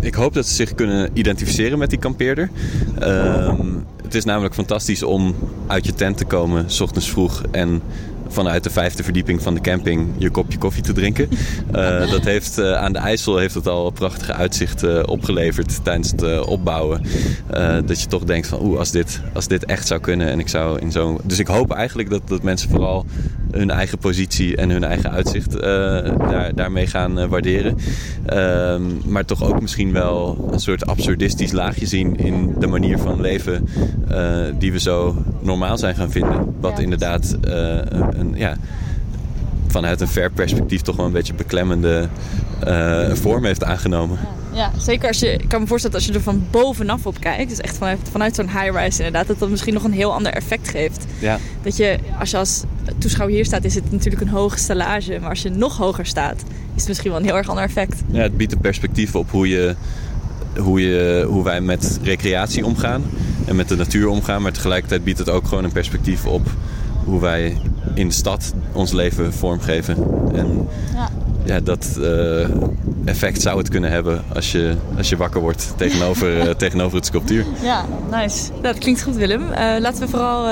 Ik 0.00 0.14
hoop 0.14 0.34
dat 0.34 0.46
ze 0.46 0.54
zich 0.54 0.74
kunnen 0.74 1.10
identificeren 1.12 1.78
met 1.78 1.90
die 1.90 1.98
kampeerder. 1.98 2.50
Ehm, 2.98 3.66
het 4.02 4.14
is 4.14 4.24
namelijk 4.24 4.54
fantastisch 4.54 5.02
om 5.02 5.34
uit 5.66 5.86
je 5.86 5.94
tent 5.94 6.16
te 6.16 6.24
komen, 6.24 6.70
s 6.70 6.80
ochtends 6.80 7.10
vroeg 7.10 7.42
en 7.50 7.82
vanuit 8.32 8.64
de 8.64 8.70
vijfde 8.70 9.02
verdieping 9.02 9.42
van 9.42 9.54
de 9.54 9.60
camping 9.60 10.08
je 10.18 10.30
kopje 10.30 10.58
koffie 10.58 10.82
te 10.82 10.92
drinken. 10.92 11.28
Eh, 11.72 12.10
dat 12.10 12.24
heeft 12.24 12.58
eh, 12.58 12.72
aan 12.72 12.92
de 12.92 12.98
IJssel 12.98 13.36
heeft 13.36 13.54
het 13.54 13.66
al 13.66 13.90
prachtige 13.90 14.32
uitzichten 14.32 15.08
opgeleverd 15.08 15.84
tijdens 15.84 16.10
het 16.10 16.22
eh, 16.22 16.46
opbouwen. 16.46 17.02
Eh, 17.46 17.76
dat 17.84 18.00
je 18.00 18.06
toch 18.06 18.24
denkt 18.24 18.46
van 18.46 18.62
oeh, 18.62 18.78
als 18.78 18.90
dit, 18.90 19.20
als 19.32 19.48
dit 19.48 19.64
echt 19.64 19.86
zou 19.86 20.00
kunnen 20.00 20.30
en 20.30 20.38
ik 20.38 20.48
zou 20.48 20.78
in 20.80 20.92
zo'n. 20.92 21.18
Dus 21.24 21.38
ik 21.38 21.46
hoop 21.46 21.70
eigenlijk 21.70 22.10
dat, 22.10 22.28
dat 22.28 22.42
mensen 22.42 22.70
vooral 22.70 23.06
hun 23.52 23.70
eigen 23.70 23.98
positie 23.98 24.56
en 24.56 24.70
hun 24.70 24.84
eigen 24.84 25.10
uitzicht 25.10 25.54
eh, 25.54 25.60
daar, 26.28 26.54
daarmee 26.54 26.86
gaan 26.86 27.18
eh, 27.18 27.26
waarderen. 27.26 27.76
Ehm, 28.26 28.82
maar 29.04 29.24
toch 29.24 29.44
ook 29.44 29.60
misschien 29.60 29.92
wel 29.92 30.48
een 30.52 30.60
soort 30.60 30.86
absurdistisch 30.86 31.52
laagje 31.52 31.86
zien 31.86 32.16
in 32.16 32.54
de 32.58 32.66
manier 32.66 32.98
van 32.98 33.20
leven 33.20 33.68
eh, 34.08 34.44
die 34.58 34.72
we 34.72 34.78
zo 34.78 35.22
normaal 35.40 35.78
zijn 35.78 35.94
gaan 35.94 36.10
vinden. 36.10 36.54
Wat 36.60 36.78
inderdaad 36.78 37.36
eh, 37.40 37.78
een, 38.26 38.32
ja, 38.36 38.56
vanuit 39.66 40.00
een 40.00 40.08
ver 40.08 40.30
perspectief 40.30 40.80
toch 40.80 40.96
wel 40.96 41.06
een 41.06 41.12
beetje 41.12 41.34
beklemmende 41.34 42.08
eh, 42.64 43.12
vorm 43.12 43.44
heeft 43.44 43.64
aangenomen. 43.64 44.18
Ja, 44.52 44.70
zeker 44.78 45.08
als 45.08 45.18
je, 45.18 45.32
ik 45.32 45.48
kan 45.48 45.60
me 45.60 45.66
voorstellen 45.66 45.96
dat 45.96 46.06
als 46.06 46.16
je 46.16 46.18
er 46.18 46.32
van 46.32 46.46
bovenaf 46.50 47.06
op 47.06 47.20
kijkt, 47.20 47.48
dus 47.48 47.60
echt 47.60 47.76
vanuit, 47.76 47.98
vanuit 48.10 48.34
zo'n 48.34 48.48
high-rise 48.48 48.98
inderdaad, 48.98 49.26
dat 49.26 49.38
dat 49.38 49.50
misschien 49.50 49.74
nog 49.74 49.84
een 49.84 49.92
heel 49.92 50.12
ander 50.12 50.32
effect 50.32 50.68
geeft. 50.68 51.04
Ja. 51.18 51.38
Dat 51.62 51.76
je, 51.76 51.98
als 52.18 52.30
je 52.30 52.36
als 52.36 52.62
toeschouwer 52.98 53.36
hier 53.36 53.44
staat, 53.44 53.64
is 53.64 53.74
het 53.74 53.92
natuurlijk 53.92 54.22
een 54.22 54.28
hoge 54.28 54.58
stallage, 54.58 55.18
maar 55.20 55.30
als 55.30 55.42
je 55.42 55.50
nog 55.50 55.76
hoger 55.76 56.06
staat, 56.06 56.42
is 56.74 56.80
het 56.80 56.88
misschien 56.88 57.10
wel 57.10 57.20
een 57.20 57.26
heel 57.26 57.36
erg 57.36 57.48
ander 57.48 57.64
effect. 57.64 58.02
Ja, 58.10 58.22
het 58.22 58.36
biedt 58.36 58.52
een 58.52 58.58
perspectief 58.58 59.14
op 59.14 59.30
hoe, 59.30 59.48
je, 59.48 59.74
hoe, 60.56 60.80
je, 60.80 61.24
hoe 61.28 61.44
wij 61.44 61.60
met 61.60 61.98
recreatie 62.02 62.66
omgaan 62.66 63.02
en 63.46 63.56
met 63.56 63.68
de 63.68 63.76
natuur 63.76 64.08
omgaan. 64.08 64.42
Maar 64.42 64.52
tegelijkertijd 64.52 65.04
biedt 65.04 65.18
het 65.18 65.30
ook 65.30 65.46
gewoon 65.46 65.64
een 65.64 65.72
perspectief 65.72 66.26
op 66.26 66.50
hoe 67.04 67.20
wij 67.20 67.56
in 67.94 68.08
de 68.08 68.14
stad 68.14 68.54
ons 68.72 68.92
leven 68.92 69.32
vormgeven. 69.32 69.96
En 70.34 70.68
ja. 70.94 71.08
ja 71.44 71.60
dat 71.60 71.98
eh, 72.00 72.48
effect 73.04 73.40
zou 73.40 73.58
het 73.58 73.68
kunnen 73.68 73.90
hebben 73.90 74.24
als 74.34 74.52
je, 74.52 74.76
als 74.96 75.08
je 75.08 75.16
wakker 75.16 75.40
wordt 75.40 75.74
tegenover, 75.76 76.40
eh, 76.48 76.54
tegenover 76.54 76.96
het 76.96 77.06
sculptuur. 77.06 77.46
Ja, 77.62 77.84
nice. 78.10 78.50
Dat 78.62 78.78
klinkt 78.78 79.02
goed, 79.02 79.16
Willem. 79.16 79.52
Eh, 79.52 79.80
laten 79.80 80.00
we 80.00 80.08
vooral 80.08 80.42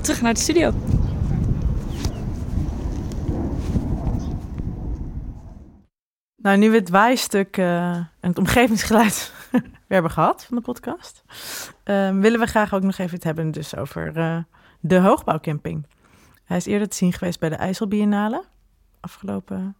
terug 0.00 0.20
naar 0.22 0.34
de 0.34 0.40
studio. 0.40 0.72
Nou, 6.36 6.58
nu 6.58 6.70
we 6.70 6.76
het 6.76 6.88
waaistuk 6.88 7.56
en 7.56 8.08
het 8.20 8.38
omgevingsgeluid 8.38 9.32
weer 9.50 9.62
hebben 9.88 10.10
gehad 10.10 10.44
van 10.44 10.56
de 10.56 10.62
podcast, 10.62 11.22
ehm, 11.82 12.20
willen 12.20 12.40
we 12.40 12.46
graag 12.46 12.74
ook 12.74 12.82
nog 12.82 12.98
even 12.98 13.14
het 13.14 13.24
hebben 13.24 13.50
dus 13.50 13.76
over 13.76 14.12
de 14.80 14.98
hoogbouwcamping. 14.98 15.86
Hij 16.50 16.58
is 16.58 16.66
eerder 16.66 16.88
te 16.88 16.96
zien 16.96 17.12
geweest 17.12 17.40
bij 17.40 17.48
de 17.48 17.54
IJsselbiennale 17.54 18.44
afgelopen... 19.00 19.76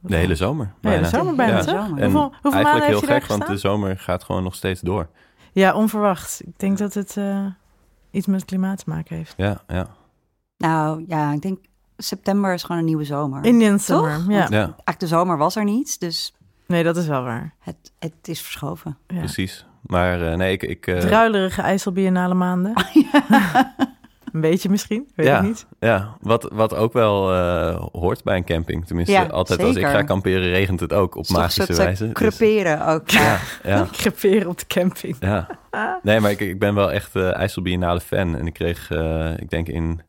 De 0.00 0.16
hele 0.16 0.34
zomer. 0.34 0.72
De 0.80 0.88
hele 0.88 1.06
zomer 1.06 1.34
bijna, 1.34 1.56
ja. 1.56 1.62
toch? 1.62 1.74
En 1.74 2.02
Hoeveel, 2.02 2.20
hoeveel 2.20 2.52
eigenlijk 2.52 2.64
maanden 2.64 2.82
heel 2.82 2.94
heeft 2.94 3.08
hij 3.08 3.20
gek, 3.20 3.28
want 3.28 3.46
de 3.46 3.56
zomer 3.56 3.98
gaat 3.98 4.24
gewoon 4.24 4.42
nog 4.42 4.54
steeds 4.54 4.80
door. 4.80 5.08
Ja, 5.52 5.74
onverwacht. 5.74 6.40
Ik 6.44 6.58
denk 6.58 6.78
dat 6.78 6.94
het 6.94 7.16
uh, 7.16 7.46
iets 8.10 8.26
met 8.26 8.40
het 8.40 8.48
klimaat 8.48 8.78
te 8.78 8.84
maken 8.86 9.16
heeft. 9.16 9.34
Ja, 9.36 9.60
ja. 9.66 9.86
Nou 10.56 11.04
ja, 11.08 11.32
ik 11.32 11.42
denk 11.42 11.58
september 11.96 12.54
is 12.54 12.62
gewoon 12.62 12.78
een 12.78 12.84
nieuwe 12.84 13.04
zomer. 13.04 13.44
Indian 13.44 13.78
summer, 13.78 14.16
Toch? 14.16 14.28
ja. 14.28 14.46
ja. 14.50 14.62
Eigenlijk 14.62 15.00
de 15.00 15.06
zomer 15.06 15.36
was 15.36 15.56
er 15.56 15.64
niet, 15.64 16.00
dus 16.00 16.34
Nee, 16.66 16.82
dat 16.82 16.96
is 16.96 17.06
wel 17.06 17.22
waar. 17.22 17.54
het, 17.58 17.92
het 17.98 18.28
is 18.28 18.42
verschoven. 18.42 18.98
Ja. 19.06 19.18
precies. 19.18 19.66
Maar 19.80 20.20
uh, 20.22 20.34
nee, 20.34 20.52
ik... 20.52 20.62
ik 20.62 20.86
uh, 20.86 20.98
Druilerige 20.98 21.62
IJsselbiennale 21.62 22.34
maanden. 22.34 22.72
een 24.32 24.40
beetje 24.40 24.68
misschien, 24.68 25.08
weet 25.14 25.26
ja, 25.26 25.38
ik 25.38 25.42
niet. 25.42 25.66
Ja, 25.80 26.16
wat, 26.20 26.48
wat 26.52 26.74
ook 26.74 26.92
wel 26.92 27.34
uh, 27.34 27.84
hoort 27.92 28.24
bij 28.24 28.36
een 28.36 28.44
camping. 28.44 28.86
Tenminste, 28.86 29.14
Ja, 29.14 29.26
altijd 29.26 29.62
als 29.62 29.76
ik 29.76 29.86
ga 29.86 30.02
kamperen 30.02 30.48
regent 30.48 30.80
het 30.80 30.92
ook 30.92 31.14
op 31.14 31.28
magische 31.28 31.74
wijze. 31.74 32.04
Dus- 32.04 32.12
creperen 32.12 32.86
ook. 32.86 33.10
ja, 33.10 33.38
ja, 33.62 33.86
Creperen 33.92 34.48
op 34.48 34.58
de 34.58 34.66
camping. 34.66 35.16
ja. 35.20 35.48
Nee, 36.02 36.20
maar 36.20 36.30
ik, 36.30 36.40
ik 36.40 36.58
ben 36.58 36.74
wel 36.74 36.92
echt 36.92 37.16
uh, 37.16 37.34
IJsselbiennale 37.34 38.00
fan. 38.00 38.36
En 38.36 38.46
ik 38.46 38.52
kreeg, 38.52 38.90
uh, 38.90 39.38
ik 39.38 39.50
denk 39.50 39.68
in 39.68 40.00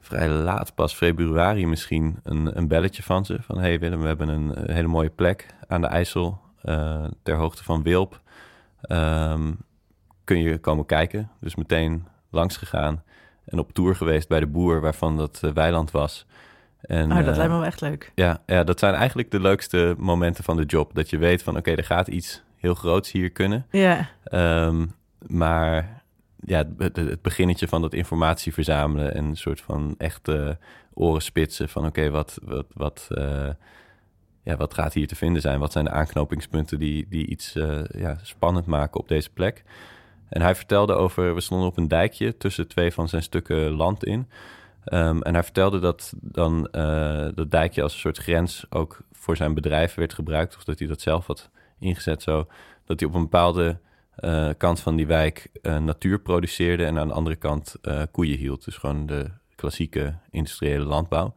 vrij 0.00 0.28
laat, 0.28 0.74
pas 0.74 0.94
februari 0.94 1.66
misschien, 1.66 2.18
een, 2.22 2.58
een 2.58 2.68
belletje 2.68 3.02
van 3.02 3.24
ze. 3.24 3.38
Van, 3.40 3.58
hey 3.58 3.78
Willem, 3.78 4.00
we 4.00 4.06
hebben 4.06 4.28
een, 4.28 4.52
een 4.54 4.74
hele 4.74 4.88
mooie 4.88 5.10
plek 5.10 5.46
aan 5.68 5.80
de 5.80 5.86
IJssel, 5.86 6.40
uh, 6.64 7.04
ter 7.22 7.36
hoogte 7.36 7.64
van 7.64 7.82
Wilp. 7.82 8.20
Um, 8.88 9.58
kun 10.24 10.42
je 10.42 10.58
komen 10.58 10.86
kijken? 10.86 11.30
Dus 11.40 11.54
meteen 11.54 12.06
langs 12.30 12.56
gegaan 12.56 13.02
en 13.44 13.58
op 13.58 13.72
tour 13.72 13.96
geweest 13.96 14.28
bij 14.28 14.40
de 14.40 14.46
boer 14.46 14.80
waarvan 14.80 15.16
dat 15.16 15.40
uh, 15.44 15.50
weiland 15.50 15.90
was. 15.90 16.26
En, 16.80 17.10
oh, 17.10 17.16
dat 17.16 17.26
uh, 17.28 17.36
lijkt 17.36 17.52
me 17.52 17.58
wel 17.58 17.64
echt 17.64 17.80
leuk. 17.80 18.12
Ja, 18.14 18.42
ja, 18.46 18.64
dat 18.64 18.78
zijn 18.78 18.94
eigenlijk 18.94 19.30
de 19.30 19.40
leukste 19.40 19.94
momenten 19.98 20.44
van 20.44 20.56
de 20.56 20.64
job. 20.64 20.94
Dat 20.94 21.10
je 21.10 21.18
weet 21.18 21.42
van, 21.42 21.56
oké, 21.56 21.70
okay, 21.70 21.74
er 21.74 21.84
gaat 21.84 22.08
iets 22.08 22.42
heel 22.56 22.74
groots 22.74 23.12
hier 23.12 23.30
kunnen. 23.30 23.66
Ja. 23.70 24.08
Um, 24.66 24.92
maar 25.26 26.02
ja, 26.40 26.64
het, 26.78 26.96
het 26.96 27.22
beginnetje 27.22 27.68
van 27.68 27.80
dat 27.80 27.94
informatie 27.94 28.52
verzamelen 28.52 29.14
en 29.14 29.24
een 29.24 29.36
soort 29.36 29.60
van 29.60 29.94
echte 29.98 30.58
oren 30.92 31.22
spitsen 31.22 31.68
van 31.68 31.86
oké, 31.86 32.00
okay, 32.00 32.10
wat, 32.10 32.38
wat, 32.42 32.66
wat, 32.72 33.08
uh, 33.10 33.48
ja, 34.42 34.56
wat 34.56 34.74
gaat 34.74 34.92
hier 34.92 35.08
te 35.08 35.16
vinden 35.16 35.42
zijn? 35.42 35.58
Wat 35.58 35.72
zijn 35.72 35.84
de 35.84 35.90
aanknopingspunten 35.90 36.78
die, 36.78 37.06
die 37.08 37.26
iets 37.26 37.52
ja, 37.88 38.18
spannend 38.22 38.66
maken 38.66 39.00
op 39.00 39.08
deze 39.08 39.30
plek? 39.30 39.64
En 40.28 40.42
hij 40.42 40.54
vertelde 40.54 40.92
over, 40.92 41.34
we 41.34 41.40
stonden 41.40 41.68
op 41.68 41.76
een 41.76 41.88
dijkje 41.88 42.36
tussen 42.36 42.68
twee 42.68 42.92
van 42.92 43.08
zijn 43.08 43.22
stukken 43.22 43.70
land 43.70 44.04
in. 44.04 44.28
Um, 44.92 45.22
en 45.22 45.34
hij 45.34 45.42
vertelde 45.42 45.78
dat 45.78 46.12
dan 46.20 46.68
uh, 46.72 47.28
dat 47.34 47.50
dijkje 47.50 47.82
als 47.82 47.92
een 47.92 47.98
soort 47.98 48.18
grens 48.18 48.66
ook 48.68 48.98
voor 49.12 49.36
zijn 49.36 49.54
bedrijf 49.54 49.94
werd 49.94 50.14
gebruikt, 50.14 50.56
of 50.56 50.64
dat 50.64 50.78
hij 50.78 50.88
dat 50.88 51.00
zelf 51.00 51.26
had 51.26 51.50
ingezet 51.78 52.22
zo, 52.22 52.46
dat 52.84 53.00
hij 53.00 53.08
op 53.08 53.14
een 53.14 53.22
bepaalde 53.22 53.78
uh, 54.18 54.50
kant 54.56 54.80
van 54.80 54.96
die 54.96 55.06
wijk 55.06 55.48
uh, 55.62 55.78
natuur 55.78 56.20
produceerde 56.20 56.84
en 56.84 56.98
aan 56.98 57.08
de 57.08 57.14
andere 57.14 57.36
kant 57.36 57.76
koeien 58.10 58.38
hield. 58.38 58.64
Dus 58.64 58.76
gewoon 58.76 59.06
de 59.06 59.30
klassieke 59.54 60.14
industriële 60.30 60.84
landbouw. 60.84 61.34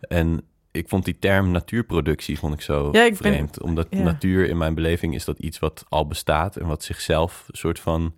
En 0.00 0.44
ik 0.74 0.88
vond 0.88 1.04
die 1.04 1.18
term 1.18 1.50
natuurproductie 1.50 2.38
vond 2.38 2.54
ik 2.54 2.60
zo 2.60 2.88
Ja, 2.92 3.02
ik 3.02 3.18
ben- 3.18 3.32
vreemd. 3.32 3.62
Omdat 3.62 3.86
ja. 3.90 4.02
natuur 4.02 4.48
in 4.48 4.56
mijn 4.56 4.74
beleving 4.74 5.14
is 5.14 5.24
dat 5.24 5.38
iets 5.38 5.58
wat 5.58 5.84
al 5.88 6.06
bestaat 6.06 6.56
en 6.56 6.66
wat 6.66 6.82
zichzelf 6.82 7.44
een 7.50 7.56
soort 7.58 7.80
van 7.80 8.14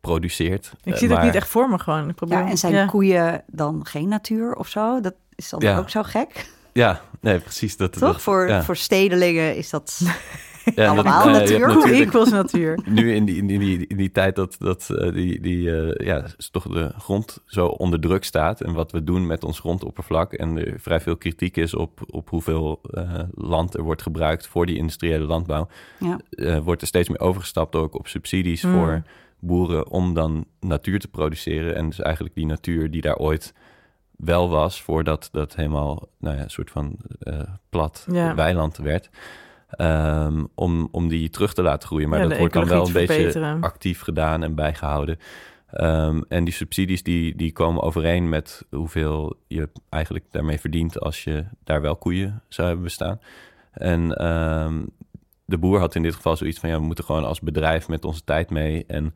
produceert. 0.00 0.72
Ik 0.84 0.92
Eh, 0.92 0.98
zie 0.98 1.08
dat 1.08 1.16
maar- 1.16 1.26
niet 1.26 1.34
echt 1.34 1.48
voor 1.48 1.68
me 1.68 1.78
gewoon. 1.78 2.08
Ik 2.08 2.14
probeer, 2.14 2.38
Ja, 2.38 2.48
en 2.48 2.58
zijn 2.58 2.72
ja. 2.72 2.86
koeien 2.86 3.44
dan 3.46 3.86
geen 3.86 4.08
natuur 4.08 4.54
of 4.54 4.68
zo? 4.68 5.00
Dat 5.00 5.14
is 5.34 5.48
dan 5.48 5.60
Ja. 5.60 5.78
ook 5.78 5.90
zo 5.90 6.02
gek, 6.02 6.50
Ja, 6.72 7.00
nee, 7.20 7.38
precies. 7.38 7.76
Dat, 7.76 7.92
toch? 7.92 8.00
dat- 8.12 8.22
voor, 8.22 8.48
ja. 8.48 8.62
voor 8.62 8.76
stedelingen 8.76 9.56
is 9.56 9.70
dat... 9.70 10.00
Ja, 10.74 10.88
allemaal 10.88 11.28
eh, 11.28 11.34
je 11.34 11.38
hebt 11.38 11.50
natuur. 11.50 11.66
Cool 11.66 11.74
natuurlijk- 11.74 12.06
equals 12.06 12.30
natuur. 12.30 12.78
nu 12.88 13.14
in 13.14 13.24
die, 13.24 13.36
in 13.36 13.46
die, 13.46 13.86
in 13.86 13.96
die 13.96 14.10
tijd 14.10 14.36
dat, 14.36 14.56
dat 14.58 14.90
eh, 14.90 15.12
die, 15.12 15.40
die, 15.40 15.76
eh, 15.76 16.06
ja, 16.06 16.24
toch 16.50 16.68
de 16.68 16.90
grond 16.98 17.38
zo 17.46 17.66
onder 17.66 18.00
druk 18.00 18.24
staat. 18.24 18.60
En 18.60 18.72
wat 18.72 18.92
we 18.92 19.04
doen 19.04 19.26
met 19.26 19.44
ons 19.44 19.58
grondoppervlak. 19.60 20.32
En 20.32 20.56
er 20.58 20.80
vrij 20.80 21.00
veel 21.00 21.16
kritiek 21.16 21.56
is 21.56 21.74
op, 21.74 22.00
op 22.10 22.28
hoeveel 22.28 22.80
eh, 22.90 23.18
land 23.34 23.74
er 23.74 23.82
wordt 23.82 24.02
gebruikt 24.02 24.46
voor 24.46 24.66
die 24.66 24.76
industriële 24.76 25.24
landbouw. 25.24 25.68
Ja. 25.98 26.20
eh, 26.30 26.58
wordt 26.58 26.80
er 26.80 26.86
steeds 26.86 27.08
meer 27.08 27.20
overgestapt 27.20 27.74
ook 27.76 27.94
op 27.94 28.08
subsidies 28.08 28.62
Mm. 28.62 28.72
voor 28.72 29.02
boeren 29.38 29.88
om 29.88 30.14
dan 30.14 30.44
natuur 30.60 30.98
te 31.00 31.08
produceren. 31.08 31.74
En 31.74 31.86
dus 31.86 32.00
eigenlijk 32.00 32.34
die 32.34 32.46
natuur 32.46 32.90
die 32.90 33.00
daar 33.00 33.16
ooit 33.16 33.54
wel 34.16 34.48
was, 34.48 34.82
voordat 34.82 35.28
dat 35.32 35.54
helemaal 35.56 36.08
nou 36.18 36.36
ja, 36.36 36.42
een 36.42 36.50
soort 36.50 36.70
van 36.70 36.96
eh, 37.20 37.40
plat 37.70 38.06
Ja. 38.12 38.34
weiland 38.34 38.76
werd. 38.76 39.10
Ehm, 39.76 40.44
om, 40.54 40.88
om 40.90 41.08
die 41.08 41.30
terug 41.30 41.54
te 41.54 41.62
laten 41.62 41.88
groeien. 41.88 42.08
Maar 42.08 42.22
Ja, 42.22 42.28
dat 42.28 42.38
wordt 42.38 42.54
dan 42.54 42.68
wel 42.68 42.86
een 42.86 42.92
beetje 42.92 43.56
actief 43.60 44.00
gedaan 44.00 44.42
en 44.42 44.54
bijgehouden. 44.54 45.18
Ehm, 45.70 46.20
en 46.28 46.44
die 46.44 46.54
subsidies 46.54 47.02
die, 47.02 47.36
die 47.36 47.52
komen 47.52 47.82
overeen 47.82 48.28
met 48.28 48.66
hoeveel 48.70 49.36
je 49.46 49.68
eigenlijk 49.88 50.24
daarmee 50.30 50.60
verdient 50.60 51.00
als 51.00 51.24
je 51.24 51.44
daar 51.64 51.80
wel 51.80 51.96
koeien 51.96 52.42
zou 52.48 52.66
hebben 52.66 52.84
bestaan. 52.84 53.20
En 53.72 54.16
ehm, 54.16 54.82
de 55.44 55.58
boer 55.58 55.78
had 55.78 55.94
in 55.94 56.02
dit 56.02 56.14
geval 56.14 56.36
zoiets 56.36 56.58
van 56.58 56.68
ja, 56.68 56.76
we 56.76 56.84
moeten 56.84 57.04
gewoon 57.04 57.24
als 57.24 57.40
bedrijf 57.40 57.88
met 57.88 58.04
onze 58.04 58.24
tijd 58.24 58.50
mee. 58.50 58.84
En 58.86 59.14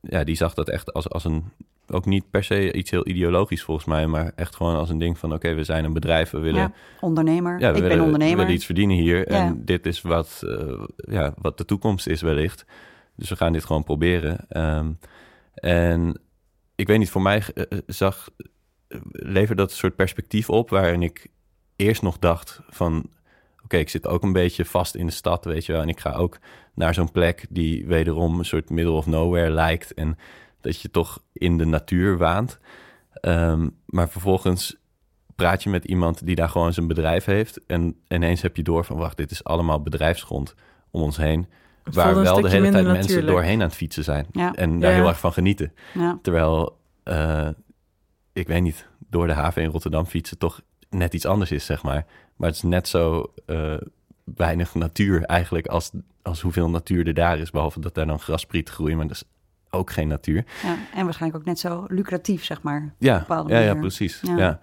ja, 0.00 0.24
die 0.24 0.36
zag 0.36 0.54
dat 0.54 0.68
echt 0.68 0.92
als, 0.92 1.08
als 1.08 1.24
een, 1.24 1.44
ook 1.86 2.06
niet 2.06 2.30
per 2.30 2.44
se 2.44 2.72
iets 2.72 2.90
heel 2.90 3.08
ideologisch 3.08 3.62
volgens 3.62 3.86
mij, 3.86 4.06
maar 4.06 4.32
echt 4.36 4.56
gewoon 4.56 4.76
als 4.76 4.90
een 4.90 4.98
ding 4.98 5.18
van 5.18 5.32
oké, 5.32 5.54
we 5.54 5.64
zijn 5.64 5.84
een 5.84 5.92
bedrijf, 5.92 6.30
we 6.30 6.38
willen 6.38 6.60
Ja, 6.60 6.72
ondernemer. 7.00 7.60
ja, 7.60 7.70
we 7.70 7.76
ik 7.76 7.82
willen, 7.82 7.96
ben 7.96 8.04
ondernemer. 8.04 8.34
We 8.34 8.40
willen 8.40 8.56
iets 8.56 8.66
verdienen 8.66 8.96
hier. 8.96 9.26
En 9.26 9.64
dit 9.64 9.86
is 9.86 10.02
wat, 10.02 10.42
eh, 10.46 10.82
ja, 10.96 11.34
wat 11.36 11.58
de 11.58 11.64
toekomst 11.64 12.06
is 12.06 12.22
wellicht. 12.22 12.64
Dus 13.16 13.28
we 13.28 13.36
gaan 13.36 13.52
dit 13.52 13.64
gewoon 13.64 13.84
proberen. 13.84 14.44
Ehm, 14.48 14.92
en 15.54 16.20
ik 16.74 16.86
weet 16.86 16.98
niet, 16.98 17.10
voor 17.10 17.22
mij 17.22 17.42
eh, 17.54 17.64
eh, 17.68 17.78
zag, 17.86 18.28
leverde 19.12 19.62
dat 19.62 19.70
een 19.70 19.76
soort 19.76 19.96
perspectief 19.96 20.50
op... 20.50 20.70
waarin 20.70 21.02
ik 21.02 21.26
eerst 21.76 22.02
nog 22.02 22.18
dacht 22.18 22.60
van... 22.68 23.10
oké, 23.64 23.76
ik 23.76 23.88
zit 23.88 24.06
ook 24.06 24.22
een 24.22 24.32
beetje 24.32 24.64
vast 24.64 24.94
in 24.94 25.06
de 25.06 25.12
stad, 25.12 25.44
weet 25.44 25.66
je 25.66 25.72
wel... 25.72 25.82
en 25.82 25.88
ik 25.88 26.00
ga 26.00 26.12
ook 26.12 26.38
naar 26.74 26.94
zo'n 26.94 27.10
plek 27.10 27.46
die 27.48 27.86
wederom 27.86 28.38
een 28.38 28.44
soort 28.44 28.70
middle 28.70 28.92
of 28.92 29.06
nowhere 29.06 29.50
lijkt... 29.50 29.94
en 29.94 30.16
dat 30.62 30.80
je 30.80 30.90
toch 30.90 31.22
in 31.32 31.58
de 31.58 31.64
natuur 31.64 32.18
waant. 32.18 32.58
Ehm, 33.12 33.68
maar 33.86 34.08
vervolgens 34.08 34.76
praat 35.34 35.62
je 35.62 35.70
met 35.70 35.84
iemand 35.84 36.26
die 36.26 36.34
daar 36.34 36.48
gewoon 36.48 36.72
zijn 36.72 36.86
bedrijf 36.86 37.24
heeft. 37.24 37.66
En 37.66 37.96
ineens 38.08 38.42
heb 38.42 38.56
je 38.56 38.62
door 38.62 38.84
van 38.84 38.96
wacht, 38.96 39.16
dit 39.16 39.30
is 39.30 39.44
allemaal 39.44 39.82
bedrijfsgrond 39.82 40.54
om 40.90 41.02
ons 41.02 41.16
heen. 41.16 41.46
Het 41.84 41.94
waar 41.94 42.14
wel 42.14 42.40
de 42.40 42.48
hele 42.48 42.70
tijd 42.70 42.84
mensen 42.84 43.00
natuurlijk. 43.00 43.26
doorheen 43.26 43.60
aan 43.60 43.66
het 43.66 43.76
fietsen 43.76 44.04
zijn. 44.04 44.26
Ja. 44.32 44.52
En 44.54 44.80
daar 44.80 44.90
Ja. 44.90 44.96
heel 44.96 45.08
erg 45.08 45.18
van 45.18 45.32
genieten. 45.32 45.72
Ja. 45.94 46.18
Terwijl, 46.22 46.78
eh, 47.02 47.48
ik 48.32 48.46
weet 48.46 48.62
niet, 48.62 48.86
door 49.08 49.26
de 49.26 49.32
haven 49.32 49.62
in 49.62 49.70
Rotterdam 49.70 50.06
fietsen 50.06 50.38
toch 50.38 50.60
net 50.90 51.14
iets 51.14 51.26
anders 51.26 51.50
is, 51.50 51.64
zeg 51.64 51.82
maar. 51.82 52.06
Maar 52.36 52.48
het 52.48 52.56
is 52.56 52.62
net 52.62 52.88
zo 52.88 53.32
eh, 53.46 53.74
weinig 54.24 54.74
natuur 54.74 55.22
eigenlijk 55.24 55.66
als, 55.66 55.90
als 56.22 56.40
hoeveel 56.40 56.70
natuur 56.70 57.06
er 57.06 57.14
daar 57.14 57.38
is. 57.38 57.50
Behalve 57.50 57.80
dat 57.80 57.94
daar 57.94 58.06
dan 58.06 58.18
grasprieten 58.20 58.74
groeien, 58.74 58.96
maar 58.96 59.06
dat 59.06 59.16
is 59.16 59.24
ook 59.74 59.90
geen 59.90 60.08
natuur. 60.08 60.44
Ja, 60.62 60.76
en 60.94 61.04
waarschijnlijk 61.04 61.40
ook 61.40 61.46
net 61.46 61.58
zo 61.58 61.84
lucratief, 61.88 62.44
zeg 62.44 62.62
maar. 62.62 62.94
Ja, 62.98 63.26
ja, 63.46 63.58
ja 63.58 63.74
precies. 63.74 64.20
Ja. 64.22 64.36
Ja. 64.36 64.60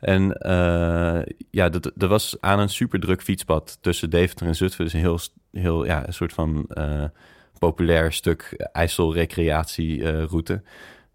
En 0.00 0.36
eh, 0.38 1.34
ja, 1.50 1.68
dat, 1.68 1.92
dat 1.94 2.08
was 2.08 2.36
aan 2.40 2.58
een 2.58 2.68
superdruk 2.68 3.22
fietspad 3.22 3.78
tussen 3.80 4.10
Deventer 4.10 4.46
en 4.46 4.56
Zutphen. 4.56 4.84
Dus 4.84 4.92
een 4.92 5.00
heel, 5.00 5.18
heel 5.52 5.84
ja, 5.84 6.06
een 6.06 6.14
soort 6.14 6.32
van 6.32 6.66
eh, 6.68 7.04
populair 7.58 8.12
stuk 8.12 8.68
IJssel-recreatieroute. 8.72 10.62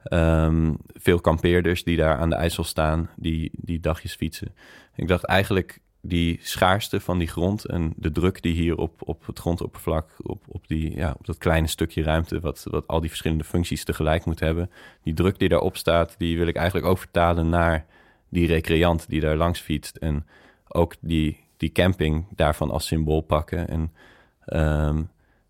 Ehm, 0.03 0.73
veel 0.93 1.21
kampeerders 1.21 1.83
die 1.83 1.97
daar 1.97 2.17
aan 2.17 2.29
de 2.29 2.35
IJssel 2.35 2.63
staan, 2.63 3.09
die, 3.15 3.51
die 3.53 3.79
dagjes 3.79 4.15
fietsen. 4.15 4.55
Ik 4.95 5.07
dacht 5.07 5.23
eigenlijk 5.23 5.79
die 6.07 6.39
schaarste 6.41 6.99
van 6.99 7.17
die 7.17 7.27
grond 7.27 7.65
en 7.65 7.93
de 7.95 8.11
druk 8.11 8.41
die 8.41 8.53
hier 8.53 8.77
op, 8.77 9.01
op 9.05 9.25
het 9.25 9.39
grondoppervlak, 9.39 10.09
op, 10.17 10.43
op, 10.47 10.67
die, 10.67 10.95
ja, 10.95 11.15
op 11.19 11.25
dat 11.25 11.37
kleine 11.37 11.67
stukje 11.67 12.03
ruimte, 12.03 12.39
wat, 12.39 12.65
wat 12.69 12.87
al 12.87 12.99
die 12.99 13.09
verschillende 13.09 13.43
functies 13.43 13.83
tegelijk 13.83 14.25
moet 14.25 14.39
hebben, 14.39 14.71
die 15.03 15.13
druk 15.13 15.39
die 15.39 15.49
daarop 15.49 15.77
staat, 15.77 16.15
die 16.17 16.37
wil 16.37 16.47
ik 16.47 16.55
eigenlijk 16.55 16.87
ook 16.87 16.97
vertalen 16.97 17.49
naar 17.49 17.85
die 18.29 18.47
recreant 18.47 19.09
die 19.09 19.21
daar 19.21 19.35
langs 19.35 19.59
fietst. 19.59 19.95
En 19.95 20.25
ook 20.67 20.95
die, 20.99 21.43
die 21.57 21.71
camping 21.71 22.25
daarvan 22.35 22.71
als 22.71 22.87
symbool 22.87 23.21
pakken. 23.21 23.67
En 23.67 23.93
ehm, 24.45 25.03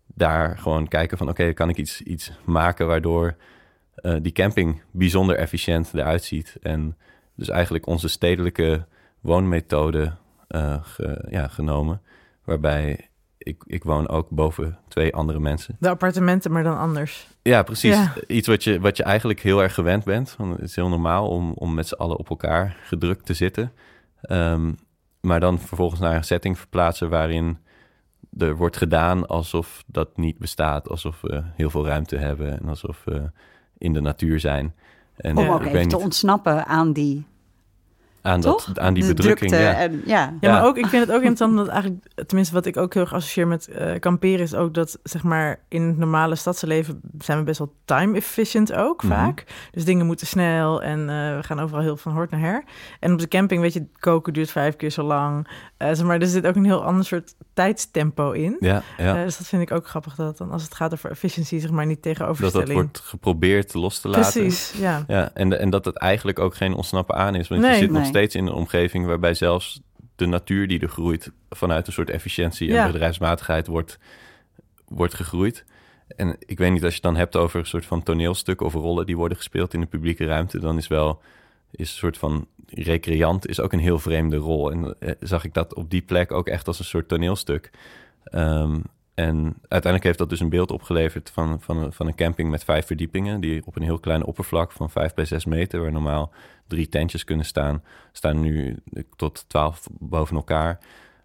daar 0.06 0.58
gewoon 0.58 0.88
kijken 0.88 1.18
van 1.18 1.28
oké, 1.28 1.52
kan 1.52 1.68
ik 1.68 1.76
iets, 1.76 2.02
iets 2.02 2.32
maken 2.44 2.86
waardoor 2.86 3.36
eh, 3.94 4.16
die 4.22 4.32
camping 4.32 4.82
bijzonder 4.90 5.36
efficiënt 5.36 5.94
eruit 5.94 6.24
ziet. 6.24 6.56
En 6.62 6.96
dus 7.34 7.48
eigenlijk 7.48 7.86
onze 7.86 8.08
stedelijke 8.08 8.86
woonmethode 9.20 10.12
eh, 10.48 10.76
ge- 10.82 11.26
ja, 11.30 11.48
genomen. 11.48 12.00
Waarbij 12.44 13.08
ik, 13.38 13.62
ik 13.66 13.84
woon 13.84 14.08
ook 14.08 14.30
boven 14.30 14.78
twee 14.88 15.14
andere 15.14 15.38
mensen. 15.40 15.76
De 15.80 15.88
appartementen, 15.88 16.52
maar 16.52 16.62
dan 16.62 16.78
anders. 16.78 17.28
Ja, 17.42 17.62
precies. 17.62 17.94
Ja. 17.94 18.12
Iets 18.26 18.48
wat 18.48 18.64
je, 18.64 18.80
wat 18.80 18.96
je 18.96 19.02
eigenlijk 19.02 19.40
heel 19.40 19.62
erg 19.62 19.74
gewend 19.74 20.04
bent. 20.04 20.34
Want 20.38 20.52
het 20.52 20.68
is 20.68 20.76
heel 20.76 20.88
normaal 20.88 21.28
om, 21.28 21.52
om 21.52 21.74
met 21.74 21.88
z'n 21.88 21.94
allen 21.94 22.16
op 22.16 22.30
elkaar 22.30 22.76
gedrukt 22.82 23.26
te 23.26 23.34
zitten. 23.34 23.72
Ehm, 24.20 24.72
maar 25.20 25.40
dan 25.40 25.58
vervolgens 25.58 26.00
naar 26.00 26.16
een 26.16 26.24
setting 26.24 26.58
verplaatsen 26.58 27.08
waarin 27.10 27.58
er 28.38 28.56
wordt 28.56 28.76
gedaan 28.76 29.26
alsof 29.26 29.82
dat 29.86 30.16
niet 30.16 30.38
bestaat. 30.38 30.88
Alsof 30.88 31.20
we 31.20 31.42
heel 31.54 31.70
veel 31.70 31.86
ruimte 31.86 32.16
hebben 32.16 32.60
en 32.60 32.68
alsof 32.68 33.02
we 33.04 33.30
in 33.78 33.92
de 33.92 34.00
natuur 34.00 34.40
zijn. 34.40 34.74
En 35.16 35.36
Om 35.36 35.44
eh, 35.44 35.50
ook 35.50 35.60
ik 35.60 35.66
even 35.66 35.78
weet 35.78 35.90
te 35.90 35.94
niet, 35.96 36.04
ontsnappen 36.04 36.66
aan 36.66 36.92
die, 36.92 37.26
aan, 38.28 38.40
toch? 38.40 38.64
dat, 38.64 38.78
aan 38.78 38.94
die 38.94 39.02
De 39.06 39.14
bedrukking. 39.14 39.50
drukte 39.50 39.66
Ja. 39.66 39.78
En, 39.78 40.02
ja. 40.04 40.34
Maar 40.40 40.64
ook, 40.64 40.76
ik 40.78 40.86
vind 40.86 41.02
het 41.06 41.10
ook 41.10 41.22
interessant, 41.22 41.50
omdat 41.50 41.68
eigenlijk, 41.68 42.04
tenminste 42.26 42.54
wat 42.54 42.66
ik 42.66 42.76
ook 42.76 42.94
heel 42.94 43.02
erg 43.02 43.14
associeer 43.14 43.46
met 43.46 43.68
eh, 43.68 43.98
kamperen, 43.98 44.40
is 44.40 44.54
ook 44.54 44.74
dat, 44.74 44.98
zeg 45.02 45.22
maar, 45.22 45.60
in 45.68 45.82
het 45.82 45.98
normale 45.98 46.34
stadse 46.34 46.66
leven 46.66 47.00
zijn 47.18 47.38
we 47.38 47.44
best 47.44 47.58
wel 47.58 47.72
time 47.84 48.16
efficient 48.16 48.72
ook 48.72 49.02
Mhm. 49.02 49.12
vaak. 49.12 49.44
Dus 49.70 49.84
dingen 49.84 50.06
moeten 50.06 50.26
snel 50.26 50.82
en 50.82 51.00
eh, 51.00 51.36
we 51.36 51.42
gaan 51.42 51.60
overal 51.60 51.82
heel 51.82 51.96
van 51.96 52.12
hort 52.12 52.30
naar 52.30 52.40
her. 52.40 52.64
En 53.00 53.12
op 53.12 53.18
de 53.18 53.28
camping, 53.28 53.60
weet 53.60 53.72
je, 53.72 53.86
koken 53.98 54.32
duurt 54.32 54.50
vijf 54.50 54.76
keer 54.76 54.90
zo 54.90 55.02
lang. 55.02 55.48
Eh, 55.76 55.88
zeg 55.88 56.06
maar, 56.06 56.20
er 56.20 56.26
zit 56.26 56.46
ook 56.46 56.56
een 56.56 56.64
heel 56.64 56.84
ander 56.84 57.04
soort 57.04 57.34
tijdstempo 57.58 58.30
in. 58.32 58.56
Ja, 58.60 58.82
ja. 58.98 59.16
Eh, 59.16 59.24
dus 59.24 59.38
dat 59.38 59.46
vind 59.46 59.62
ik 59.62 59.70
ook 59.72 59.86
grappig, 59.88 60.14
dat 60.14 60.38
dan 60.38 60.50
als 60.50 60.62
het 60.62 60.74
gaat 60.74 60.92
over 60.92 61.10
efficiëntie, 61.10 61.60
zeg 61.60 61.70
maar, 61.70 61.86
niet 61.86 62.02
tegenoverstelling. 62.02 62.68
dat 62.68 62.76
wordt 62.76 62.98
geprobeerd 62.98 63.74
los 63.74 64.00
te 64.00 64.08
laten. 64.08 64.40
Precies, 64.42 64.72
ja. 64.80 65.04
Ja, 65.06 65.30
en, 65.34 65.58
en 65.58 65.70
dat 65.70 65.84
het 65.84 65.96
eigenlijk 65.96 66.38
ook 66.38 66.54
geen 66.54 66.74
ontsnappen 66.74 67.14
aan 67.14 67.34
is. 67.34 67.48
Want 67.48 67.60
Nee. 67.60 67.72
je 67.72 67.78
zit 67.78 67.90
nog 67.90 68.06
steeds 68.06 68.34
in 68.34 68.46
een 68.46 68.52
omgeving 68.52 69.06
waarbij 69.06 69.34
zelfs 69.34 69.80
de 70.16 70.26
natuur 70.26 70.68
die 70.68 70.80
er 70.80 70.88
groeit... 70.88 71.30
vanuit 71.50 71.86
een 71.86 71.92
soort 71.92 72.10
efficiëntie 72.10 72.68
en 72.68 72.74
Ja. 72.74 72.86
bedrijfsmatigheid 72.86 73.66
wordt, 73.66 73.98
wordt 74.88 75.14
gegroeid. 75.14 75.64
En 76.16 76.36
ik 76.38 76.58
weet 76.58 76.72
niet, 76.72 76.84
als 76.84 76.94
je 76.94 77.00
het 77.02 77.10
dan 77.12 77.16
hebt 77.16 77.36
over 77.36 77.60
een 77.60 77.66
soort 77.66 77.86
van 77.86 78.02
toneelstukken 78.02 78.66
of 78.66 78.72
rollen... 78.74 79.06
die 79.06 79.16
worden 79.16 79.36
gespeeld 79.36 79.74
in 79.74 79.80
de 79.80 79.86
publieke 79.86 80.24
ruimte... 80.26 80.58
dan 80.58 80.76
is 80.76 80.88
wel 80.88 81.20
is 81.70 81.90
een 81.90 81.96
soort 81.96 82.18
van 82.18 82.46
recreant 82.66 83.46
is 83.46 83.60
ook 83.60 83.72
een 83.72 83.78
heel 83.78 83.98
vreemde 83.98 84.36
rol. 84.36 84.70
En 84.70 84.98
eh, 84.98 85.14
zag 85.20 85.44
ik 85.44 85.54
dat 85.54 85.74
op 85.74 85.90
die 85.90 86.02
plek 86.02 86.32
ook 86.32 86.48
echt 86.48 86.66
als 86.66 86.78
een 86.78 86.84
soort 86.84 87.08
toneelstuk. 87.08 87.70
Ehm, 88.24 88.80
en 89.14 89.36
uiteindelijk 89.60 90.04
heeft 90.04 90.18
dat 90.18 90.30
dus 90.30 90.40
een 90.40 90.48
beeld 90.48 90.70
opgeleverd 90.70 91.30
van, 91.30 91.60
van, 91.60 91.76
een, 91.76 91.92
van 91.92 92.06
een 92.06 92.14
camping 92.14 92.50
met 92.50 92.64
vijf 92.64 92.86
verdiepingen, 92.86 93.40
die 93.40 93.66
op 93.66 93.76
een 93.76 93.82
heel 93.82 93.98
klein 93.98 94.24
oppervlak 94.24 94.72
van 94.72 94.90
vijf 94.90 95.14
bij 95.14 95.24
zes 95.24 95.44
meter, 95.44 95.80
waar 95.80 95.92
normaal 95.92 96.32
drie 96.66 96.88
tentjes 96.88 97.24
kunnen 97.24 97.46
staan, 97.46 97.82
staan 98.12 98.40
nu 98.40 98.76
tot 99.16 99.44
twaalf 99.48 99.88
boven 99.98 100.36
elkaar, 100.36 100.78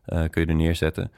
eh, 0.05 0.23
kun 0.29 0.41
je 0.41 0.47
er 0.47 0.55
neerzetten. 0.55 1.11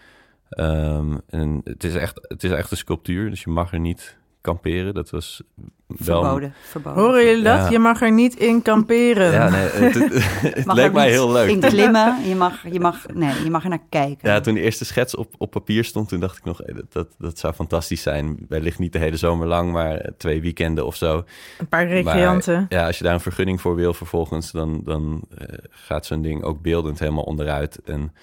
Ehm, 0.49 1.17
en 1.29 1.61
het 1.63 1.83
is, 1.83 1.95
echt, 1.95 2.19
het 2.27 2.43
is 2.43 2.51
echt 2.51 2.71
een 2.71 2.77
sculptuur, 2.77 3.29
dus 3.29 3.43
je 3.43 3.49
mag 3.49 3.73
er 3.73 3.79
niet 3.79 4.17
kamperen. 4.45 4.93
Dat 4.93 5.09
was 5.09 5.41
wel... 5.87 6.23
Verboden. 6.23 6.53
verboden. 6.61 7.03
Horen 7.03 7.25
jullie 7.25 7.43
dat? 7.43 7.57
Ja. 7.57 7.69
Je 7.69 7.79
mag 7.79 8.01
er 8.01 8.11
niet 8.11 8.35
in 8.35 8.61
kamperen. 8.61 9.31
Ja, 9.31 9.49
nee, 9.49 9.61
het, 9.61 9.93
het, 9.93 10.13
het 10.55 10.65
Mag 10.65 10.75
leek 10.75 10.93
mij 10.93 11.09
heel 11.09 11.31
leuk. 11.31 11.49
In 11.49 11.59
klimmen, 11.59 12.27
je 12.27 12.35
mag, 12.35 12.71
je 12.71 12.79
mag, 12.79 13.05
nee, 13.13 13.43
je 13.43 13.49
mag 13.49 13.63
er 13.63 13.69
naar 13.69 13.83
kijken. 13.89 14.29
Ja, 14.29 14.39
toen 14.39 14.53
de 14.53 14.61
eerste 14.61 14.85
schets 14.85 15.15
op, 15.15 15.33
op 15.37 15.51
papier 15.51 15.83
stond, 15.83 16.09
toen 16.09 16.19
dacht 16.19 16.37
ik 16.37 16.43
nog, 16.43 16.61
eh, 16.61 16.75
dat, 16.75 16.93
dat, 16.93 17.07
dat 17.17 17.39
zou 17.39 17.53
fantastisch 17.53 18.01
zijn. 18.01 18.45
Wellicht 18.47 18.79
niet 18.79 18.93
de 18.93 18.99
hele 18.99 19.17
zomer 19.17 19.47
lang, 19.47 19.71
maar 19.71 19.95
eh, 19.95 20.11
twee 20.17 20.41
weekenden 20.41 20.85
of 20.85 20.95
zo. 20.95 21.23
Een 21.57 21.67
paar 21.67 21.87
recreanten. 21.87 22.53
Maar, 22.69 22.79
ja, 22.79 22.85
als 22.85 22.97
je 22.97 23.03
daar 23.03 23.13
een 23.13 23.19
vergunning 23.19 23.61
voor 23.61 23.75
wil 23.75 23.93
vervolgens, 23.93 24.51
dan, 24.51 24.81
dan 24.83 25.21
eh, 25.37 25.57
gaat 25.69 26.05
zo'n 26.05 26.21
ding 26.21 26.43
ook 26.43 26.61
beeldend 26.61 26.99
helemaal 26.99 27.23
onderuit. 27.23 27.79
En 27.85 28.13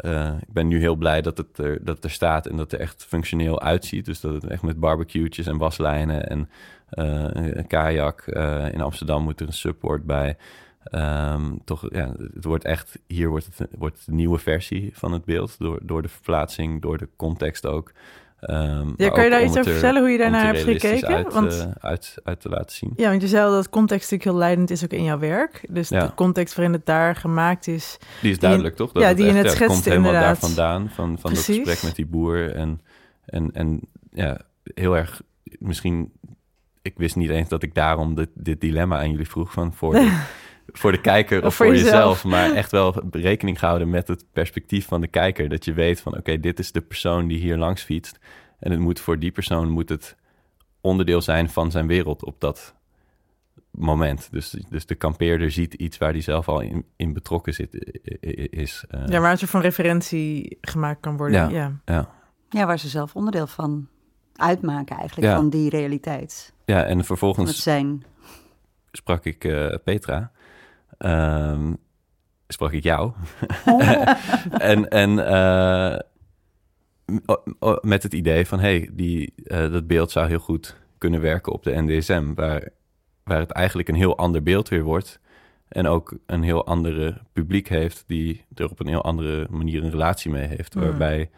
eh, 0.00 0.34
ik 0.40 0.52
ben 0.52 0.66
nu 0.66 0.80
heel 0.80 0.96
blij 0.96 1.22
dat 1.22 1.38
het, 1.38 1.58
er, 1.58 1.84
dat 1.84 2.04
er 2.04 2.10
staat 2.10 2.46
en 2.46 2.56
dat 2.56 2.70
het 2.70 2.72
er 2.72 2.86
echt 2.86 3.04
functioneel 3.04 3.60
uitziet. 3.60 4.04
Dus 4.04 4.20
dat 4.20 4.34
het 4.34 4.44
echt 4.44 4.62
met 4.62 4.80
barbecue'tjes 4.80 5.46
en 5.46 5.56
waslijnen 5.56 6.28
en 6.28 6.48
eh, 6.88 7.24
een 7.32 7.66
kajak. 7.66 8.20
eh, 8.20 8.72
in 8.72 8.80
Amsterdam 8.80 9.22
moet 9.22 9.40
er 9.40 9.46
een 9.46 9.52
support 9.52 10.04
bij. 10.04 10.36
Ehm, 10.82 11.56
toch, 11.64 11.86
ja, 11.90 12.12
het 12.34 12.44
wordt 12.44 12.64
echt, 12.64 12.98
hier 13.06 13.28
wordt 13.28 13.48
het, 13.56 13.70
wordt 13.78 14.04
een 14.06 14.14
nieuwe 14.14 14.38
versie 14.38 14.90
van 14.94 15.12
het 15.12 15.24
beeld. 15.24 15.58
Door, 15.58 15.78
door 15.82 16.02
de 16.02 16.08
verplaatsing, 16.08 16.82
door 16.82 16.98
de 16.98 17.08
context 17.16 17.66
ook. 17.66 17.92
Ehm, 18.40 18.88
Ja, 18.96 19.08
kan 19.08 19.24
je 19.24 19.30
daar 19.30 19.42
iets 19.42 19.50
het 19.50 19.58
over 19.58 19.72
er- 19.72 19.78
vertellen 19.78 20.00
hoe 20.00 20.10
je 20.10 20.18
het 20.22 20.32
daarnaar 20.32 20.54
hebt 20.54 20.64
gekeken? 20.64 21.08
Uit, 21.08 21.32
Want- 21.32 21.52
eh, 21.58 21.66
uit, 21.90 22.14
uit 22.24 22.40
te 22.40 22.48
laten 22.48 22.76
zien. 22.76 22.92
Ja, 22.96 23.08
want 23.08 23.22
je 23.22 23.28
zei 23.28 23.50
dat 23.50 23.68
context 23.70 24.10
natuurlijk 24.10 24.30
heel 24.30 24.38
leidend 24.38 24.70
is 24.70 24.84
ook 24.84 24.90
in 24.90 25.02
jouw 25.04 25.18
werk. 25.18 25.64
Dus 25.70 25.88
Ja. 25.88 26.06
de 26.06 26.14
context 26.14 26.54
waarin 26.54 26.72
het 26.74 26.86
daar 26.86 27.16
gemaakt 27.16 27.66
is. 27.66 27.98
Die 28.22 28.30
is 28.30 28.38
duidelijk, 28.38 28.76
toch? 28.76 28.90
ja, 28.92 29.14
die 29.14 29.26
je 29.26 29.32
net 29.32 29.44
het 29.58 29.66
komt 29.66 29.84
helemaal 29.84 30.06
inderdaad. 30.06 30.40
daar 30.40 30.50
vandaan, 30.50 30.90
van, 30.94 31.18
van 31.20 31.34
dat 31.34 31.42
gesprek 31.44 31.82
met 31.82 31.94
die 31.96 32.06
boer. 32.06 32.54
En, 32.54 32.80
en, 33.24 33.50
en 33.52 33.80
ja, 34.12 34.40
heel 34.74 34.96
erg, 34.96 35.22
misschien... 35.58 36.12
Ik 36.82 36.94
wist 36.96 37.16
niet 37.16 37.30
eens 37.30 37.48
dat 37.48 37.62
ik 37.62 37.74
daarom 37.74 38.14
dit, 38.14 38.28
dit 38.34 38.60
dilemma 38.60 38.98
aan 38.98 39.10
jullie 39.10 39.28
vroeg 39.28 39.52
van 39.52 39.72
voor 39.74 39.92
de, 39.94 40.20
voor 40.72 40.92
de 40.92 41.00
kijker 41.00 41.38
of, 41.40 41.46
Of 41.46 41.54
voor 41.54 41.66
voor 41.66 41.74
jezelf. 41.74 41.92
jezelf. 41.94 42.24
Maar 42.32 42.52
echt 42.52 42.70
wel 42.70 43.02
rekening 43.10 43.58
gehouden 43.58 43.90
met 43.90 44.08
het 44.08 44.24
perspectief 44.32 44.86
van 44.86 45.00
de 45.00 45.08
kijker. 45.08 45.48
Dat 45.48 45.64
je 45.64 45.72
weet 45.72 46.00
van, 46.00 46.16
oké, 46.16 46.40
dit 46.40 46.58
is 46.58 46.72
de 46.72 46.80
persoon 46.80 47.26
die 47.28 47.38
hier 47.38 47.56
langs 47.56 47.82
fietst. 47.82 48.18
En 48.58 48.70
het 48.70 48.80
moet 48.80 49.00
voor 49.00 49.18
die 49.18 49.30
persoon 49.30 49.68
moet 49.70 49.88
het 49.88 50.16
onderdeel 50.80 51.20
zijn 51.20 51.50
van 51.50 51.70
zijn 51.70 51.86
wereld 51.86 52.24
op 52.24 52.40
dat 52.40 52.74
moment. 53.70 54.28
Dus, 54.30 54.50
dus 54.68 54.86
de 54.86 54.94
kampeerder 54.94 55.50
ziet 55.50 55.74
iets 55.74 55.98
waar 55.98 56.10
hij 56.12 56.20
zelf 56.20 56.48
al 56.48 56.60
in, 56.60 56.84
in 56.96 57.12
betrokken 57.12 57.54
zit, 57.54 57.74
is. 58.50 58.84
eh, 58.88 59.06
Ja, 59.06 59.20
waar 59.20 59.30
een 59.30 59.38
soort 59.38 59.50
van 59.50 59.60
referentie 59.60 60.58
gemaakt 60.60 61.00
kan 61.00 61.16
worden. 61.16 61.50
Ja. 61.50 61.58
Ja. 61.58 61.80
ja. 61.84 62.10
Ja, 62.50 62.66
waar 62.66 62.78
ze 62.78 62.88
zelf 62.88 63.14
onderdeel 63.14 63.46
van 63.46 63.88
uitmaken 64.36 64.96
eigenlijk, 64.96 65.28
Ja. 65.28 65.36
van 65.36 65.50
die 65.50 65.70
realiteit. 65.70 66.52
ja, 66.64 66.84
en 66.84 67.04
vervolgens 67.04 67.62
zijn. 67.62 68.04
sprak 68.92 69.24
ik 69.24 69.44
eh, 69.44 69.74
Petra. 69.84 70.30
Ehm, 70.98 71.72
sprak 72.48 72.72
ik 72.72 72.82
jou. 72.82 73.12
en 74.72 74.88
en 74.88 75.26
eh, 75.26 75.98
met 77.80 78.02
het 78.02 78.12
idee 78.12 78.46
van, 78.46 78.60
hey, 78.60 78.90
die, 78.92 79.32
eh, 79.44 79.72
dat 79.72 79.86
beeld 79.86 80.10
zou 80.10 80.28
heel 80.28 80.38
goed 80.38 80.76
kunnen 80.98 81.20
werken 81.20 81.52
op 81.52 81.62
de 81.62 81.82
NDSM, 81.82 82.34
waar, 82.34 82.68
waar 83.24 83.40
het 83.40 83.50
eigenlijk 83.50 83.88
een 83.88 83.94
heel 83.94 84.16
ander 84.16 84.42
beeld 84.42 84.68
weer 84.68 84.82
wordt. 84.82 85.20
En 85.68 85.86
ook 85.86 86.18
een 86.26 86.42
heel 86.42 86.66
andere 86.66 87.20
publiek 87.32 87.68
heeft 87.68 88.04
die 88.06 88.44
er 88.54 88.70
op 88.70 88.80
een 88.80 88.86
heel 88.86 89.04
andere 89.04 89.46
manier 89.50 89.84
een 89.84 89.90
relatie 89.90 90.30
mee 90.30 90.46
heeft. 90.46 90.74
Mm. 90.74 90.82
Waarbij 90.82 91.30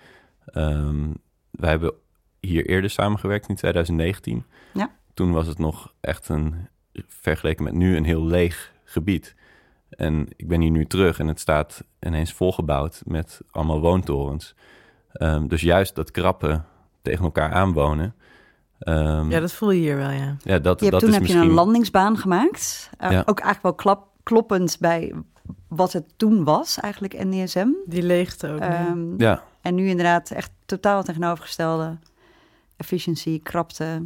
ehm, 0.45 1.09
wij 1.51 1.71
hebben 1.71 1.93
hier 2.41 2.67
eerder 2.67 2.91
samengewerkt 2.91 3.49
in 3.49 3.55
2019. 3.55 4.45
Ja. 4.73 4.91
Toen 5.15 5.33
was 5.33 5.47
het 5.47 5.59
nog 5.59 5.95
echt 6.01 6.29
een, 6.29 6.55
vergeleken 7.07 7.65
met 7.65 7.73
nu, 7.73 7.97
een 7.97 8.05
heel 8.05 8.27
leeg 8.27 8.73
gebied. 8.85 9.35
En 9.91 10.29
ik 10.37 10.49
ben 10.49 10.61
hier 10.61 10.71
nu 10.71 10.87
terug 10.87 11.19
en 11.19 11.27
het 11.27 11.41
staat 11.41 11.85
ineens 12.01 12.33
volgebouwd 12.33 13.03
met 13.05 13.41
allemaal 13.51 13.81
woontorens. 13.81 14.55
Ehm, 15.13 15.47
dus 15.47 15.61
juist 15.61 15.95
dat 15.95 16.11
krappen 16.11 16.65
tegen 17.03 17.25
elkaar 17.25 17.53
aanwonen. 17.53 18.15
ehm, 18.79 19.31
ja, 19.31 19.41
dat 19.41 19.53
voel 19.53 19.71
je 19.71 19.81
hier 19.81 19.97
wel, 19.97 20.11
ja. 20.11 20.37
ja, 20.43 20.59
dat, 20.59 20.81
Je 20.81 20.87
hebt, 20.87 20.91
dat 20.91 21.01
toen 21.01 21.09
is 21.09 21.15
heb 21.15 21.27
je 21.27 21.35
een 21.35 21.51
landingsbaan 21.51 22.17
gemaakt. 22.19 22.91
Eh, 22.99 23.11
Ja. 23.11 23.19
Ook 23.27 23.41
eigenlijk 23.41 23.63
wel 23.63 23.75
klap, 23.75 24.09
kloppend 24.23 24.77
bij 24.81 25.15
wat 25.69 25.93
het 25.93 26.05
toen 26.17 26.45
was, 26.45 26.79
eigenlijk 26.81 27.25
NDSM. 27.25 27.69
Die 27.87 28.03
leegte 28.03 28.49
ook. 28.49 28.59
ja. 28.59 28.87
Ehm, 28.87 29.21
Ja, 29.23 29.43
En 29.61 29.75
nu 29.75 29.89
inderdaad 29.89 30.31
echt 30.31 30.51
totaal 30.67 31.03
tegenovergestelde. 31.03 31.99
Efficiëntie, 32.77 33.41
krapte, 33.43 34.03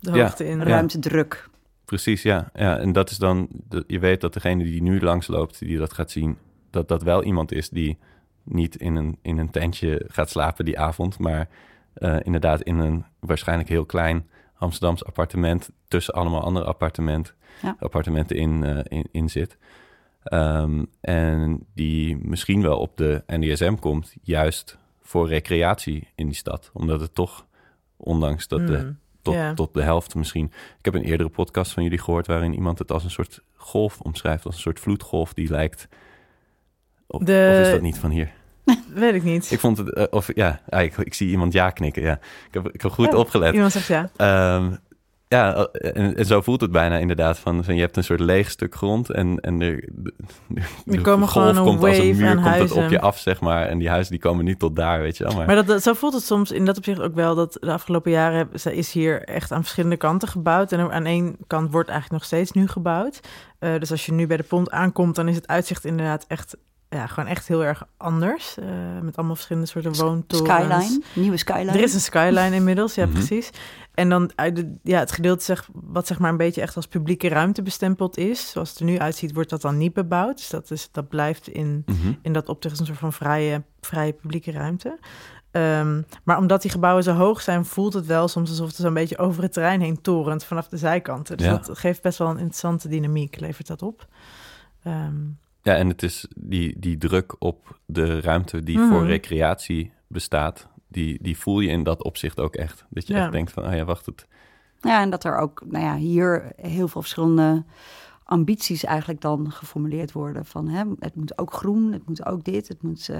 de 0.00 0.12
ja. 0.12 0.22
hoogte 0.22 0.46
in. 0.48 0.62
ruimtedruk. 0.62 1.48
Precies, 1.88 2.22
ja. 2.22 2.50
ja. 2.54 2.78
En 2.78 2.92
dat 2.92 3.10
is 3.10 3.18
dan... 3.18 3.48
de- 3.68 3.84
je 3.86 3.98
weet 3.98 4.20
dat 4.20 4.32
degene 4.32 4.64
die 4.64 4.82
nu 4.82 5.00
langsloopt, 5.00 5.58
die 5.58 5.78
dat 5.78 5.92
gaat 5.92 6.10
zien... 6.10 6.38
dat 6.70 6.88
dat 6.88 7.02
wel 7.02 7.24
iemand 7.24 7.52
is 7.52 7.68
die 7.68 7.98
niet 8.42 8.76
in 8.76 8.96
een, 8.96 9.18
in 9.22 9.38
een 9.38 9.50
tentje 9.50 10.04
gaat 10.08 10.30
slapen 10.30 10.64
die 10.64 10.78
avond... 10.78 11.18
maar 11.18 11.48
eh, 11.94 12.16
inderdaad 12.22 12.60
in 12.62 12.78
een 12.78 13.04
waarschijnlijk 13.18 13.68
heel 13.68 13.84
klein 13.84 14.28
Amsterdams 14.54 15.04
appartement... 15.04 15.70
tussen 15.88 16.14
allemaal 16.14 16.42
andere 16.42 16.64
appartement, 16.66 17.34
Ja. 17.62 17.76
appartementen 17.78 18.36
in, 18.36 18.64
eh, 18.64 18.98
in, 18.98 19.08
in 19.12 19.28
zit. 19.30 19.56
Ehm, 20.22 20.84
en 21.00 21.66
die 21.74 22.16
misschien 22.16 22.62
wel 22.62 22.78
op 22.78 22.96
de 22.96 23.22
NDSM 23.26 23.74
komt... 23.74 24.14
juist 24.22 24.78
voor 25.02 25.28
recreatie 25.28 26.08
in 26.14 26.26
die 26.26 26.36
stad. 26.36 26.70
Omdat 26.72 27.00
het 27.00 27.14
toch, 27.14 27.46
ondanks 27.96 28.48
dat 28.48 28.66
de 28.66 28.78
Mm. 28.78 28.98
Tot, 29.32 29.36
Ja. 29.40 29.54
tot 29.54 29.74
de 29.74 29.82
helft 29.82 30.14
misschien. 30.14 30.44
Ik 30.78 30.84
heb 30.84 30.94
een 30.94 31.02
eerdere 31.04 31.28
podcast 31.28 31.72
van 31.72 31.82
jullie 31.82 31.98
gehoord 31.98 32.26
waarin 32.26 32.54
iemand 32.54 32.78
het 32.78 32.92
als 32.92 33.04
een 33.04 33.10
soort 33.10 33.40
golf 33.56 34.00
omschrijft, 34.00 34.44
als 34.44 34.54
een 34.54 34.60
soort 34.60 34.80
vloedgolf 34.80 35.34
die 35.34 35.50
lijkt. 35.50 35.88
Of, 37.06 37.22
De- 37.22 37.50
of 37.60 37.66
is 37.66 37.70
dat 37.72 37.80
niet 37.80 37.98
van 37.98 38.10
hier? 38.10 38.30
Weet 38.94 39.14
ik 39.14 39.22
niet. 39.22 39.50
Ik 39.50 39.60
vond 39.60 39.78
het, 39.78 39.92
eh, 39.94 40.04
of 40.10 40.34
ja, 40.34 40.60
ah, 40.68 40.82
ik, 40.82 40.96
ik 40.96 41.14
zie 41.14 41.28
iemand 41.30 41.52
ja 41.52 41.70
knikken. 41.70 42.02
Ja, 42.02 42.12
ik 42.48 42.54
heb, 42.54 42.68
ik 42.68 42.80
heb 42.82 42.90
goed 42.90 43.14
opgelet. 43.14 43.54
Iemand 43.54 43.72
zegt 43.72 43.86
ja. 43.86 44.10
Ehm, 44.16 44.74
ja, 45.28 45.66
en, 45.72 46.16
en, 46.16 46.24
zo 46.24 46.40
voelt 46.40 46.60
het 46.60 46.70
bijna 46.70 46.96
inderdaad. 46.96 47.38
Van, 47.38 47.64
van 47.64 47.74
je 47.74 47.80
hebt 47.80 47.96
een 47.96 48.04
soort 48.04 48.20
leeg 48.20 48.50
stuk 48.50 48.74
grond 48.74 49.10
en, 49.10 49.40
en 49.40 49.58
de, 49.58 49.88
de, 49.92 50.12
de 50.84 51.00
komen 51.00 51.28
golf 51.28 51.46
gewoon 51.56 51.64
komt 51.64 51.84
als 51.84 51.98
een 51.98 52.16
muur 52.16 52.34
komt 52.34 52.54
het 52.54 52.72
op 52.72 52.88
je 52.90 53.00
af, 53.00 53.18
zeg 53.18 53.40
maar. 53.40 53.66
En 53.66 53.78
die 53.78 53.88
huizen 53.88 54.12
die 54.12 54.20
komen 54.20 54.44
niet 54.44 54.58
tot 54.58 54.76
daar, 54.76 55.00
weet 55.00 55.16
je 55.16 55.24
wel. 55.24 55.36
Maar, 55.36 55.46
maar 55.46 55.64
dat, 55.64 55.82
zo 55.82 55.92
voelt 55.92 56.14
het 56.14 56.22
soms 56.22 56.50
in 56.50 56.64
dat 56.64 56.76
opzicht 56.76 57.00
ook 57.00 57.14
wel. 57.14 57.34
Dat 57.34 57.56
de 57.60 57.72
afgelopen 57.72 58.10
jaren 58.10 58.48
is 58.70 58.92
hier 58.92 59.24
echt 59.24 59.52
aan 59.52 59.62
verschillende 59.62 59.96
kanten 59.96 60.28
gebouwd. 60.28 60.72
En 60.72 60.92
aan 60.92 61.06
één 61.06 61.36
kant 61.46 61.70
wordt 61.70 61.88
eigenlijk 61.88 62.20
nog 62.20 62.30
steeds 62.30 62.52
nu 62.52 62.68
gebouwd. 62.68 63.20
Uh, 63.60 63.78
dus 63.78 63.90
als 63.90 64.06
je 64.06 64.12
nu 64.12 64.26
bij 64.26 64.36
de 64.36 64.42
pont 64.42 64.70
aankomt, 64.70 65.14
dan 65.14 65.28
is 65.28 65.36
het 65.36 65.48
uitzicht 65.48 65.84
inderdaad 65.84 66.24
echt 66.28 66.56
ja, 66.88 67.06
gewoon 67.06 67.28
echt 67.28 67.48
heel 67.48 67.64
erg 67.64 67.86
anders. 67.96 68.56
Uh, 68.58 68.66
met 69.02 69.16
allemaal 69.16 69.34
verschillende 69.34 69.68
soorten 69.68 69.94
woontorens. 69.94 70.84
Skyline, 70.84 71.02
nieuwe 71.14 71.36
skyline. 71.36 71.70
Er 71.70 71.82
is 71.82 71.94
een 71.94 72.00
skyline 72.00 72.54
inmiddels, 72.54 72.94
ja, 72.94 73.04
mhm. 73.04 73.14
precies. 73.14 73.50
En 73.94 74.08
dan 74.08 74.30
ja, 74.82 74.98
het 74.98 75.12
gedeelte 75.12 75.44
zeg, 75.44 75.68
wat 75.72 76.06
zeg 76.06 76.18
maar 76.18 76.30
een 76.30 76.36
beetje 76.36 76.60
echt 76.60 76.76
als 76.76 76.86
publieke 76.86 77.28
ruimte 77.28 77.62
bestempeld 77.62 78.16
is, 78.16 78.50
zoals 78.50 78.70
het 78.70 78.78
er 78.78 78.84
nu 78.84 78.98
uitziet, 78.98 79.34
wordt 79.34 79.50
dat 79.50 79.60
dan 79.60 79.76
niet 79.76 79.92
bebouwd. 79.92 80.36
Dus 80.36 80.48
dat, 80.48 80.70
is, 80.70 80.88
dat 80.92 81.08
blijft 81.08 81.48
in, 81.48 81.82
mhm. 81.86 82.12
in 82.22 82.32
dat 82.32 82.48
opzicht 82.48 82.80
een 82.80 82.86
soort 82.86 82.98
van 82.98 83.12
vrije, 83.12 83.62
vrije 83.80 84.12
publieke 84.12 84.50
ruimte. 84.50 84.98
Um, 85.50 86.06
maar 86.24 86.38
omdat 86.38 86.62
die 86.62 86.70
gebouwen 86.70 87.02
zo 87.02 87.12
hoog 87.12 87.40
zijn, 87.40 87.64
voelt 87.64 87.94
het 87.94 88.06
wel 88.06 88.28
soms 88.28 88.50
alsof 88.50 88.66
het 88.66 88.76
zo'n 88.76 88.94
beetje 88.94 89.18
over 89.18 89.42
het 89.42 89.52
terrein 89.52 89.80
heen 89.80 90.00
torent 90.00 90.44
vanaf 90.44 90.68
de 90.68 90.76
zijkanten. 90.76 91.36
Dus 91.36 91.46
dat 91.46 91.70
geeft 91.72 92.02
best 92.02 92.18
wel 92.18 92.28
een 92.28 92.38
interessante 92.38 92.88
dynamiek, 92.88 93.40
levert 93.40 93.66
dat 93.66 93.82
op. 93.82 94.06
Um, 94.86 95.38
ja, 95.68 95.74
en 95.74 95.88
het 95.88 96.02
is 96.02 96.26
die, 96.36 96.78
die 96.78 96.98
druk 96.98 97.34
op 97.38 97.78
de 97.86 98.20
ruimte 98.20 98.62
die 98.62 98.78
voor 98.78 99.00
mhm. 99.00 99.06
recreatie 99.06 99.92
bestaat, 100.06 100.68
die, 100.88 101.18
die 101.22 101.38
voel 101.38 101.60
je 101.60 101.68
in 101.68 101.82
dat 101.82 102.02
opzicht 102.02 102.40
ook 102.40 102.54
echt. 102.54 102.84
Dat 102.90 103.06
je 103.06 103.14
echt 103.14 103.32
denkt 103.32 103.52
van, 103.52 103.64
ah 103.64 103.74
ja, 103.74 103.84
wacht 103.84 104.06
het. 104.06 104.26
Ja, 104.80 105.00
en 105.00 105.10
dat 105.10 105.24
er 105.24 105.36
ook, 105.36 105.62
nou 105.66 105.84
ja, 105.84 105.96
hier 105.96 106.52
heel 106.56 106.88
veel 106.88 107.00
verschillende 107.00 107.64
ambities 108.24 108.84
eigenlijk 108.84 109.20
dan 109.20 109.52
geformuleerd 109.52 110.12
worden. 110.12 110.44
Van 110.44 110.68
hè, 110.68 110.84
het 110.98 111.14
moet 111.14 111.38
ook 111.38 111.52
groen, 111.52 111.92
het 111.92 112.06
moet 112.06 112.26
ook 112.26 112.44
dit, 112.44 112.68
het 112.68 112.82
moet 112.82 113.08
uh, 113.10 113.18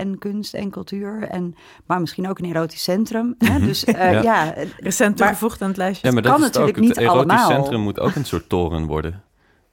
en 0.00 0.18
kunst 0.18 0.54
en 0.54 0.70
cultuur. 0.70 1.22
En, 1.22 1.54
maar 1.86 2.00
misschien 2.00 2.28
ook 2.28 2.38
een 2.38 2.44
erotisch 2.44 2.82
centrum. 2.82 3.34
Hè? 3.38 3.58
Dus 3.60 3.84
uh, 3.84 3.94
ja. 3.94 4.22
ja. 4.22 4.54
Recent 4.76 5.16
toegevoegd 5.16 5.62
aan 5.62 5.68
het 5.68 5.76
lijstje. 5.76 6.06
Ja, 6.06 6.12
maar 6.12 6.22
dat 6.22 6.32
kan 6.32 6.40
natuurlijk 6.40 6.76
ook, 6.76 6.82
niet 6.82 6.96
het 6.96 7.04
erotisch 7.04 7.46
centrum 7.46 7.80
moet 7.80 8.00
ook 8.00 8.14
een 8.14 8.24
soort 8.24 8.48
toren 8.48 8.86
worden. 8.86 9.22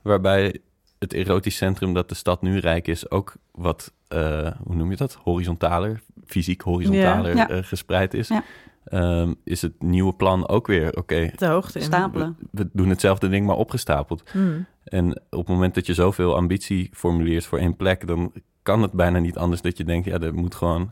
Waarbij 0.02 0.62
het 1.04 1.14
erotisch 1.14 1.56
centrum 1.56 1.94
dat 1.94 2.10
de 2.10 2.16
stad 2.16 2.42
nu 2.42 2.60
rijk 2.60 2.88
is 2.88 3.12
ook 3.12 3.36
wat, 3.52 3.94
uh, 4.14 4.52
hoe 4.64 4.76
noem 4.76 4.90
je 4.90 4.98
dat, 4.98 5.14
horizontaler, 5.24 6.02
fysiek 6.26 6.62
horizontaler 6.62 7.36
ja. 7.36 7.52
Uh, 7.52 7.58
gespreid 7.64 8.14
is. 8.14 8.28
Ja. 8.28 8.44
Um, 8.92 9.36
is 9.44 9.62
het 9.62 9.82
nieuwe 9.82 10.14
plan 10.14 10.48
ook 10.48 10.68
weer, 10.68 10.88
oké, 10.88 10.98
okay, 11.00 11.34
de 11.36 11.46
hoogte 11.46 11.80
stapelen. 11.80 12.38
We, 12.40 12.48
we, 12.64 12.70
doen 12.74 12.90
hetzelfde 12.90 13.30
ding, 13.30 13.46
maar 13.46 13.56
opgestapeld. 13.56 14.24
Hmm. 14.32 14.66
En 14.84 15.22
op 15.30 15.40
het 15.40 15.48
moment 15.48 15.76
dat 15.76 15.86
je 15.86 15.94
zoveel 15.94 16.36
ambitie 16.36 16.90
formuleert 16.94 17.46
voor 17.46 17.60
één 17.60 17.76
plek, 17.76 18.08
dan 18.08 18.32
kan 18.64 18.82
het 18.82 18.92
bijna 18.92 19.20
niet 19.20 19.38
anders 19.38 19.62
dat 19.62 19.78
je 19.78 19.84
denkt, 19.84 20.06
ja, 20.06 20.20
er 20.20 20.34
moet 20.34 20.56
gewoon 20.56 20.92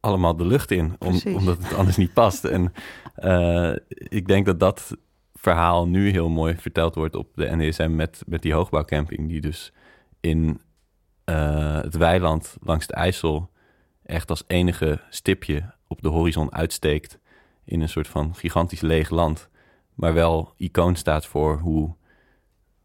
allemaal 0.00 0.36
de 0.36 0.46
lucht 0.46 0.70
in, 0.70 0.96
om, 0.98 1.20
omdat 1.34 1.58
het 1.58 1.74
anders 1.74 1.96
niet 1.96 2.12
past. 2.12 2.44
En 2.44 2.72
uh, 3.18 3.72
ik 3.88 4.26
denk 4.26 4.46
dat 4.46 4.60
dat 4.60 4.96
verhaal 5.38 5.88
nu 5.88 6.10
heel 6.10 6.28
mooi 6.28 6.56
verteld 6.56 6.94
wordt 6.94 7.14
op 7.14 7.28
de 7.34 7.56
NDSM 7.56 7.94
met, 7.94 8.22
met 8.26 8.42
die 8.42 8.52
hoogbouwcamping, 8.52 9.28
die 9.28 9.40
dus 9.40 9.72
in 10.20 10.60
uh, 11.24 11.80
het 11.80 11.96
weiland 11.96 12.56
langs 12.62 12.86
de 12.86 12.94
IJssel 12.94 13.50
echt 14.02 14.30
als 14.30 14.44
enige 14.46 15.00
stipje 15.10 15.74
op 15.86 16.02
de 16.02 16.08
horizon 16.08 16.54
uitsteekt 16.54 17.18
in 17.64 17.80
een 17.80 17.88
soort 17.88 18.08
van 18.08 18.34
gigantisch 18.34 18.80
leeg 18.80 19.10
land, 19.10 19.48
maar 19.94 20.14
wel 20.14 20.52
icoon 20.56 20.96
staat 20.96 21.26
voor 21.26 21.58
hoe, 21.58 21.94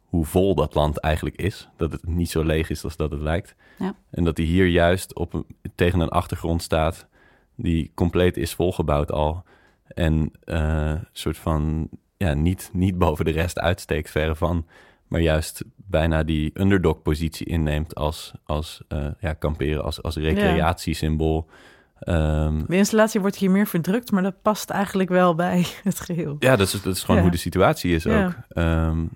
hoe 0.03 0.25
vol 0.25 0.55
dat 0.55 0.73
land 0.73 0.97
eigenlijk 0.97 1.35
is. 1.35 1.69
Dat 1.77 1.91
het 1.91 2.07
niet 2.07 2.29
zo 2.29 2.43
leeg 2.43 2.69
is 2.69 2.83
als 2.83 2.95
dat 2.95 3.11
het 3.11 3.21
lijkt. 3.21 3.55
Ja. 3.79 3.95
En 4.09 4.23
dat 4.23 4.37
hij 4.37 4.45
hier 4.45 4.67
juist 4.67 5.15
op 5.15 5.33
een, 5.33 5.45
tegen 5.75 5.99
een 5.99 6.09
achtergrond 6.09 6.61
staat 6.61 7.07
die 7.55 7.91
compleet 7.93 8.37
is 8.37 8.53
volgebouwd 8.53 9.11
al. 9.11 9.43
En 9.87 10.31
uh, 10.45 10.95
soort 11.11 11.37
van 11.37 11.89
ja, 12.23 12.33
niet, 12.33 12.69
niet 12.73 12.97
boven 12.97 13.25
de 13.25 13.31
rest 13.31 13.59
uitsteekt, 13.59 14.09
verre 14.09 14.35
van. 14.35 14.65
Maar 15.07 15.21
juist 15.21 15.63
bijna 15.75 16.23
die 16.23 16.51
underdog-positie 16.53 17.45
inneemt 17.45 17.95
als, 17.95 18.33
als 18.43 18.81
uh, 18.89 19.07
ja, 19.19 19.33
kamperen, 19.33 19.83
als, 19.83 20.01
als 20.01 20.15
recreatiesymbool. 20.15 21.49
Um, 22.07 22.65
de 22.67 22.75
installatie 22.75 23.21
wordt 23.21 23.35
hier 23.35 23.51
meer 23.51 23.67
verdrukt, 23.67 24.11
maar 24.11 24.23
dat 24.23 24.41
past 24.41 24.69
eigenlijk 24.69 25.09
wel 25.09 25.35
bij 25.35 25.65
het 25.83 25.99
geheel. 25.99 26.35
Ja, 26.39 26.55
dat 26.55 26.67
is, 26.67 26.81
dat 26.81 26.95
is 26.95 27.03
gewoon 27.03 27.21
hoe 27.21 27.31
de 27.31 27.37
situatie 27.37 27.95
is 27.95 28.07
ook. 28.07 28.33
Um, 28.55 29.09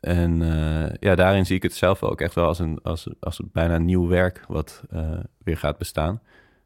en 0.00 0.40
uh, 0.40 0.92
ja, 1.00 1.14
daarin 1.14 1.46
zie 1.46 1.56
ik 1.56 1.62
het 1.62 1.74
zelf 1.74 2.02
ook 2.02 2.20
echt 2.20 2.34
wel 2.34 2.46
als 2.46 2.58
een, 2.58 2.78
als, 2.82 3.08
als 3.20 3.40
bijna 3.52 3.78
nieuw 3.78 4.06
werk 4.06 4.44
wat 4.48 4.82
uh, 4.92 5.18
weer 5.44 5.56
gaat 5.56 5.78
bestaan. 5.78 6.20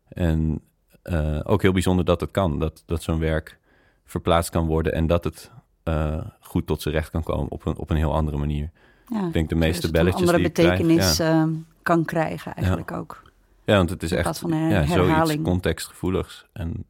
En 0.08 0.60
uh, 1.04 1.40
ook 1.42 1.62
heel 1.62 1.72
bijzonder 1.72 2.04
dat 2.04 2.20
het 2.20 2.30
kan, 2.30 2.58
dat, 2.58 2.82
dat 2.86 3.02
zo'n 3.02 3.18
werk 3.18 3.58
verplaatst 4.04 4.50
kan 4.50 4.66
worden 4.66 4.92
en 4.92 5.06
dat 5.06 5.24
het 5.24 5.50
uh, 5.84 6.24
goed 6.40 6.66
tot 6.66 6.82
zijn 6.82 6.94
recht 6.94 7.10
kan 7.10 7.22
komen 7.22 7.50
op 7.50 7.66
een, 7.66 7.76
op 7.76 7.90
een 7.90 7.96
heel 7.96 8.14
andere 8.14 8.36
manier. 8.36 8.70
Ja, 9.08 9.26
ik 9.26 9.32
denk 9.32 9.48
de 9.48 9.54
meeste 9.54 9.80
dus 9.80 9.90
belletjes 9.90 10.28
een 10.28 10.34
andere 10.34 10.48
betekenis 10.48 11.14
krijg, 11.14 11.30
ja. 11.30 11.44
uh, 11.44 11.52
kan 11.82 12.04
krijgen 12.04 12.54
eigenlijk 12.54 12.90
ja. 12.90 12.96
ook. 12.96 13.22
Ja, 13.64 13.76
want 13.76 13.90
het 13.90 14.02
is 14.02 14.12
echt 14.12 14.42
ja, 14.48 14.86
zoiets 14.86 15.42
contextgevoeligs. 15.42 16.46
En 16.52 16.84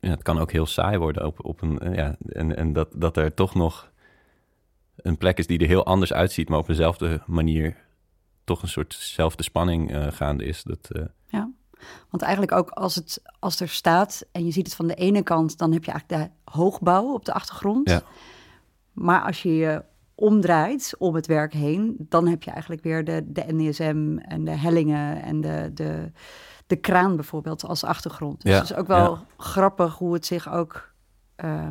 ja, 0.00 0.10
het 0.10 0.22
kan 0.22 0.38
ook 0.38 0.52
heel 0.52 0.66
saai 0.66 0.98
worden 0.98 1.26
op, 1.26 1.44
op 1.44 1.62
een... 1.62 1.78
Uh, 1.82 1.94
ja, 1.94 2.16
en 2.28 2.56
en 2.56 2.72
dat, 2.72 2.88
dat 2.94 3.16
er 3.16 3.34
toch 3.34 3.54
nog 3.54 3.90
een 4.96 5.16
plek 5.16 5.38
is 5.38 5.46
die 5.46 5.58
er 5.58 5.66
heel 5.66 5.84
anders 5.84 6.12
uitziet... 6.12 6.48
maar 6.48 6.58
op 6.58 6.66
dezelfde 6.66 7.22
manier 7.26 7.76
toch 8.44 8.62
een 8.62 8.68
soortzelfde 8.68 9.42
spanning 9.42 9.94
uh, 9.94 10.06
gaande 10.10 10.44
is. 10.44 10.62
Dat, 10.62 10.90
ja. 11.26 11.50
Want 12.10 12.22
eigenlijk 12.22 12.52
ook 12.52 12.70
als 12.70 12.94
het 12.94 13.22
als 13.38 13.60
er 13.60 13.68
staat 13.68 14.26
en 14.32 14.44
je 14.44 14.50
ziet 14.50 14.66
het 14.66 14.74
van 14.74 14.86
de 14.86 14.94
ene 14.94 15.22
kant, 15.22 15.58
dan 15.58 15.72
heb 15.72 15.84
je 15.84 15.90
eigenlijk 15.90 16.22
de 16.22 16.50
hoogbouw 16.50 17.12
op 17.12 17.24
de 17.24 17.32
achtergrond. 17.32 17.88
Ja. 17.88 18.02
Maar 18.92 19.20
als 19.20 19.42
je 19.42 19.56
je 19.56 19.82
omdraait 20.14 20.94
om 20.98 21.14
het 21.14 21.26
werk 21.26 21.52
heen, 21.52 21.96
dan 21.98 22.26
heb 22.26 22.42
je 22.42 22.50
eigenlijk 22.50 22.82
weer 22.82 23.04
de, 23.04 23.22
de 23.26 23.44
NDSM 23.46 24.18
en 24.18 24.44
de 24.44 24.50
hellingen 24.50 25.22
en 25.22 25.40
de, 25.40 25.70
de, 25.74 26.10
de 26.66 26.76
kraan 26.76 27.16
bijvoorbeeld 27.16 27.64
als 27.64 27.84
achtergrond. 27.84 28.42
Dus 28.42 28.52
ja, 28.52 28.58
het 28.58 28.70
is 28.70 28.76
ook 28.76 28.86
wel 28.86 29.18
grappig 29.36 29.94
hoe 29.94 30.12
het 30.12 30.26
zich 30.26 30.52
ook, 30.52 30.92
uh, 31.44 31.68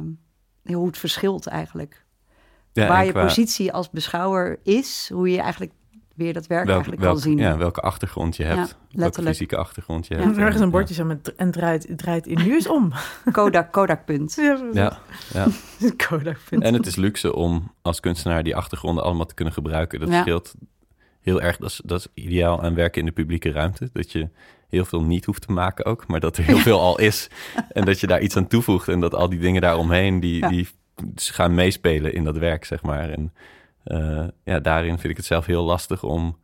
hoe 0.63 0.87
het 0.87 0.97
verschilt 0.97 1.47
eigenlijk. 1.47 2.05
Ja, 2.71 2.87
Waar 2.87 3.05
je 3.05 3.11
positie 3.11 3.73
als 3.73 3.89
beschouwer 3.89 4.59
is, 4.63 5.09
hoe 5.13 5.31
je 5.31 5.41
eigenlijk 5.41 5.71
weer 6.17 6.33
dat 6.33 6.47
werk 6.47 6.69
eigenlijk 6.69 7.01
welk, 7.01 7.19
zien. 7.19 7.37
Ja, 7.37 7.57
welke 7.57 7.81
achtergrond 7.81 8.35
je 8.35 8.43
hebt. 8.43 8.77
Ja, 8.89 8.99
welke 8.99 9.21
fysieke 9.21 9.57
achtergrond 9.57 10.07
je 10.07 10.15
ja, 10.15 10.21
hebt. 10.21 10.37
Er 10.37 10.53
is 10.53 10.59
een 10.59 10.69
bordje 10.69 10.93
zo 10.93 11.05
met 11.05 11.35
en 11.35 11.51
draait, 11.51 11.87
draait 11.95 12.27
in 12.27 12.43
nu 12.43 12.53
eens 12.53 12.67
om. 12.67 12.91
Kodak, 13.31 13.71
Kodak 13.71 14.05
punt. 14.05 14.35
Ja, 14.35 14.59
ja, 14.73 14.99
ja. 15.33 15.47
Kodak 16.07 16.39
punt. 16.49 16.63
En 16.63 16.73
het 16.73 16.85
is 16.85 16.95
luxe 16.95 17.35
om 17.35 17.71
als 17.81 17.99
kunstenaar 17.99 18.43
die 18.43 18.55
achtergronden 18.55 19.03
allemaal 19.03 19.25
te 19.25 19.33
kunnen 19.33 19.53
gebruiken. 19.53 19.99
Dat 19.99 20.13
scheelt 20.13 20.55
heel 21.21 21.41
erg. 21.41 21.57
Dat 21.57 21.69
is, 21.69 21.81
dat 21.85 21.99
is 21.99 22.23
ideaal 22.23 22.63
aan 22.63 22.75
werken 22.75 22.99
in 22.99 23.05
de 23.05 23.13
publieke 23.13 23.51
ruimte. 23.51 23.89
Dat 23.93 24.11
je 24.11 24.29
heel 24.69 24.85
veel 24.85 25.03
niet 25.03 25.25
hoeft 25.25 25.47
te 25.47 25.51
maken 25.51 25.85
ook, 25.85 26.07
maar 26.07 26.19
dat 26.19 26.37
er 26.37 26.43
heel 26.43 26.57
veel 26.69 26.79
al 26.79 26.99
is. 26.99 27.29
En 27.71 27.85
dat 27.85 27.99
je 27.99 28.07
daar 28.07 28.21
iets 28.21 28.37
aan 28.37 28.47
toevoegt 28.47 28.87
en 28.87 28.99
dat 28.99 29.15
al 29.15 29.29
die 29.29 29.39
dingen 29.39 29.61
daaromheen, 29.61 30.19
die, 30.19 30.47
die 30.47 30.67
gaan 31.15 31.55
meespelen 31.55 32.13
in 32.13 32.23
dat 32.23 32.37
werk, 32.37 32.65
zeg 32.65 32.81
maar. 32.81 33.09
En 33.09 33.33
uh, 33.87 34.27
ja, 34.43 34.59
daarin 34.59 34.99
vind 34.99 35.11
ik 35.11 35.17
het 35.17 35.25
zelf 35.25 35.45
heel 35.45 35.63
lastig 35.63 36.03
om 36.03 36.37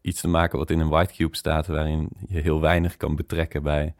iets 0.00 0.20
te 0.20 0.28
maken 0.28 0.58
wat 0.58 0.70
in 0.70 0.80
een 0.80 0.88
white 0.88 1.14
cube 1.14 1.36
staat, 1.36 1.66
waarin 1.66 2.08
je 2.28 2.40
heel 2.40 2.60
weinig 2.60 2.96
kan 2.96 3.16
betrekken 3.16 3.62
bij, 3.62 3.94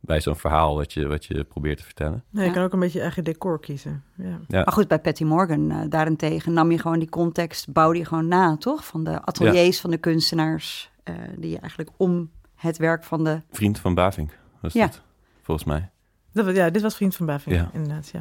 bij 0.00 0.20
zo'n 0.20 0.36
verhaal 0.36 0.74
wat 0.76 0.92
je, 0.92 1.06
wat 1.06 1.24
je 1.24 1.44
probeert 1.44 1.78
te 1.78 1.84
vertellen. 1.84 2.24
Nee, 2.30 2.46
je 2.46 2.52
kan 2.52 2.62
ook 2.62 2.72
een 2.72 2.78
beetje 2.78 3.00
eigen 3.00 3.24
decor 3.24 3.60
kiezen. 3.60 4.04
Ja. 4.14 4.40
ja. 4.48 4.62
Maar 4.64 4.72
goed, 4.72 4.88
bij 4.88 4.98
Patty 4.98 5.24
Morgan 5.24 5.70
uh, 5.70 5.80
daarentegen 5.88 6.52
nam 6.52 6.70
je 6.70 6.78
gewoon 6.78 6.98
die 6.98 7.08
context, 7.08 7.72
bouwde 7.72 7.98
je 7.98 8.04
gewoon 8.04 8.28
na, 8.28 8.56
toch? 8.56 8.84
Van 8.84 9.04
de 9.04 9.22
ateliers 9.22 9.80
van 9.80 9.90
de 9.90 9.98
kunstenaars, 9.98 10.90
uh, 11.04 11.14
die 11.36 11.50
je 11.50 11.58
eigenlijk 11.58 11.90
om 11.96 12.30
het 12.54 12.76
werk 12.76 13.04
van 13.04 13.24
de... 13.24 13.40
Vriend 13.50 13.78
van 13.78 13.94
Bavink 13.94 14.38
was 14.60 14.72
ja. 14.72 14.86
dat, 14.86 15.02
volgens 15.42 15.66
mij. 15.66 15.90
Dat, 16.32 16.56
ja, 16.56 16.70
dit 16.70 16.82
was 16.82 16.96
Vriend 16.96 17.16
van 17.16 17.26
Bavink, 17.26 17.56
ja. 17.56 17.70
inderdaad, 17.72 18.08
ja. 18.12 18.20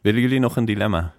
Willen 0.00 0.20
jullie 0.20 0.38
nog 0.38 0.56
een 0.56 0.64
dilemma? 0.64 1.14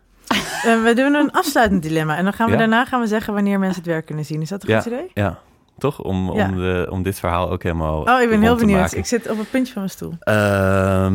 Uh, 0.66 0.84
we 0.84 0.94
doen 0.96 1.14
een 1.14 1.32
afsluitend 1.32 1.84
dilemma. 1.84 2.18
En 2.18 2.24
dan 2.24 2.34
gaan 2.34 2.50
we 2.50 2.58
daarna 2.58 2.86
gaan 2.86 3.02
we 3.02 3.08
zeggen 3.08 3.34
wanneer 3.34 3.60
mensen 3.60 3.82
het 3.82 3.92
werk 3.92 4.06
kunnen 4.06 4.26
zien. 4.26 4.42
Is 4.42 4.50
dat 4.50 4.64
een 4.64 4.70
ja. 4.70 4.82
goed 4.82 4.92
idee? 4.92 5.12
Ja, 5.14 5.40
toch? 5.78 6.02
Om, 6.02 6.30
om, 6.30 6.56
de, 6.56 6.88
om 6.90 7.04
dit 7.04 7.20
verhaal 7.20 7.52
ook 7.52 7.64
helemaal. 7.64 8.02
Oh, 8.02 8.22
ik 8.22 8.30
ben 8.30 8.42
heel 8.42 8.56
benieuwd. 8.56 8.94
Ik 8.94 9.06
zit 9.06 9.30
op 9.30 9.38
het 9.38 9.50
puntje 9.50 9.74
van 9.74 9.82
mijn 9.82 9.94
stoel. 9.94 10.14
Uh, 10.24 11.14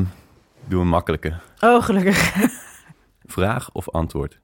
doe 0.65 0.81
een 0.81 0.89
makkelijke. 0.89 1.35
Oh, 1.61 1.83
gelukkig. 1.83 2.35
Vraag 3.25 3.71
of 3.73 3.91
antwoord? 3.91 4.39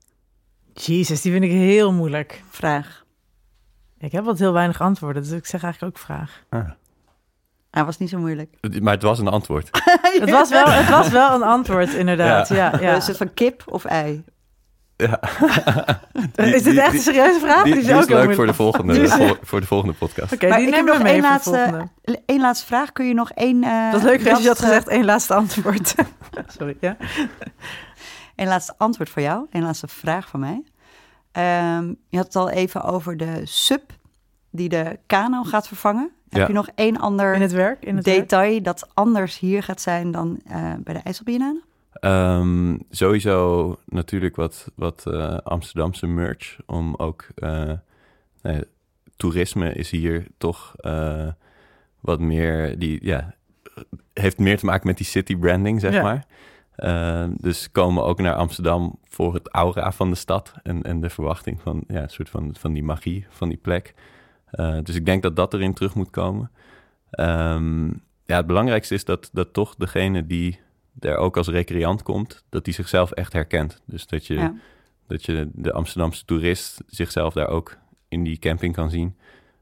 Jezus, 0.72 1.22
die 1.22 1.32
vind 1.32 1.44
ik 1.44 1.50
heel 1.50 1.92
moeilijk. 1.92 2.42
Vraag. 2.50 3.04
Ik 3.98 4.12
heb 4.12 4.24
wat 4.24 4.38
heel 4.38 4.52
weinig 4.52 4.80
antwoorden, 4.80 5.22
dus 5.22 5.32
ik 5.32 5.46
zeg 5.46 5.62
eigenlijk 5.62 5.96
ook 5.96 6.02
vraag. 6.02 6.42
Ah. 6.48 6.70
Hij 7.70 7.84
was 7.84 7.98
niet 7.98 8.08
zo 8.08 8.18
moeilijk. 8.18 8.56
Maar 8.80 8.94
het 8.94 9.02
was 9.02 9.18
een 9.18 9.28
antwoord. 9.28 9.68
Het 10.20 10.30
was 10.30 10.50
wel, 10.50 10.66
het 10.66 10.88
was 10.88 11.08
wel 11.08 11.34
een 11.34 11.42
antwoord, 11.42 11.94
inderdaad. 11.94 12.48
Ja. 12.48 12.78
Ja, 12.80 12.94
Is 12.94 13.06
het 13.06 13.16
van 13.16 13.34
kip 13.34 13.62
of 13.66 13.84
ei? 13.84 14.24
Ja. 15.00 15.20
is 16.44 16.62
dit 16.62 16.76
echt 16.76 16.92
een 16.94 17.00
serieuze 17.00 17.40
vraag? 17.40 17.62
Die, 17.62 17.72
Die 17.72 17.82
is 17.82 17.86
die 17.88 17.96
is 17.96 18.02
ook 18.02 18.08
heel 18.08 18.16
leuk 18.26 18.34
voor 18.34 18.46
de, 18.46 18.54
volgende, 18.54 18.92
Die 18.92 19.02
is- 19.02 19.12
voor, 19.12 19.38
voor 19.42 19.60
de 19.60 19.66
volgende 19.66 19.94
podcast. 19.94 20.32
Oké, 20.32 20.48
Maar 20.48 20.58
die 20.58 20.66
ik 20.68 20.74
heb 20.74 20.84
nemen 20.84 20.98
we 20.98 21.04
mee 21.04 21.12
één 21.12 21.22
voor 21.22 21.30
de 21.32 21.58
laatste, 21.58 21.70
volgende. 21.70 22.22
één 22.26 22.40
laatste 22.40 22.66
vraag. 22.66 22.92
Kun 22.92 23.06
je 23.06 23.14
nog 23.14 23.30
één... 23.30 23.64
eh, 23.64 23.90
Dat 23.92 24.00
is 24.00 24.06
leuk 24.06 24.18
als 24.18 24.26
je 24.26 24.32
had 24.34 24.42
laatste- 24.44 24.66
gezegd 24.66 24.88
één 24.88 25.04
laatste 25.04 25.34
antwoord. 25.34 25.94
Sorry, 26.58 26.76
ja. 26.80 26.96
Een 28.36 28.46
laatste 28.46 28.74
antwoord 28.76 29.10
voor 29.10 29.22
jou. 29.22 29.46
Een 29.50 29.62
laatste 29.62 29.88
vraag 29.88 30.28
van 30.28 30.40
mij. 30.40 30.62
Ehm, 31.32 31.88
je 32.08 32.16
had 32.16 32.26
het 32.26 32.36
al 32.36 32.50
even 32.50 32.82
over 32.82 33.16
de 33.16 33.40
sub 33.44 33.82
die 34.50 34.68
de 34.68 34.98
kano 35.06 35.42
gaat 35.42 35.66
vervangen. 35.68 36.10
Ja. 36.28 36.38
Heb 36.38 36.48
je 36.48 36.54
nog 36.54 36.68
één 36.74 36.96
ander 36.96 37.34
In 37.34 37.40
het 37.42 37.52
werk? 37.52 37.84
In 37.84 37.96
het 37.96 38.04
werk? 38.04 38.18
detail 38.18 38.62
dat 38.62 38.88
anders 38.94 39.38
hier 39.38 39.62
gaat 39.62 39.80
zijn 39.80 40.10
dan 40.10 40.40
eh, 40.46 40.72
bij 40.78 40.94
de 40.94 41.00
IJsselbiennale? 41.04 41.60
Ehm, 42.00 42.76
sowieso 42.90 43.76
natuurlijk 43.84 44.36
wat, 44.36 44.70
wat 44.74 45.06
eh, 45.06 45.36
Amsterdamse 45.36 46.06
merch. 46.06 46.56
Om 46.66 46.94
ook... 46.96 47.26
eh, 47.34 47.72
nou 48.42 48.64
toerisme 49.16 49.72
is 49.72 49.90
hier 49.90 50.26
toch 50.38 50.74
eh, 50.76 51.28
wat 52.00 52.20
meer... 52.20 52.78
Die, 52.78 53.04
ja, 53.04 53.34
heeft 54.12 54.38
meer 54.38 54.58
te 54.58 54.64
maken 54.66 54.86
met 54.86 54.96
die 54.96 55.06
city 55.06 55.36
branding, 55.36 55.80
zeg 55.80 55.92
Ja. 55.92 56.02
maar. 56.02 56.26
Eh, 56.74 57.28
dus 57.36 57.70
komen 57.70 58.04
ook 58.04 58.18
naar 58.20 58.34
Amsterdam 58.34 58.98
voor 59.08 59.34
het 59.34 59.48
aura 59.48 59.92
van 59.92 60.10
de 60.10 60.16
stad. 60.16 60.52
En, 60.62 60.82
en 60.82 61.00
de 61.00 61.10
verwachting 61.10 61.60
van, 61.60 61.84
ja, 61.88 62.02
een 62.02 62.08
soort 62.10 62.30
van, 62.30 62.54
van 62.58 62.72
die 62.72 62.82
magie 62.84 63.26
van 63.28 63.48
die 63.48 63.58
plek. 63.58 63.94
Dus 64.82 64.94
ik 64.94 65.06
denk 65.06 65.22
dat 65.22 65.36
dat 65.36 65.54
erin 65.54 65.74
terug 65.74 65.94
moet 65.94 66.10
komen. 66.10 66.50
Ehm, 67.10 67.86
ja, 68.24 68.36
het 68.36 68.46
belangrijkste 68.46 68.94
is 68.94 69.04
dat, 69.04 69.30
dat 69.32 69.52
toch 69.52 69.74
degene 69.76 70.26
die 70.26 70.60
er 71.00 71.16
ook 71.16 71.36
als 71.36 71.48
recreant 71.48 72.02
komt, 72.02 72.44
dat 72.48 72.64
die 72.64 72.74
zichzelf 72.74 73.10
echt 73.10 73.32
herkent. 73.32 73.80
Dus 73.84 74.06
dat 74.06 74.26
je, 74.26 74.34
Ja. 74.34 74.54
dat 75.06 75.24
je 75.24 75.48
de 75.52 75.72
Amsterdamse 75.72 76.24
toerist 76.24 76.82
zichzelf 76.86 77.32
daar 77.34 77.48
ook 77.48 77.76
in 78.08 78.22
die 78.24 78.38
camping 78.38 78.74
kan 78.74 78.90
zien. 78.90 79.16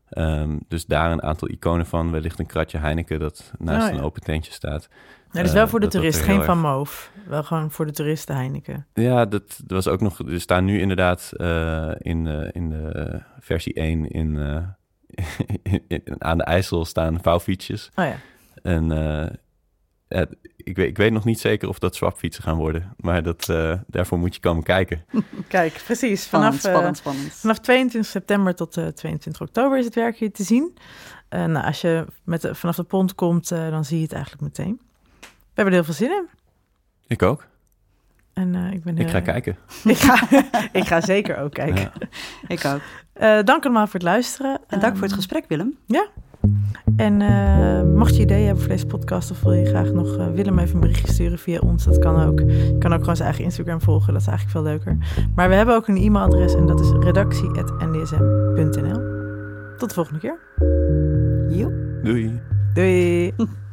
Ehm, 0.08 0.56
dus 0.68 0.86
daar 0.86 1.12
een 1.12 1.22
aantal 1.22 1.48
iconen 1.48 1.86
van, 1.86 2.10
wellicht 2.10 2.38
een 2.38 2.46
kratje 2.46 2.78
Heineken 2.78 3.18
dat 3.20 3.52
naast 3.58 3.86
Oh, 3.86 3.92
ja. 3.92 3.98
een 3.98 4.04
open 4.04 4.22
tentje 4.22 4.52
staat. 4.52 4.88
Nee, 5.32 5.42
dus 5.42 5.52
Eh, 5.52 5.58
wel 5.58 5.68
voor 5.68 5.80
de 5.80 5.84
dat 5.84 5.92
dat 5.94 6.02
toerist, 6.02 6.20
er 6.28 6.32
geen 6.34 6.42
van 6.44 6.58
Moof. 6.58 7.10
Wel 7.26 7.42
gewoon 7.42 7.70
voor 7.70 7.86
de 7.86 7.92
toeristen 7.92 8.34
Heineken. 8.34 8.86
Ja, 8.94 9.24
dat, 9.24 9.42
dat 9.42 9.84
was 9.84 9.88
ook 9.88 10.00
nog. 10.00 10.18
Er 10.28 10.40
staan 10.40 10.64
nu 10.64 10.80
inderdaad 10.80 11.32
eh, 11.36 11.90
in, 11.98 12.26
eh, 12.26 12.48
in 12.52 12.68
de 12.70 13.20
versie 13.40 13.74
1 13.74 14.08
in, 14.10 14.38
eh, 14.38 14.62
in- 15.88 16.02
aan 16.18 16.38
de 16.38 16.44
IJssel 16.44 16.84
staan 16.84 17.22
vouwfietsjes. 17.22 17.90
Oh 17.94 18.04
ja. 18.04 18.16
En 18.62 18.90
eh, 20.08 20.18
ja, 20.18 20.26
ik, 20.56 20.76
weet, 20.76 20.88
ik 20.88 20.96
weet 20.96 21.12
nog 21.12 21.24
niet 21.24 21.40
zeker 21.40 21.68
of 21.68 21.78
dat 21.78 21.94
swapfietsen 21.94 22.42
gaan 22.42 22.56
worden. 22.56 22.94
Maar 22.96 23.22
dat, 23.22 23.48
eh, 23.48 23.74
daarvoor 23.86 24.18
moet 24.18 24.34
je 24.34 24.40
komen 24.40 24.62
kijken. 24.62 25.04
Kijk, 25.48 25.82
precies. 25.84 26.22
Spannend, 26.22 26.54
Vanaf, 26.54 26.64
eh, 26.66 26.70
spannend, 26.72 26.96
spannend. 26.96 27.32
vanaf 27.32 27.58
22 27.58 28.10
september 28.10 28.54
tot 28.54 28.76
eh, 28.76 28.86
22 28.86 29.42
oktober 29.42 29.78
is 29.78 29.84
het 29.84 29.94
werk 29.94 30.16
hier 30.16 30.32
te 30.32 30.42
zien. 30.42 30.76
Eh, 31.28 31.44
nou, 31.44 31.66
als 31.66 31.80
je 31.80 32.04
met 32.24 32.40
de, 32.40 32.54
vanaf 32.54 32.76
de 32.76 32.82
pont 32.82 33.14
komt, 33.14 33.50
eh, 33.50 33.70
dan 33.70 33.84
zie 33.84 33.96
je 33.96 34.02
het 34.02 34.12
eigenlijk 34.12 34.42
meteen. 34.42 34.80
We 35.20 35.26
hebben 35.64 35.74
er 35.74 35.84
heel 35.84 35.94
veel 35.94 36.06
zin 36.06 36.10
in. 36.16 36.28
Ik 37.06 37.22
ook. 37.22 37.46
En 38.32 38.54
eh, 38.54 38.72
ik 38.72 38.82
ben 38.84 38.98
Ik 38.98 39.10
ga 39.10 39.20
kijken. 39.20 39.56
Ik 39.84 39.96
ga, 39.96 40.28
ik 40.72 40.84
ga 40.86 41.00
zeker 41.00 41.38
ook 41.38 41.52
kijken. 41.62 41.80
Ja. 41.80 41.92
Ik 42.48 42.64
ook. 42.64 42.80
Eh, 43.12 43.42
dank 43.44 43.64
allemaal 43.64 43.84
voor 43.86 43.94
het 43.94 44.02
luisteren. 44.02 44.60
En 44.66 44.80
dank 44.80 44.92
voor 44.92 45.02
het 45.02 45.10
Ehm, 45.10 45.20
gesprek, 45.20 45.44
Willem. 45.48 45.78
En 46.96 47.20
eh, 47.20 47.82
mocht 47.94 48.16
je 48.16 48.22
ideeën 48.22 48.44
hebben 48.44 48.62
voor 48.62 48.72
deze 48.72 48.86
podcast 48.86 49.30
of 49.30 49.42
wil 49.42 49.52
je 49.52 49.64
graag 49.64 49.92
nog 49.92 50.16
eh, 50.16 50.26
Willem 50.34 50.58
even 50.58 50.74
een 50.74 50.80
berichtje 50.80 51.12
sturen 51.12 51.38
via 51.38 51.58
ons, 51.58 51.84
dat 51.84 51.98
kan 51.98 52.22
ook. 52.22 52.40
Je 52.40 52.76
kan 52.78 52.92
ook 52.92 53.00
gewoon 53.00 53.16
zijn 53.16 53.28
eigen 53.28 53.44
Instagram 53.44 53.80
volgen, 53.80 54.12
dat 54.12 54.22
is 54.22 54.28
eigenlijk 54.28 54.58
veel 54.58 54.66
leuker. 54.66 54.96
Maar 55.34 55.48
we 55.48 55.54
hebben 55.54 55.74
ook 55.74 55.88
een 55.88 55.96
e-mailadres 55.96 56.54
en 56.54 56.66
dat 56.66 56.80
is 56.80 56.90
redactie.ndsm.nl. 57.00 59.00
Tot 59.76 59.88
de 59.88 59.94
volgende 59.94 60.20
keer. 60.20 60.38
Joep. 61.56 61.72
Doei. 62.02 62.40
Doei! 62.74 63.32